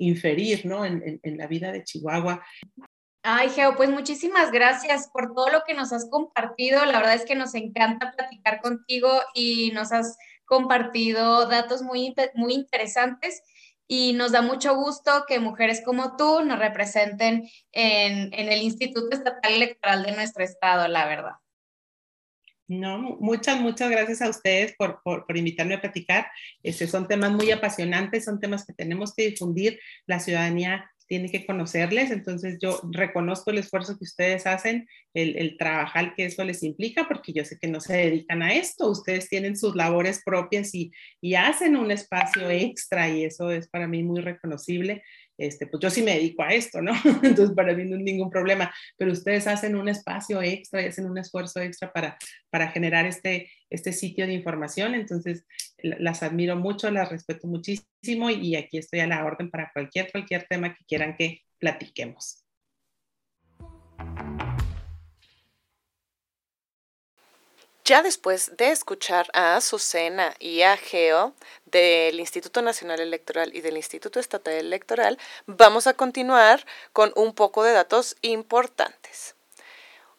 inferir, 0.00 0.64
¿no? 0.64 0.84
En, 0.84 1.20
en, 1.22 1.36
la 1.36 1.46
vida 1.46 1.72
de 1.72 1.84
Chihuahua. 1.84 2.42
Ay, 3.22 3.50
Geo, 3.50 3.76
pues 3.76 3.90
muchísimas 3.90 4.50
gracias 4.50 5.08
por 5.12 5.34
todo 5.34 5.48
lo 5.50 5.62
que 5.66 5.74
nos 5.74 5.92
has 5.92 6.08
compartido. 6.10 6.84
La 6.86 6.98
verdad 6.98 7.14
es 7.14 7.24
que 7.24 7.34
nos 7.34 7.54
encanta 7.54 8.12
platicar 8.12 8.60
contigo 8.60 9.10
y 9.34 9.70
nos 9.72 9.92
has 9.92 10.16
compartido 10.44 11.46
datos 11.46 11.82
muy, 11.82 12.14
muy 12.34 12.54
interesantes 12.54 13.42
y 13.86 14.12
nos 14.14 14.32
da 14.32 14.42
mucho 14.42 14.74
gusto 14.74 15.24
que 15.26 15.38
mujeres 15.38 15.82
como 15.84 16.16
tú 16.16 16.42
nos 16.44 16.58
representen 16.58 17.48
en, 17.72 18.32
en 18.32 18.48
el 18.52 18.62
Instituto 18.62 19.08
Estatal 19.10 19.52
Electoral 19.52 20.02
de 20.02 20.12
nuestro 20.12 20.44
estado, 20.44 20.88
la 20.88 21.06
verdad. 21.06 21.32
No, 22.68 22.98
muchas, 23.20 23.60
muchas 23.60 23.90
gracias 23.90 24.22
a 24.22 24.30
ustedes 24.30 24.74
por, 24.78 25.02
por, 25.02 25.26
por 25.26 25.36
invitarme 25.36 25.74
a 25.74 25.80
platicar. 25.80 26.26
Este, 26.62 26.86
son 26.86 27.06
temas 27.06 27.32
muy 27.32 27.50
apasionantes, 27.50 28.24
son 28.24 28.40
temas 28.40 28.64
que 28.64 28.72
tenemos 28.72 29.12
que 29.14 29.26
difundir. 29.26 29.78
La 30.06 30.20
ciudadanía 30.20 30.90
tiene 31.12 31.30
que 31.30 31.44
conocerles, 31.44 32.10
entonces 32.10 32.56
yo 32.58 32.80
reconozco 32.90 33.50
el 33.50 33.58
esfuerzo 33.58 33.98
que 33.98 34.04
ustedes 34.04 34.46
hacen, 34.46 34.88
el, 35.12 35.36
el, 35.36 35.58
trabajar 35.58 36.14
que 36.14 36.24
eso 36.24 36.42
les 36.42 36.62
implica, 36.62 37.06
porque 37.06 37.34
yo 37.34 37.44
sé 37.44 37.58
que 37.60 37.68
no 37.68 37.82
se 37.82 37.98
dedican 37.98 38.42
a 38.42 38.54
esto, 38.54 38.88
ustedes 38.88 39.28
tienen 39.28 39.58
sus 39.58 39.76
labores 39.76 40.22
propias 40.24 40.74
y, 40.74 40.90
y 41.20 41.34
hacen 41.34 41.76
un 41.76 41.90
espacio 41.90 42.48
extra 42.48 43.10
y 43.10 43.24
eso 43.24 43.50
es 43.50 43.68
para 43.68 43.86
mí 43.86 44.02
muy 44.02 44.22
reconocible 44.22 45.02
este, 45.38 45.66
pues 45.66 45.80
yo 45.82 45.90
sí 45.90 46.02
me 46.02 46.14
dedico 46.14 46.42
a 46.42 46.50
esto, 46.50 46.80
¿no? 46.80 46.92
Entonces 47.22 47.54
para 47.54 47.74
mí 47.74 47.84
no 47.84 47.96
es 47.96 48.02
ningún 48.02 48.30
problema, 48.30 48.72
pero 48.96 49.12
ustedes 49.12 49.46
hacen 49.46 49.76
un 49.76 49.88
espacio 49.88 50.40
extra 50.42 50.82
y 50.82 50.86
hacen 50.86 51.10
un 51.10 51.18
esfuerzo 51.18 51.60
extra 51.60 51.92
para, 51.92 52.16
para 52.50 52.68
generar 52.68 53.06
este, 53.06 53.50
este 53.70 53.92
sitio 53.92 54.26
de 54.26 54.34
información, 54.34 54.94
entonces 54.94 55.44
las 55.82 56.22
admiro 56.22 56.56
mucho, 56.56 56.90
las 56.90 57.10
respeto 57.10 57.46
muchísimo 57.46 58.30
y 58.30 58.56
aquí 58.56 58.78
estoy 58.78 59.00
a 59.00 59.06
la 59.06 59.24
orden 59.24 59.50
para 59.50 59.70
cualquier, 59.72 60.10
cualquier 60.10 60.46
tema 60.48 60.74
que 60.74 60.84
quieran 60.84 61.16
que 61.16 61.42
platiquemos. 61.58 62.42
Ya 67.84 68.00
después 68.00 68.56
de 68.56 68.70
escuchar 68.70 69.28
a 69.34 69.56
Azucena 69.56 70.34
y 70.38 70.62
a 70.62 70.76
Geo 70.76 71.34
del 71.64 72.20
Instituto 72.20 72.62
Nacional 72.62 73.00
Electoral 73.00 73.50
y 73.56 73.60
del 73.60 73.76
Instituto 73.76 74.20
Estatal 74.20 74.54
Electoral, 74.54 75.18
vamos 75.46 75.88
a 75.88 75.94
continuar 75.94 76.64
con 76.92 77.12
un 77.16 77.34
poco 77.34 77.64
de 77.64 77.72
datos 77.72 78.16
importantes. 78.22 79.34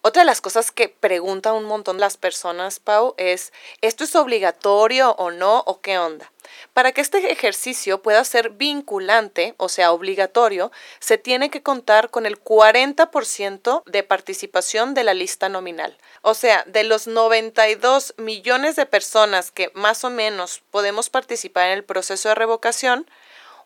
Otra 0.06 0.24
de 0.24 0.26
las 0.26 0.41
cosas 0.41 0.72
que 0.72 0.89
preguntan 0.89 1.54
un 1.54 1.64
montón 1.64 1.97
las 1.97 2.18
personas, 2.18 2.82
Pau, 2.82 3.16
es, 3.18 3.54
¿esto 3.80 4.04
es 4.04 4.14
obligatorio 4.18 5.12
o 5.12 5.32
no 5.32 5.64
o 5.66 5.80
qué 5.80 5.97
onda? 5.97 6.30
Para 6.74 6.91
que 6.91 6.99
este 6.99 7.32
ejercicio 7.32 8.01
pueda 8.01 8.22
ser 8.26 8.49
vinculante, 8.49 9.56
o 9.56 9.70
sea, 9.70 9.93
obligatorio, 9.93 10.74
se 10.99 11.18
tiene 11.18 11.49
que 11.49 11.64
contar 11.64 12.10
con 12.10 12.26
el 12.26 12.38
40% 12.38 13.84
de 13.86 14.04
participación 14.04 14.93
de 14.93 15.06
la 15.06 15.14
lista 15.14 15.47
nominal. 15.47 15.97
O 16.22 16.34
sea, 16.34 16.66
de 16.68 16.84
los 16.84 17.08
92 17.08 18.16
millones 18.18 18.76
de 18.76 18.86
personas 18.86 19.51
que 19.51 19.72
más 19.74 20.04
o 20.04 20.10
menos 20.10 20.64
podemos 20.70 21.10
participar 21.10 21.68
en 21.68 21.78
el 21.78 21.86
proceso 21.86 22.28
de 22.28 22.36
revocación, 22.36 23.10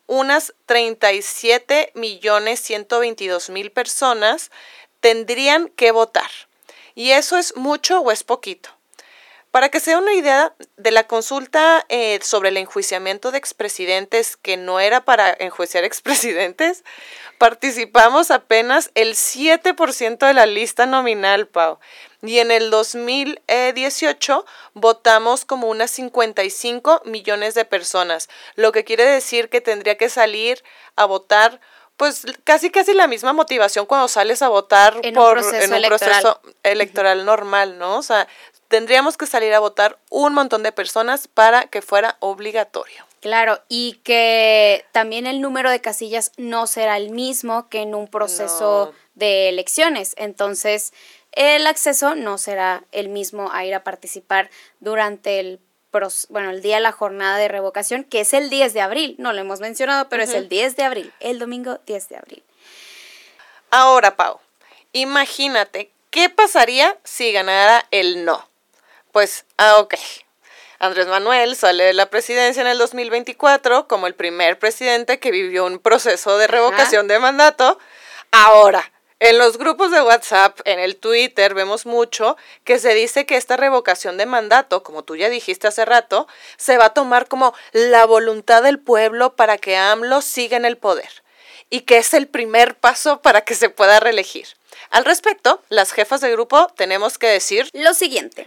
unas 0.06 0.54
37 0.66 1.90
millones 1.94 2.60
122 2.60 3.50
mil 3.50 3.72
personas 3.72 4.50
tendrían 5.00 5.68
que 5.68 5.90
votar. 5.90 6.30
¿Y 6.94 7.12
eso 7.12 7.36
es 7.36 7.56
mucho 7.56 8.00
o 8.00 8.10
es 8.10 8.24
poquito? 8.24 8.70
Para 9.50 9.70
que 9.70 9.80
sea 9.80 9.98
una 9.98 10.12
idea 10.12 10.54
de 10.76 10.90
la 10.90 11.06
consulta 11.06 11.86
eh, 11.88 12.18
sobre 12.22 12.50
el 12.50 12.58
enjuiciamiento 12.58 13.30
de 13.30 13.38
expresidentes, 13.38 14.36
que 14.36 14.58
no 14.58 14.78
era 14.78 15.04
para 15.04 15.34
enjuiciar 15.40 15.84
expresidentes, 15.84 16.84
participamos 17.38 18.30
apenas 18.30 18.90
el 18.94 19.14
7% 19.14 20.26
de 20.26 20.34
la 20.34 20.44
lista 20.44 20.84
nominal, 20.84 21.46
Pau. 21.46 21.78
Y 22.20 22.40
en 22.40 22.50
el 22.50 22.70
2018 22.70 24.44
votamos 24.74 25.44
como 25.44 25.68
unas 25.68 25.92
55 25.92 27.02
millones 27.04 27.54
de 27.54 27.64
personas, 27.64 28.28
lo 28.54 28.72
que 28.72 28.84
quiere 28.84 29.04
decir 29.04 29.48
que 29.48 29.60
tendría 29.60 29.96
que 29.96 30.10
salir 30.10 30.62
a 30.96 31.04
votar 31.06 31.60
pues 31.98 32.24
casi 32.44 32.70
casi 32.70 32.94
la 32.94 33.08
misma 33.08 33.34
motivación 33.34 33.84
cuando 33.84 34.08
sales 34.08 34.40
a 34.40 34.48
votar 34.48 34.94
por 34.94 35.04
en 35.04 35.18
un 35.18 35.82
proceso 35.82 36.40
electoral 36.62 37.26
normal, 37.26 37.76
¿no? 37.76 37.98
O 37.98 38.02
sea, 38.02 38.28
tendríamos 38.68 39.16
que 39.16 39.26
salir 39.26 39.52
a 39.52 39.58
votar 39.58 39.98
un 40.08 40.32
montón 40.32 40.62
de 40.62 40.70
personas 40.70 41.26
para 41.26 41.66
que 41.66 41.82
fuera 41.82 42.16
obligatorio. 42.20 43.04
Claro, 43.20 43.60
y 43.68 43.94
que 44.04 44.84
también 44.92 45.26
el 45.26 45.40
número 45.40 45.70
de 45.72 45.80
casillas 45.80 46.30
no 46.36 46.68
será 46.68 46.96
el 46.96 47.10
mismo 47.10 47.68
que 47.68 47.80
en 47.80 47.96
un 47.96 48.06
proceso 48.06 48.94
de 49.16 49.48
elecciones. 49.48 50.14
Entonces, 50.16 50.92
el 51.32 51.66
acceso 51.66 52.14
no 52.14 52.38
será 52.38 52.84
el 52.92 53.08
mismo 53.08 53.50
a 53.52 53.64
ir 53.64 53.74
a 53.74 53.82
participar 53.82 54.50
durante 54.78 55.40
el 55.40 55.58
bueno, 56.28 56.50
el 56.50 56.62
día 56.62 56.76
de 56.76 56.82
la 56.82 56.92
jornada 56.92 57.38
de 57.38 57.48
revocación, 57.48 58.04
que 58.04 58.20
es 58.20 58.32
el 58.34 58.50
10 58.50 58.74
de 58.74 58.80
abril. 58.80 59.14
No 59.18 59.32
lo 59.32 59.40
hemos 59.40 59.60
mencionado, 59.60 60.08
pero 60.08 60.22
es 60.22 60.34
el 60.34 60.48
10 60.48 60.76
de 60.76 60.84
abril, 60.84 61.12
el 61.20 61.38
domingo 61.38 61.78
10 61.86 62.08
de 62.08 62.16
abril. 62.16 62.42
Ahora, 63.70 64.16
Pau, 64.16 64.40
imagínate, 64.92 65.90
¿qué 66.10 66.30
pasaría 66.30 66.96
si 67.04 67.32
ganara 67.32 67.84
el 67.90 68.24
no? 68.24 68.48
Pues, 69.12 69.44
ah, 69.56 69.76
ok. 69.78 69.94
Andrés 70.78 71.08
Manuel 71.08 71.56
sale 71.56 71.84
de 71.84 71.92
la 71.92 72.08
presidencia 72.08 72.60
en 72.60 72.68
el 72.68 72.78
2024 72.78 73.88
como 73.88 74.06
el 74.06 74.14
primer 74.14 74.58
presidente 74.58 75.18
que 75.18 75.32
vivió 75.32 75.66
un 75.66 75.80
proceso 75.80 76.38
de 76.38 76.46
revocación 76.46 77.08
de 77.08 77.18
mandato. 77.18 77.78
Ahora, 78.30 78.92
en 79.20 79.36
los 79.36 79.58
grupos 79.58 79.90
de 79.90 80.00
WhatsApp, 80.00 80.60
en 80.64 80.78
el 80.78 80.96
Twitter, 80.96 81.52
vemos 81.54 81.86
mucho 81.86 82.36
que 82.64 82.78
se 82.78 82.94
dice 82.94 83.26
que 83.26 83.36
esta 83.36 83.56
revocación 83.56 84.16
de 84.16 84.26
mandato, 84.26 84.82
como 84.84 85.02
tú 85.02 85.16
ya 85.16 85.28
dijiste 85.28 85.66
hace 85.66 85.84
rato, 85.84 86.28
se 86.56 86.78
va 86.78 86.86
a 86.86 86.94
tomar 86.94 87.26
como 87.26 87.52
la 87.72 88.04
voluntad 88.06 88.62
del 88.62 88.78
pueblo 88.78 89.34
para 89.34 89.58
que 89.58 89.76
AMLO 89.76 90.22
siga 90.22 90.56
en 90.56 90.64
el 90.64 90.76
poder 90.76 91.24
y 91.68 91.80
que 91.80 91.98
es 91.98 92.14
el 92.14 92.28
primer 92.28 92.76
paso 92.76 93.20
para 93.20 93.42
que 93.42 93.54
se 93.54 93.70
pueda 93.70 93.98
reelegir. 93.98 94.46
Al 94.90 95.04
respecto, 95.04 95.62
las 95.68 95.92
jefas 95.92 96.20
de 96.20 96.30
grupo 96.30 96.68
tenemos 96.76 97.18
que 97.18 97.26
decir 97.26 97.68
lo 97.72 97.94
siguiente. 97.94 98.46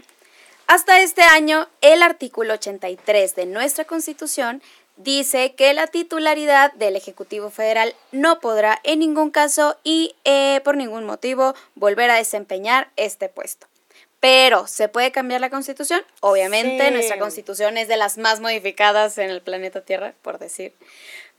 Hasta 0.68 1.02
este 1.02 1.22
año, 1.22 1.68
el 1.82 2.02
artículo 2.02 2.54
83 2.54 3.36
de 3.36 3.46
nuestra 3.46 3.84
Constitución 3.84 4.64
dice 4.98 5.56
que 5.56 5.74
la 5.74 5.88
titularidad 5.88 6.74
del 6.74 6.96
Ejecutivo 6.96 7.50
Federal 7.50 7.96
no 8.12 8.40
podrá 8.40 8.80
en 8.84 9.00
ningún 9.00 9.32
caso 9.32 9.78
y 9.84 10.16
eh, 10.24 10.62
por 10.64 10.78
ningún 10.78 11.06
motivo 11.06 11.56
volver 11.76 12.10
a 12.10 12.16
desempeñar 12.16 12.90
este 12.96 13.30
puesto. 13.30 13.68
Pero, 14.20 14.68
¿se 14.68 14.88
puede 14.88 15.12
cambiar 15.12 15.42
la 15.42 15.50
constitución? 15.50 16.04
Obviamente, 16.20 16.92
nuestra 16.92 17.18
constitución 17.18 17.78
es 17.78 17.88
de 17.88 17.98
las 17.98 18.20
más 18.20 18.40
modificadas 18.40 19.18
en 19.18 19.32
el 19.32 19.42
planeta 19.42 19.82
Tierra, 19.82 20.14
por 20.22 20.38
decir. 20.38 20.74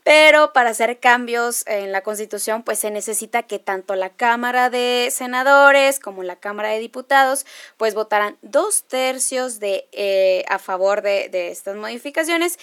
Pero 0.04 0.52
para 0.52 0.70
hacer 0.70 0.98
cambios 0.98 1.64
en 1.68 1.92
la 1.92 2.02
Constitución, 2.02 2.64
pues 2.64 2.80
se 2.80 2.90
necesita 2.90 3.44
que 3.44 3.60
tanto 3.60 3.94
la 3.94 4.10
Cámara 4.10 4.68
de 4.68 5.10
Senadores 5.12 6.00
como 6.00 6.24
la 6.24 6.36
Cámara 6.36 6.70
de 6.70 6.80
Diputados, 6.80 7.46
pues 7.76 7.94
votaran 7.94 8.36
dos 8.42 8.82
tercios 8.82 9.60
de, 9.60 9.88
eh, 9.92 10.44
a 10.48 10.58
favor 10.58 11.02
de, 11.02 11.28
de 11.28 11.52
estas 11.52 11.76
modificaciones 11.76 12.58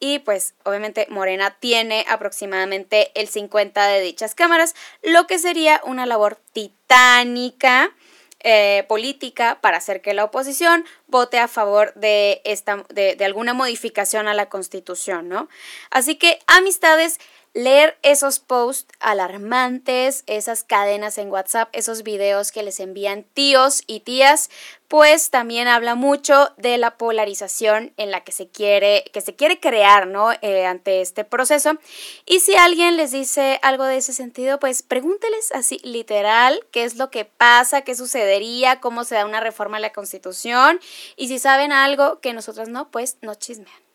y 0.00 0.18
pues 0.20 0.54
obviamente 0.64 1.06
Morena 1.10 1.56
tiene 1.60 2.04
aproximadamente 2.08 3.12
el 3.14 3.28
50 3.28 3.86
de 3.86 4.00
dichas 4.00 4.34
cámaras, 4.34 4.74
lo 5.02 5.26
que 5.26 5.38
sería 5.38 5.80
una 5.84 6.06
labor 6.06 6.40
titánica. 6.52 7.94
Eh, 8.42 8.86
política 8.88 9.58
para 9.60 9.76
hacer 9.76 10.00
que 10.00 10.14
la 10.14 10.24
oposición 10.24 10.86
vote 11.08 11.38
a 11.38 11.46
favor 11.46 11.92
de, 11.92 12.40
esta, 12.46 12.86
de, 12.88 13.14
de 13.14 13.24
alguna 13.26 13.52
modificación 13.52 14.28
a 14.28 14.32
la 14.32 14.48
constitución, 14.48 15.28
¿no? 15.28 15.50
Así 15.90 16.14
que, 16.14 16.38
amistades, 16.46 17.18
leer 17.52 17.98
esos 18.02 18.38
posts 18.38 18.94
alarmantes, 19.00 20.22
esas 20.26 20.62
cadenas 20.62 21.18
en 21.18 21.30
WhatsApp, 21.30 21.68
esos 21.72 22.02
videos 22.02 22.52
que 22.52 22.62
les 22.62 22.78
envían 22.78 23.24
tíos 23.24 23.82
y 23.86 24.00
tías, 24.00 24.50
pues 24.86 25.30
también 25.30 25.66
habla 25.66 25.94
mucho 25.94 26.50
de 26.56 26.78
la 26.78 26.96
polarización 26.96 27.92
en 27.96 28.10
la 28.10 28.22
que 28.22 28.32
se 28.32 28.48
quiere, 28.48 29.04
que 29.12 29.20
se 29.20 29.34
quiere 29.34 29.58
crear, 29.58 30.06
¿no? 30.06 30.32
Eh, 30.42 30.64
ante 30.64 31.00
este 31.00 31.24
proceso. 31.24 31.78
Y 32.24 32.40
si 32.40 32.54
alguien 32.54 32.96
les 32.96 33.10
dice 33.12 33.58
algo 33.62 33.84
de 33.84 33.96
ese 33.96 34.12
sentido, 34.12 34.60
pues 34.60 34.82
pregúnteles 34.82 35.52
así 35.52 35.80
literal 35.82 36.64
qué 36.70 36.84
es 36.84 36.96
lo 36.96 37.10
que 37.10 37.24
pasa, 37.24 37.82
qué 37.82 37.94
sucedería, 37.94 38.80
cómo 38.80 39.04
se 39.04 39.16
da 39.16 39.26
una 39.26 39.40
reforma 39.40 39.78
a 39.78 39.80
la 39.80 39.92
Constitución. 39.92 40.80
Y 41.16 41.28
si 41.28 41.38
saben 41.38 41.72
algo 41.72 42.20
que 42.20 42.32
nosotros 42.32 42.68
no, 42.68 42.90
pues 42.90 43.16
no 43.22 43.34
chismean. 43.34 43.89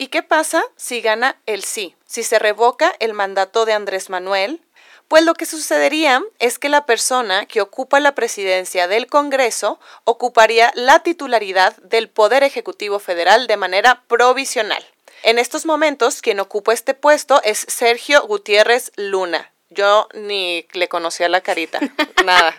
¿Y 0.00 0.08
qué 0.08 0.22
pasa 0.22 0.62
si 0.76 1.00
gana 1.00 1.40
el 1.46 1.64
sí? 1.64 1.96
Si 2.06 2.22
se 2.22 2.38
revoca 2.38 2.94
el 3.00 3.14
mandato 3.14 3.66
de 3.66 3.72
Andrés 3.72 4.10
Manuel, 4.10 4.62
pues 5.08 5.24
lo 5.24 5.34
que 5.34 5.44
sucedería 5.44 6.22
es 6.38 6.60
que 6.60 6.68
la 6.68 6.86
persona 6.86 7.46
que 7.46 7.60
ocupa 7.60 7.98
la 7.98 8.14
presidencia 8.14 8.86
del 8.86 9.08
Congreso 9.08 9.80
ocuparía 10.04 10.70
la 10.76 11.00
titularidad 11.00 11.76
del 11.78 12.08
Poder 12.08 12.44
Ejecutivo 12.44 13.00
Federal 13.00 13.48
de 13.48 13.56
manera 13.56 14.04
provisional. 14.06 14.86
En 15.24 15.36
estos 15.40 15.66
momentos, 15.66 16.22
quien 16.22 16.38
ocupa 16.38 16.72
este 16.72 16.94
puesto 16.94 17.42
es 17.42 17.58
Sergio 17.68 18.24
Gutiérrez 18.24 18.92
Luna, 18.94 19.50
yo 19.70 20.08
ni 20.14 20.66
le 20.72 20.88
conocía 20.88 21.28
la 21.28 21.40
carita, 21.40 21.78
nada. 22.24 22.54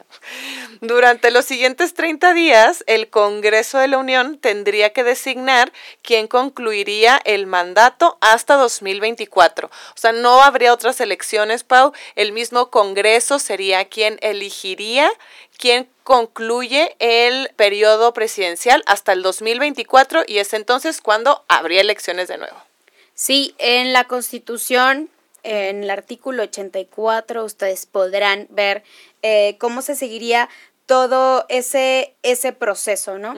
Durante 0.81 1.31
los 1.31 1.45
siguientes 1.45 1.93
30 1.93 2.33
días, 2.33 2.83
el 2.87 3.09
Congreso 3.09 3.79
de 3.79 3.87
la 3.87 3.97
Unión 3.97 4.37
tendría 4.37 4.91
que 4.93 5.03
designar 5.03 5.71
quién 6.01 6.27
concluiría 6.27 7.19
el 7.25 7.47
mandato 7.47 8.17
hasta 8.21 8.55
2024. 8.55 9.67
O 9.67 9.97
sea, 9.97 10.11
no 10.11 10.41
habría 10.41 10.73
otras 10.73 11.01
elecciones, 11.01 11.63
Pau. 11.63 11.93
El 12.15 12.31
mismo 12.31 12.69
Congreso 12.69 13.39
sería 13.39 13.85
quien 13.85 14.17
elegiría 14.21 15.11
quién 15.59 15.89
concluye 16.03 16.95
el 16.99 17.51
periodo 17.55 18.13
presidencial 18.13 18.81
hasta 18.87 19.11
el 19.11 19.21
2024 19.21 20.23
y 20.25 20.37
es 20.39 20.53
entonces 20.53 21.01
cuando 21.01 21.43
habría 21.49 21.81
elecciones 21.81 22.29
de 22.29 22.37
nuevo. 22.37 22.55
Sí, 23.13 23.53
en 23.57 23.91
la 23.91 24.05
Constitución 24.05 25.09
en 25.49 25.83
el 25.83 25.89
artículo 25.89 26.43
84 26.43 27.43
ustedes 27.43 27.87
podrán 27.87 28.45
ver 28.51 28.83
eh, 29.23 29.57
cómo 29.59 29.81
se 29.81 29.95
seguiría 29.95 30.47
todo 30.85 31.45
ese, 31.49 32.15
ese 32.21 32.53
proceso, 32.53 33.17
¿no? 33.17 33.33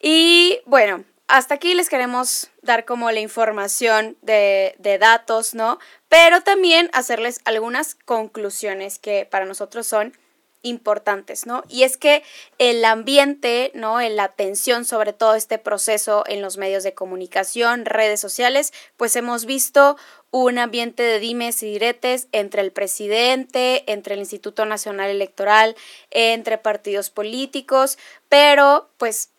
Y 0.00 0.60
bueno, 0.64 1.04
hasta 1.28 1.54
aquí 1.54 1.74
les 1.74 1.90
queremos 1.90 2.50
dar 2.62 2.86
como 2.86 3.10
la 3.10 3.20
información 3.20 4.16
de, 4.22 4.74
de, 4.78 4.96
datos, 4.96 5.54
¿no? 5.54 5.78
Pero 6.08 6.40
también 6.40 6.88
hacerles 6.94 7.40
algunas 7.44 7.96
conclusiones 7.96 8.98
que 8.98 9.26
para 9.30 9.44
nosotros 9.44 9.86
son 9.86 10.16
importantes, 10.62 11.46
¿no? 11.46 11.62
Y 11.68 11.84
es 11.84 11.96
que 11.96 12.22
el 12.58 12.84
ambiente, 12.84 13.70
¿no? 13.74 14.00
La 14.00 14.24
atención 14.24 14.84
sobre 14.84 15.12
todo 15.12 15.34
este 15.34 15.58
proceso 15.58 16.24
en 16.26 16.42
los 16.42 16.58
medios 16.58 16.82
de 16.82 16.94
comunicación, 16.94 17.86
redes 17.86 18.20
sociales, 18.20 18.72
pues 18.96 19.16
hemos 19.16 19.46
visto 19.46 19.96
un 20.30 20.58
ambiente 20.58 21.02
de 21.02 21.18
dimes 21.18 21.62
y 21.62 21.72
diretes 21.72 22.28
entre 22.32 22.62
el 22.62 22.72
presidente, 22.72 23.90
entre 23.90 24.14
el 24.14 24.20
Instituto 24.20 24.64
Nacional 24.64 25.10
Electoral, 25.10 25.76
entre 26.10 26.58
partidos 26.58 27.10
políticos, 27.10 27.98
pero 28.28 28.90
pues 28.96 29.30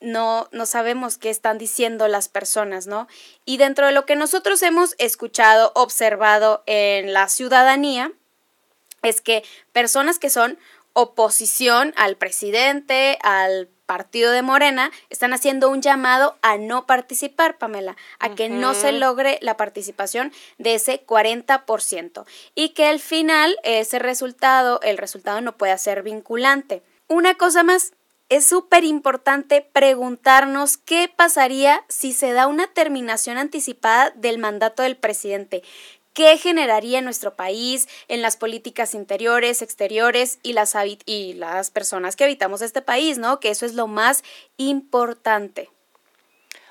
no, 0.00 0.48
no 0.50 0.64
sabemos 0.64 1.18
qué 1.18 1.28
están 1.28 1.58
diciendo 1.58 2.08
las 2.08 2.28
personas, 2.28 2.86
¿no? 2.86 3.06
Y 3.44 3.58
dentro 3.58 3.86
de 3.86 3.92
lo 3.92 4.06
que 4.06 4.16
nosotros 4.16 4.62
hemos 4.62 4.94
escuchado, 4.98 5.72
observado 5.74 6.62
en 6.66 7.12
la 7.12 7.28
ciudadanía, 7.28 8.12
es 9.02 9.20
que 9.20 9.42
personas 9.72 10.18
que 10.18 10.30
son 10.30 10.58
oposición 10.92 11.94
al 11.96 12.16
presidente, 12.16 13.18
al 13.22 13.68
partido 13.86 14.30
de 14.30 14.42
Morena, 14.42 14.92
están 15.08 15.32
haciendo 15.32 15.68
un 15.68 15.82
llamado 15.82 16.36
a 16.42 16.58
no 16.58 16.86
participar, 16.86 17.58
Pamela, 17.58 17.96
a 18.20 18.34
que 18.34 18.48
no 18.48 18.72
se 18.74 18.92
logre 18.92 19.38
la 19.42 19.56
participación 19.56 20.32
de 20.58 20.74
ese 20.74 21.04
40% 21.04 22.24
y 22.54 22.68
que 22.68 22.86
al 22.86 23.00
final 23.00 23.56
ese 23.64 23.98
resultado, 23.98 24.80
el 24.82 24.96
resultado 24.96 25.40
no 25.40 25.56
pueda 25.56 25.76
ser 25.76 26.04
vinculante. 26.04 26.82
Una 27.08 27.34
cosa 27.34 27.64
más, 27.64 27.92
es 28.28 28.46
súper 28.46 28.84
importante 28.84 29.60
preguntarnos 29.60 30.76
qué 30.76 31.12
pasaría 31.14 31.84
si 31.88 32.12
se 32.12 32.32
da 32.32 32.46
una 32.46 32.68
terminación 32.68 33.38
anticipada 33.38 34.10
del 34.10 34.38
mandato 34.38 34.84
del 34.84 34.96
presidente 34.96 35.64
qué 36.12 36.36
generaría 36.38 36.98
en 36.98 37.04
nuestro 37.04 37.34
país, 37.34 37.88
en 38.08 38.22
las 38.22 38.36
políticas 38.36 38.94
interiores, 38.94 39.62
exteriores 39.62 40.38
y 40.42 40.52
las, 40.52 40.74
y 41.06 41.34
las 41.34 41.70
personas 41.70 42.16
que 42.16 42.24
habitamos 42.24 42.62
este 42.62 42.82
país, 42.82 43.18
¿no? 43.18 43.40
Que 43.40 43.50
eso 43.50 43.66
es 43.66 43.74
lo 43.74 43.86
más 43.86 44.22
importante. 44.56 45.70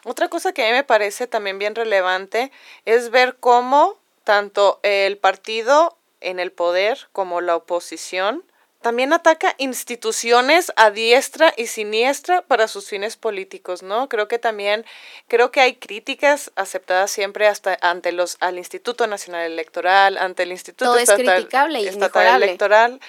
Otra 0.06 0.30
cosa 0.30 0.54
que 0.54 0.64
a 0.64 0.68
mí 0.68 0.72
me 0.72 0.84
parece 0.84 1.28
también 1.28 1.60
bien 1.60 1.76
relevante 1.76 2.52
es 2.86 3.10
ver 3.10 3.38
cómo 3.40 3.98
tanto 4.24 4.80
el 4.84 5.18
partido 5.18 5.98
en 6.22 6.40
el 6.40 6.52
poder 6.52 7.08
como 7.12 7.42
la 7.42 7.56
oposición 7.56 8.44
también 8.82 9.12
ataca 9.12 9.56
instituciones 9.58 10.72
a 10.78 10.90
diestra 10.90 11.54
y 11.58 11.68
siniestra 11.68 12.42
para 12.42 12.68
sus 12.68 12.88
fines 12.88 13.18
políticos, 13.18 13.84
¿no? 13.84 14.08
Creo 14.08 14.28
que 14.28 14.40
también, 14.40 14.86
creo 15.28 15.52
que 15.52 15.60
hay 15.60 15.76
críticas 15.76 16.52
aceptadas 16.56 17.12
siempre 17.12 17.48
hasta 17.48 17.78
ante 17.82 18.14
los, 18.14 18.38
al 18.40 18.58
Instituto 18.58 19.06
Nacional 19.06 19.52
Electoral, 19.52 20.18
ante 20.18 20.44
el 20.44 20.52
Instituto 20.52 20.96
Estatal, 20.96 21.76
Electoral. 21.76 23.00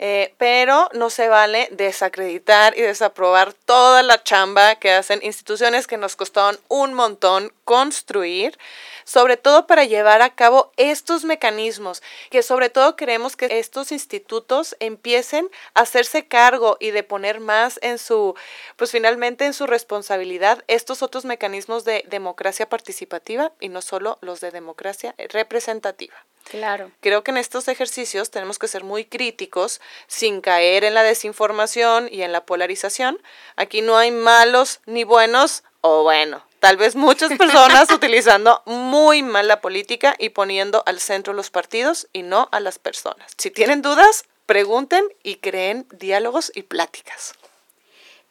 Eh, 0.00 0.32
pero 0.38 0.88
no 0.92 1.10
se 1.10 1.28
vale 1.28 1.68
desacreditar 1.72 2.78
y 2.78 2.82
desaprobar 2.82 3.52
toda 3.52 4.04
la 4.04 4.22
chamba 4.22 4.76
que 4.76 4.92
hacen 4.92 5.18
instituciones 5.24 5.88
que 5.88 5.96
nos 5.96 6.14
costaron 6.14 6.56
un 6.68 6.94
montón 6.94 7.52
construir, 7.64 8.56
sobre 9.02 9.36
todo 9.36 9.66
para 9.66 9.84
llevar 9.84 10.22
a 10.22 10.36
cabo 10.36 10.70
estos 10.76 11.24
mecanismos, 11.24 12.00
que 12.30 12.44
sobre 12.44 12.70
todo 12.70 12.94
queremos 12.94 13.34
que 13.34 13.58
estos 13.58 13.90
institutos 13.90 14.76
empiecen 14.78 15.50
a 15.74 15.80
hacerse 15.80 16.28
cargo 16.28 16.76
y 16.78 16.92
de 16.92 17.02
poner 17.02 17.40
más 17.40 17.80
en 17.82 17.98
su, 17.98 18.36
pues 18.76 18.92
finalmente 18.92 19.46
en 19.46 19.54
su 19.54 19.66
responsabilidad 19.66 20.62
estos 20.68 21.02
otros 21.02 21.24
mecanismos 21.24 21.84
de 21.84 22.04
democracia 22.06 22.68
participativa 22.68 23.50
y 23.58 23.68
no 23.68 23.82
solo 23.82 24.18
los 24.20 24.40
de 24.40 24.52
democracia 24.52 25.16
representativa. 25.30 26.14
Claro. 26.44 26.90
Creo 27.00 27.22
que 27.22 27.30
en 27.30 27.36
estos 27.36 27.68
ejercicios 27.68 28.30
tenemos 28.30 28.58
que 28.58 28.68
ser 28.68 28.84
muy 28.84 29.04
críticos 29.04 29.80
sin 30.06 30.40
caer 30.40 30.84
en 30.84 30.94
la 30.94 31.02
desinformación 31.02 32.08
y 32.10 32.22
en 32.22 32.32
la 32.32 32.46
polarización. 32.46 33.20
Aquí 33.56 33.82
no 33.82 33.96
hay 33.98 34.10
malos 34.10 34.80
ni 34.86 35.04
buenos 35.04 35.62
o 35.80 36.02
bueno, 36.02 36.42
tal 36.60 36.76
vez 36.76 36.96
muchas 36.96 37.32
personas 37.34 37.90
utilizando 37.92 38.62
muy 38.66 39.22
mal 39.22 39.46
la 39.46 39.60
política 39.60 40.14
y 40.18 40.30
poniendo 40.30 40.82
al 40.86 41.00
centro 41.00 41.32
los 41.32 41.50
partidos 41.50 42.08
y 42.12 42.22
no 42.22 42.48
a 42.50 42.60
las 42.60 42.78
personas. 42.78 43.32
Si 43.36 43.50
tienen 43.50 43.82
dudas, 43.82 44.24
pregunten 44.46 45.04
y 45.22 45.36
creen 45.36 45.86
diálogos 45.92 46.50
y 46.54 46.62
pláticas. 46.62 47.34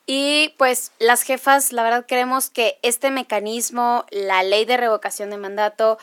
Y 0.09 0.55
pues 0.57 0.93
las 0.99 1.21
jefas, 1.23 1.73
la 1.73 1.83
verdad 1.83 2.05
creemos 2.07 2.49
que 2.49 2.79
este 2.81 3.11
mecanismo, 3.11 4.05
la 4.09 4.41
ley 4.41 4.63
de 4.63 4.77
revocación 4.77 5.29
de 5.29 5.37
mandato, 5.37 5.99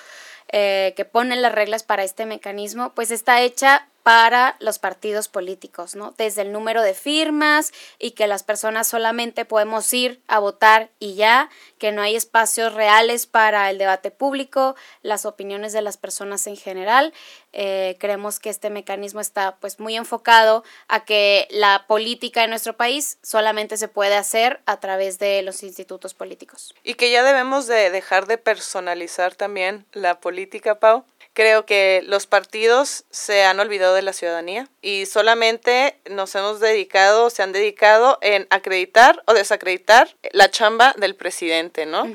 eh, 0.57 0.95
que 0.97 1.05
pone 1.05 1.35
las 1.35 1.51
reglas 1.51 1.83
para 1.83 2.05
este 2.05 2.27
mecanismo, 2.27 2.93
pues 2.95 3.11
está 3.11 3.43
hecha 3.43 3.89
para 4.05 4.55
los 4.61 4.79
partidos 4.79 5.29
políticos, 5.29 5.97
¿no? 5.97 6.15
Desde 6.19 6.43
el 6.43 6.53
número 6.53 6.83
de 6.83 6.93
firmas 6.93 7.73
y 7.99 8.11
que 8.11 8.27
las 8.27 8.43
personas 8.43 8.87
solamente 8.87 9.47
podemos 9.47 9.91
ir 9.95 10.23
a 10.29 10.39
votar 10.39 10.91
y 10.99 11.15
ya, 11.15 11.49
que 11.79 11.91
no 11.91 12.03
hay 12.03 12.15
espacios 12.15 12.75
reales 12.75 13.27
para 13.27 13.71
el 13.71 13.79
debate 13.79 14.11
público, 14.11 14.77
las 15.01 15.25
opiniones 15.25 15.73
de 15.73 15.81
las 15.81 15.97
personas 15.97 16.47
en 16.47 16.59
general. 16.59 17.15
Eh, 17.55 17.97
creemos 17.99 18.41
que 18.41 18.51
este 18.51 18.69
mecanismo 18.69 19.23
está 19.23 19.57
pues 19.57 19.81
muy 19.81 19.97
enfocado 19.97 20.65
a 20.87 21.07
que 21.07 21.49
la 21.51 21.87
política 21.89 22.45
en 22.45 22.51
nuestro 22.51 22.77
país 22.77 23.17
solamente 23.23 23.79
se 23.79 23.89
puede 23.89 24.17
hacer 24.17 24.61
a 24.67 24.81
través 24.81 25.19
de 25.19 25.41
los 25.41 25.63
institutos 25.63 26.13
políticos. 26.13 26.75
Y 26.83 26.95
que 26.95 27.11
ya 27.11 27.23
debemos 27.23 27.67
de 27.67 27.89
dejar 27.89 28.27
de 28.27 28.37
personalizar 28.37 29.35
también 29.35 29.87
la 29.93 30.21
política, 30.21 30.79
Pau 30.79 31.07
Creo 31.35 31.67
que 31.67 32.03
los 32.07 32.27
partidos 32.27 33.05
se 33.11 33.45
han 33.45 33.59
olvidado 33.59 33.95
de 33.95 34.03
la 34.03 34.13
ciudadanía 34.13 34.69
y 34.83 35.07
solamente 35.07 35.99
nos 36.09 36.33
hemos 36.37 36.61
dedicado, 36.61 37.29
se 37.29 37.43
han 37.43 37.51
dedicado 37.51 38.19
en 38.23 38.47
acreditar 38.51 39.21
o 39.27 39.35
desacreditar 39.35 40.17
la 40.33 40.49
chamba 40.49 40.95
del 40.97 41.17
presidente, 41.17 41.87
¿no? 41.87 42.07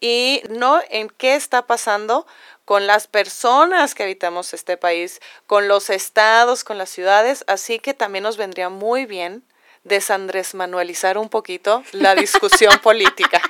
Y 0.00 0.42
no 0.50 0.80
en 0.90 1.08
qué 1.08 1.36
está 1.36 1.66
pasando 1.66 2.26
con 2.64 2.88
las 2.88 3.06
personas 3.06 3.94
que 3.94 4.02
habitamos 4.02 4.52
este 4.52 4.76
país, 4.76 5.20
con 5.46 5.68
los 5.68 5.88
estados, 5.88 6.64
con 6.64 6.76
las 6.76 6.90
ciudades, 6.90 7.44
así 7.46 7.78
que 7.78 7.94
también 7.94 8.24
nos 8.24 8.36
vendría 8.36 8.68
muy 8.68 9.06
bien 9.06 9.44
desandres 9.84 10.54
manualizar 10.54 11.16
un 11.16 11.28
poquito 11.28 11.84
la 11.92 12.16
discusión 12.16 12.76
política. 12.82 13.40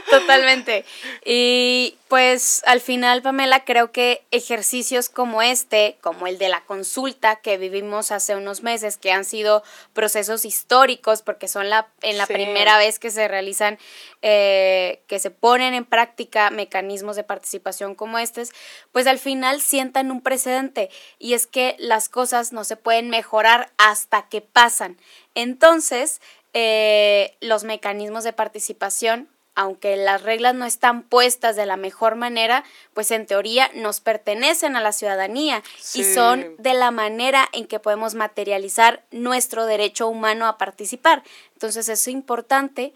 Totalmente. 0.10 0.84
Y 1.24 1.96
pues 2.08 2.62
al 2.66 2.80
final, 2.80 3.22
Pamela, 3.22 3.64
creo 3.64 3.90
que 3.90 4.24
ejercicios 4.30 5.08
como 5.08 5.42
este, 5.42 5.96
como 6.00 6.26
el 6.26 6.38
de 6.38 6.48
la 6.48 6.60
consulta 6.62 7.36
que 7.36 7.58
vivimos 7.58 8.12
hace 8.12 8.36
unos 8.36 8.62
meses, 8.62 8.96
que 8.96 9.10
han 9.10 9.24
sido 9.24 9.62
procesos 9.92 10.44
históricos 10.44 11.22
porque 11.22 11.48
son 11.48 11.70
la, 11.70 11.88
en 12.02 12.18
la 12.18 12.26
primera 12.26 12.78
vez 12.78 12.98
que 12.98 13.10
se 13.10 13.26
realizan, 13.26 13.78
eh, 14.22 15.02
que 15.08 15.18
se 15.18 15.30
ponen 15.30 15.74
en 15.74 15.84
práctica 15.84 16.50
mecanismos 16.50 17.16
de 17.16 17.24
participación 17.24 17.94
como 17.94 18.18
estos, 18.18 18.50
pues 18.92 19.06
al 19.06 19.18
final 19.18 19.60
sientan 19.60 20.10
un 20.10 20.20
precedente 20.20 20.90
y 21.18 21.34
es 21.34 21.46
que 21.46 21.74
las 21.78 22.08
cosas 22.08 22.52
no 22.52 22.64
se 22.64 22.76
pueden 22.76 23.10
mejorar 23.10 23.70
hasta 23.76 24.28
que 24.28 24.40
pasan. 24.40 24.98
Entonces, 25.34 26.20
eh, 26.52 27.36
los 27.40 27.64
mecanismos 27.64 28.22
de 28.22 28.32
participación 28.32 29.28
aunque 29.54 29.96
las 29.96 30.22
reglas 30.22 30.54
no 30.54 30.66
están 30.66 31.02
puestas 31.02 31.56
de 31.56 31.66
la 31.66 31.76
mejor 31.76 32.16
manera, 32.16 32.64
pues 32.92 33.10
en 33.10 33.26
teoría 33.26 33.70
nos 33.74 34.00
pertenecen 34.00 34.76
a 34.76 34.80
la 34.80 34.92
ciudadanía 34.92 35.62
y 35.94 36.04
son 36.04 36.56
de 36.58 36.74
la 36.74 36.90
manera 36.90 37.48
en 37.52 37.66
que 37.66 37.78
podemos 37.78 38.14
materializar 38.14 39.04
nuestro 39.10 39.66
derecho 39.66 40.08
humano 40.08 40.46
a 40.46 40.58
participar. 40.58 41.22
Entonces 41.52 41.88
es 41.88 42.08
importante 42.08 42.92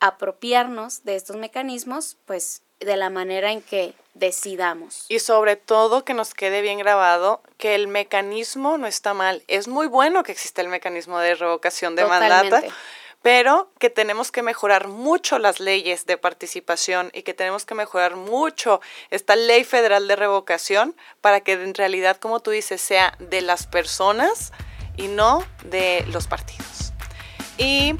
apropiarnos 0.00 1.04
de 1.04 1.16
estos 1.16 1.36
mecanismos, 1.36 2.16
pues 2.24 2.62
de 2.80 2.96
la 2.96 3.10
manera 3.10 3.52
en 3.52 3.62
que 3.62 3.94
decidamos. 4.14 5.04
Y 5.08 5.18
sobre 5.18 5.56
todo 5.56 6.04
que 6.04 6.14
nos 6.14 6.34
quede 6.34 6.62
bien 6.62 6.78
grabado 6.78 7.42
que 7.58 7.74
el 7.74 7.86
mecanismo 7.88 8.78
no 8.78 8.86
está 8.86 9.14
mal. 9.14 9.42
Es 9.46 9.68
muy 9.68 9.86
bueno 9.86 10.22
que 10.22 10.32
exista 10.32 10.62
el 10.62 10.68
mecanismo 10.68 11.18
de 11.18 11.34
revocación 11.34 11.94
de 11.94 12.06
mandato, 12.06 12.66
pero 13.22 13.70
que 13.78 13.90
tenemos 13.90 14.30
que 14.32 14.42
mejorar 14.42 14.88
mucho 14.88 15.38
las 15.38 15.60
leyes 15.60 16.06
de 16.06 16.16
participación 16.16 17.10
y 17.12 17.22
que 17.22 17.34
tenemos 17.34 17.64
que 17.64 17.74
mejorar 17.74 18.16
mucho 18.16 18.80
esta 19.10 19.36
ley 19.36 19.64
federal 19.64 20.08
de 20.08 20.16
revocación 20.16 20.96
para 21.20 21.40
que 21.40 21.52
en 21.52 21.74
realidad, 21.74 22.16
como 22.16 22.40
tú 22.40 22.50
dices, 22.50 22.80
sea 22.80 23.14
de 23.18 23.42
las 23.42 23.66
personas 23.66 24.52
y 24.96 25.08
no 25.08 25.44
de 25.64 26.04
los 26.08 26.26
partidos. 26.26 26.92
Y 27.58 27.94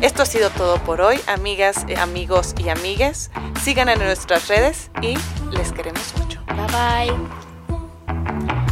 esto 0.00 0.22
ha 0.22 0.26
sido 0.26 0.50
todo 0.50 0.78
por 0.84 1.00
hoy, 1.00 1.20
amigas, 1.26 1.84
eh, 1.88 1.96
amigos 1.96 2.54
y 2.58 2.68
amigues. 2.68 3.30
Sigan 3.62 3.88
en 3.88 3.98
nuestras 3.98 4.48
redes 4.48 4.90
y 5.00 5.16
les 5.50 5.72
queremos 5.72 6.14
mucho. 6.16 6.44
Bye 6.46 6.66
bye. 7.08 8.65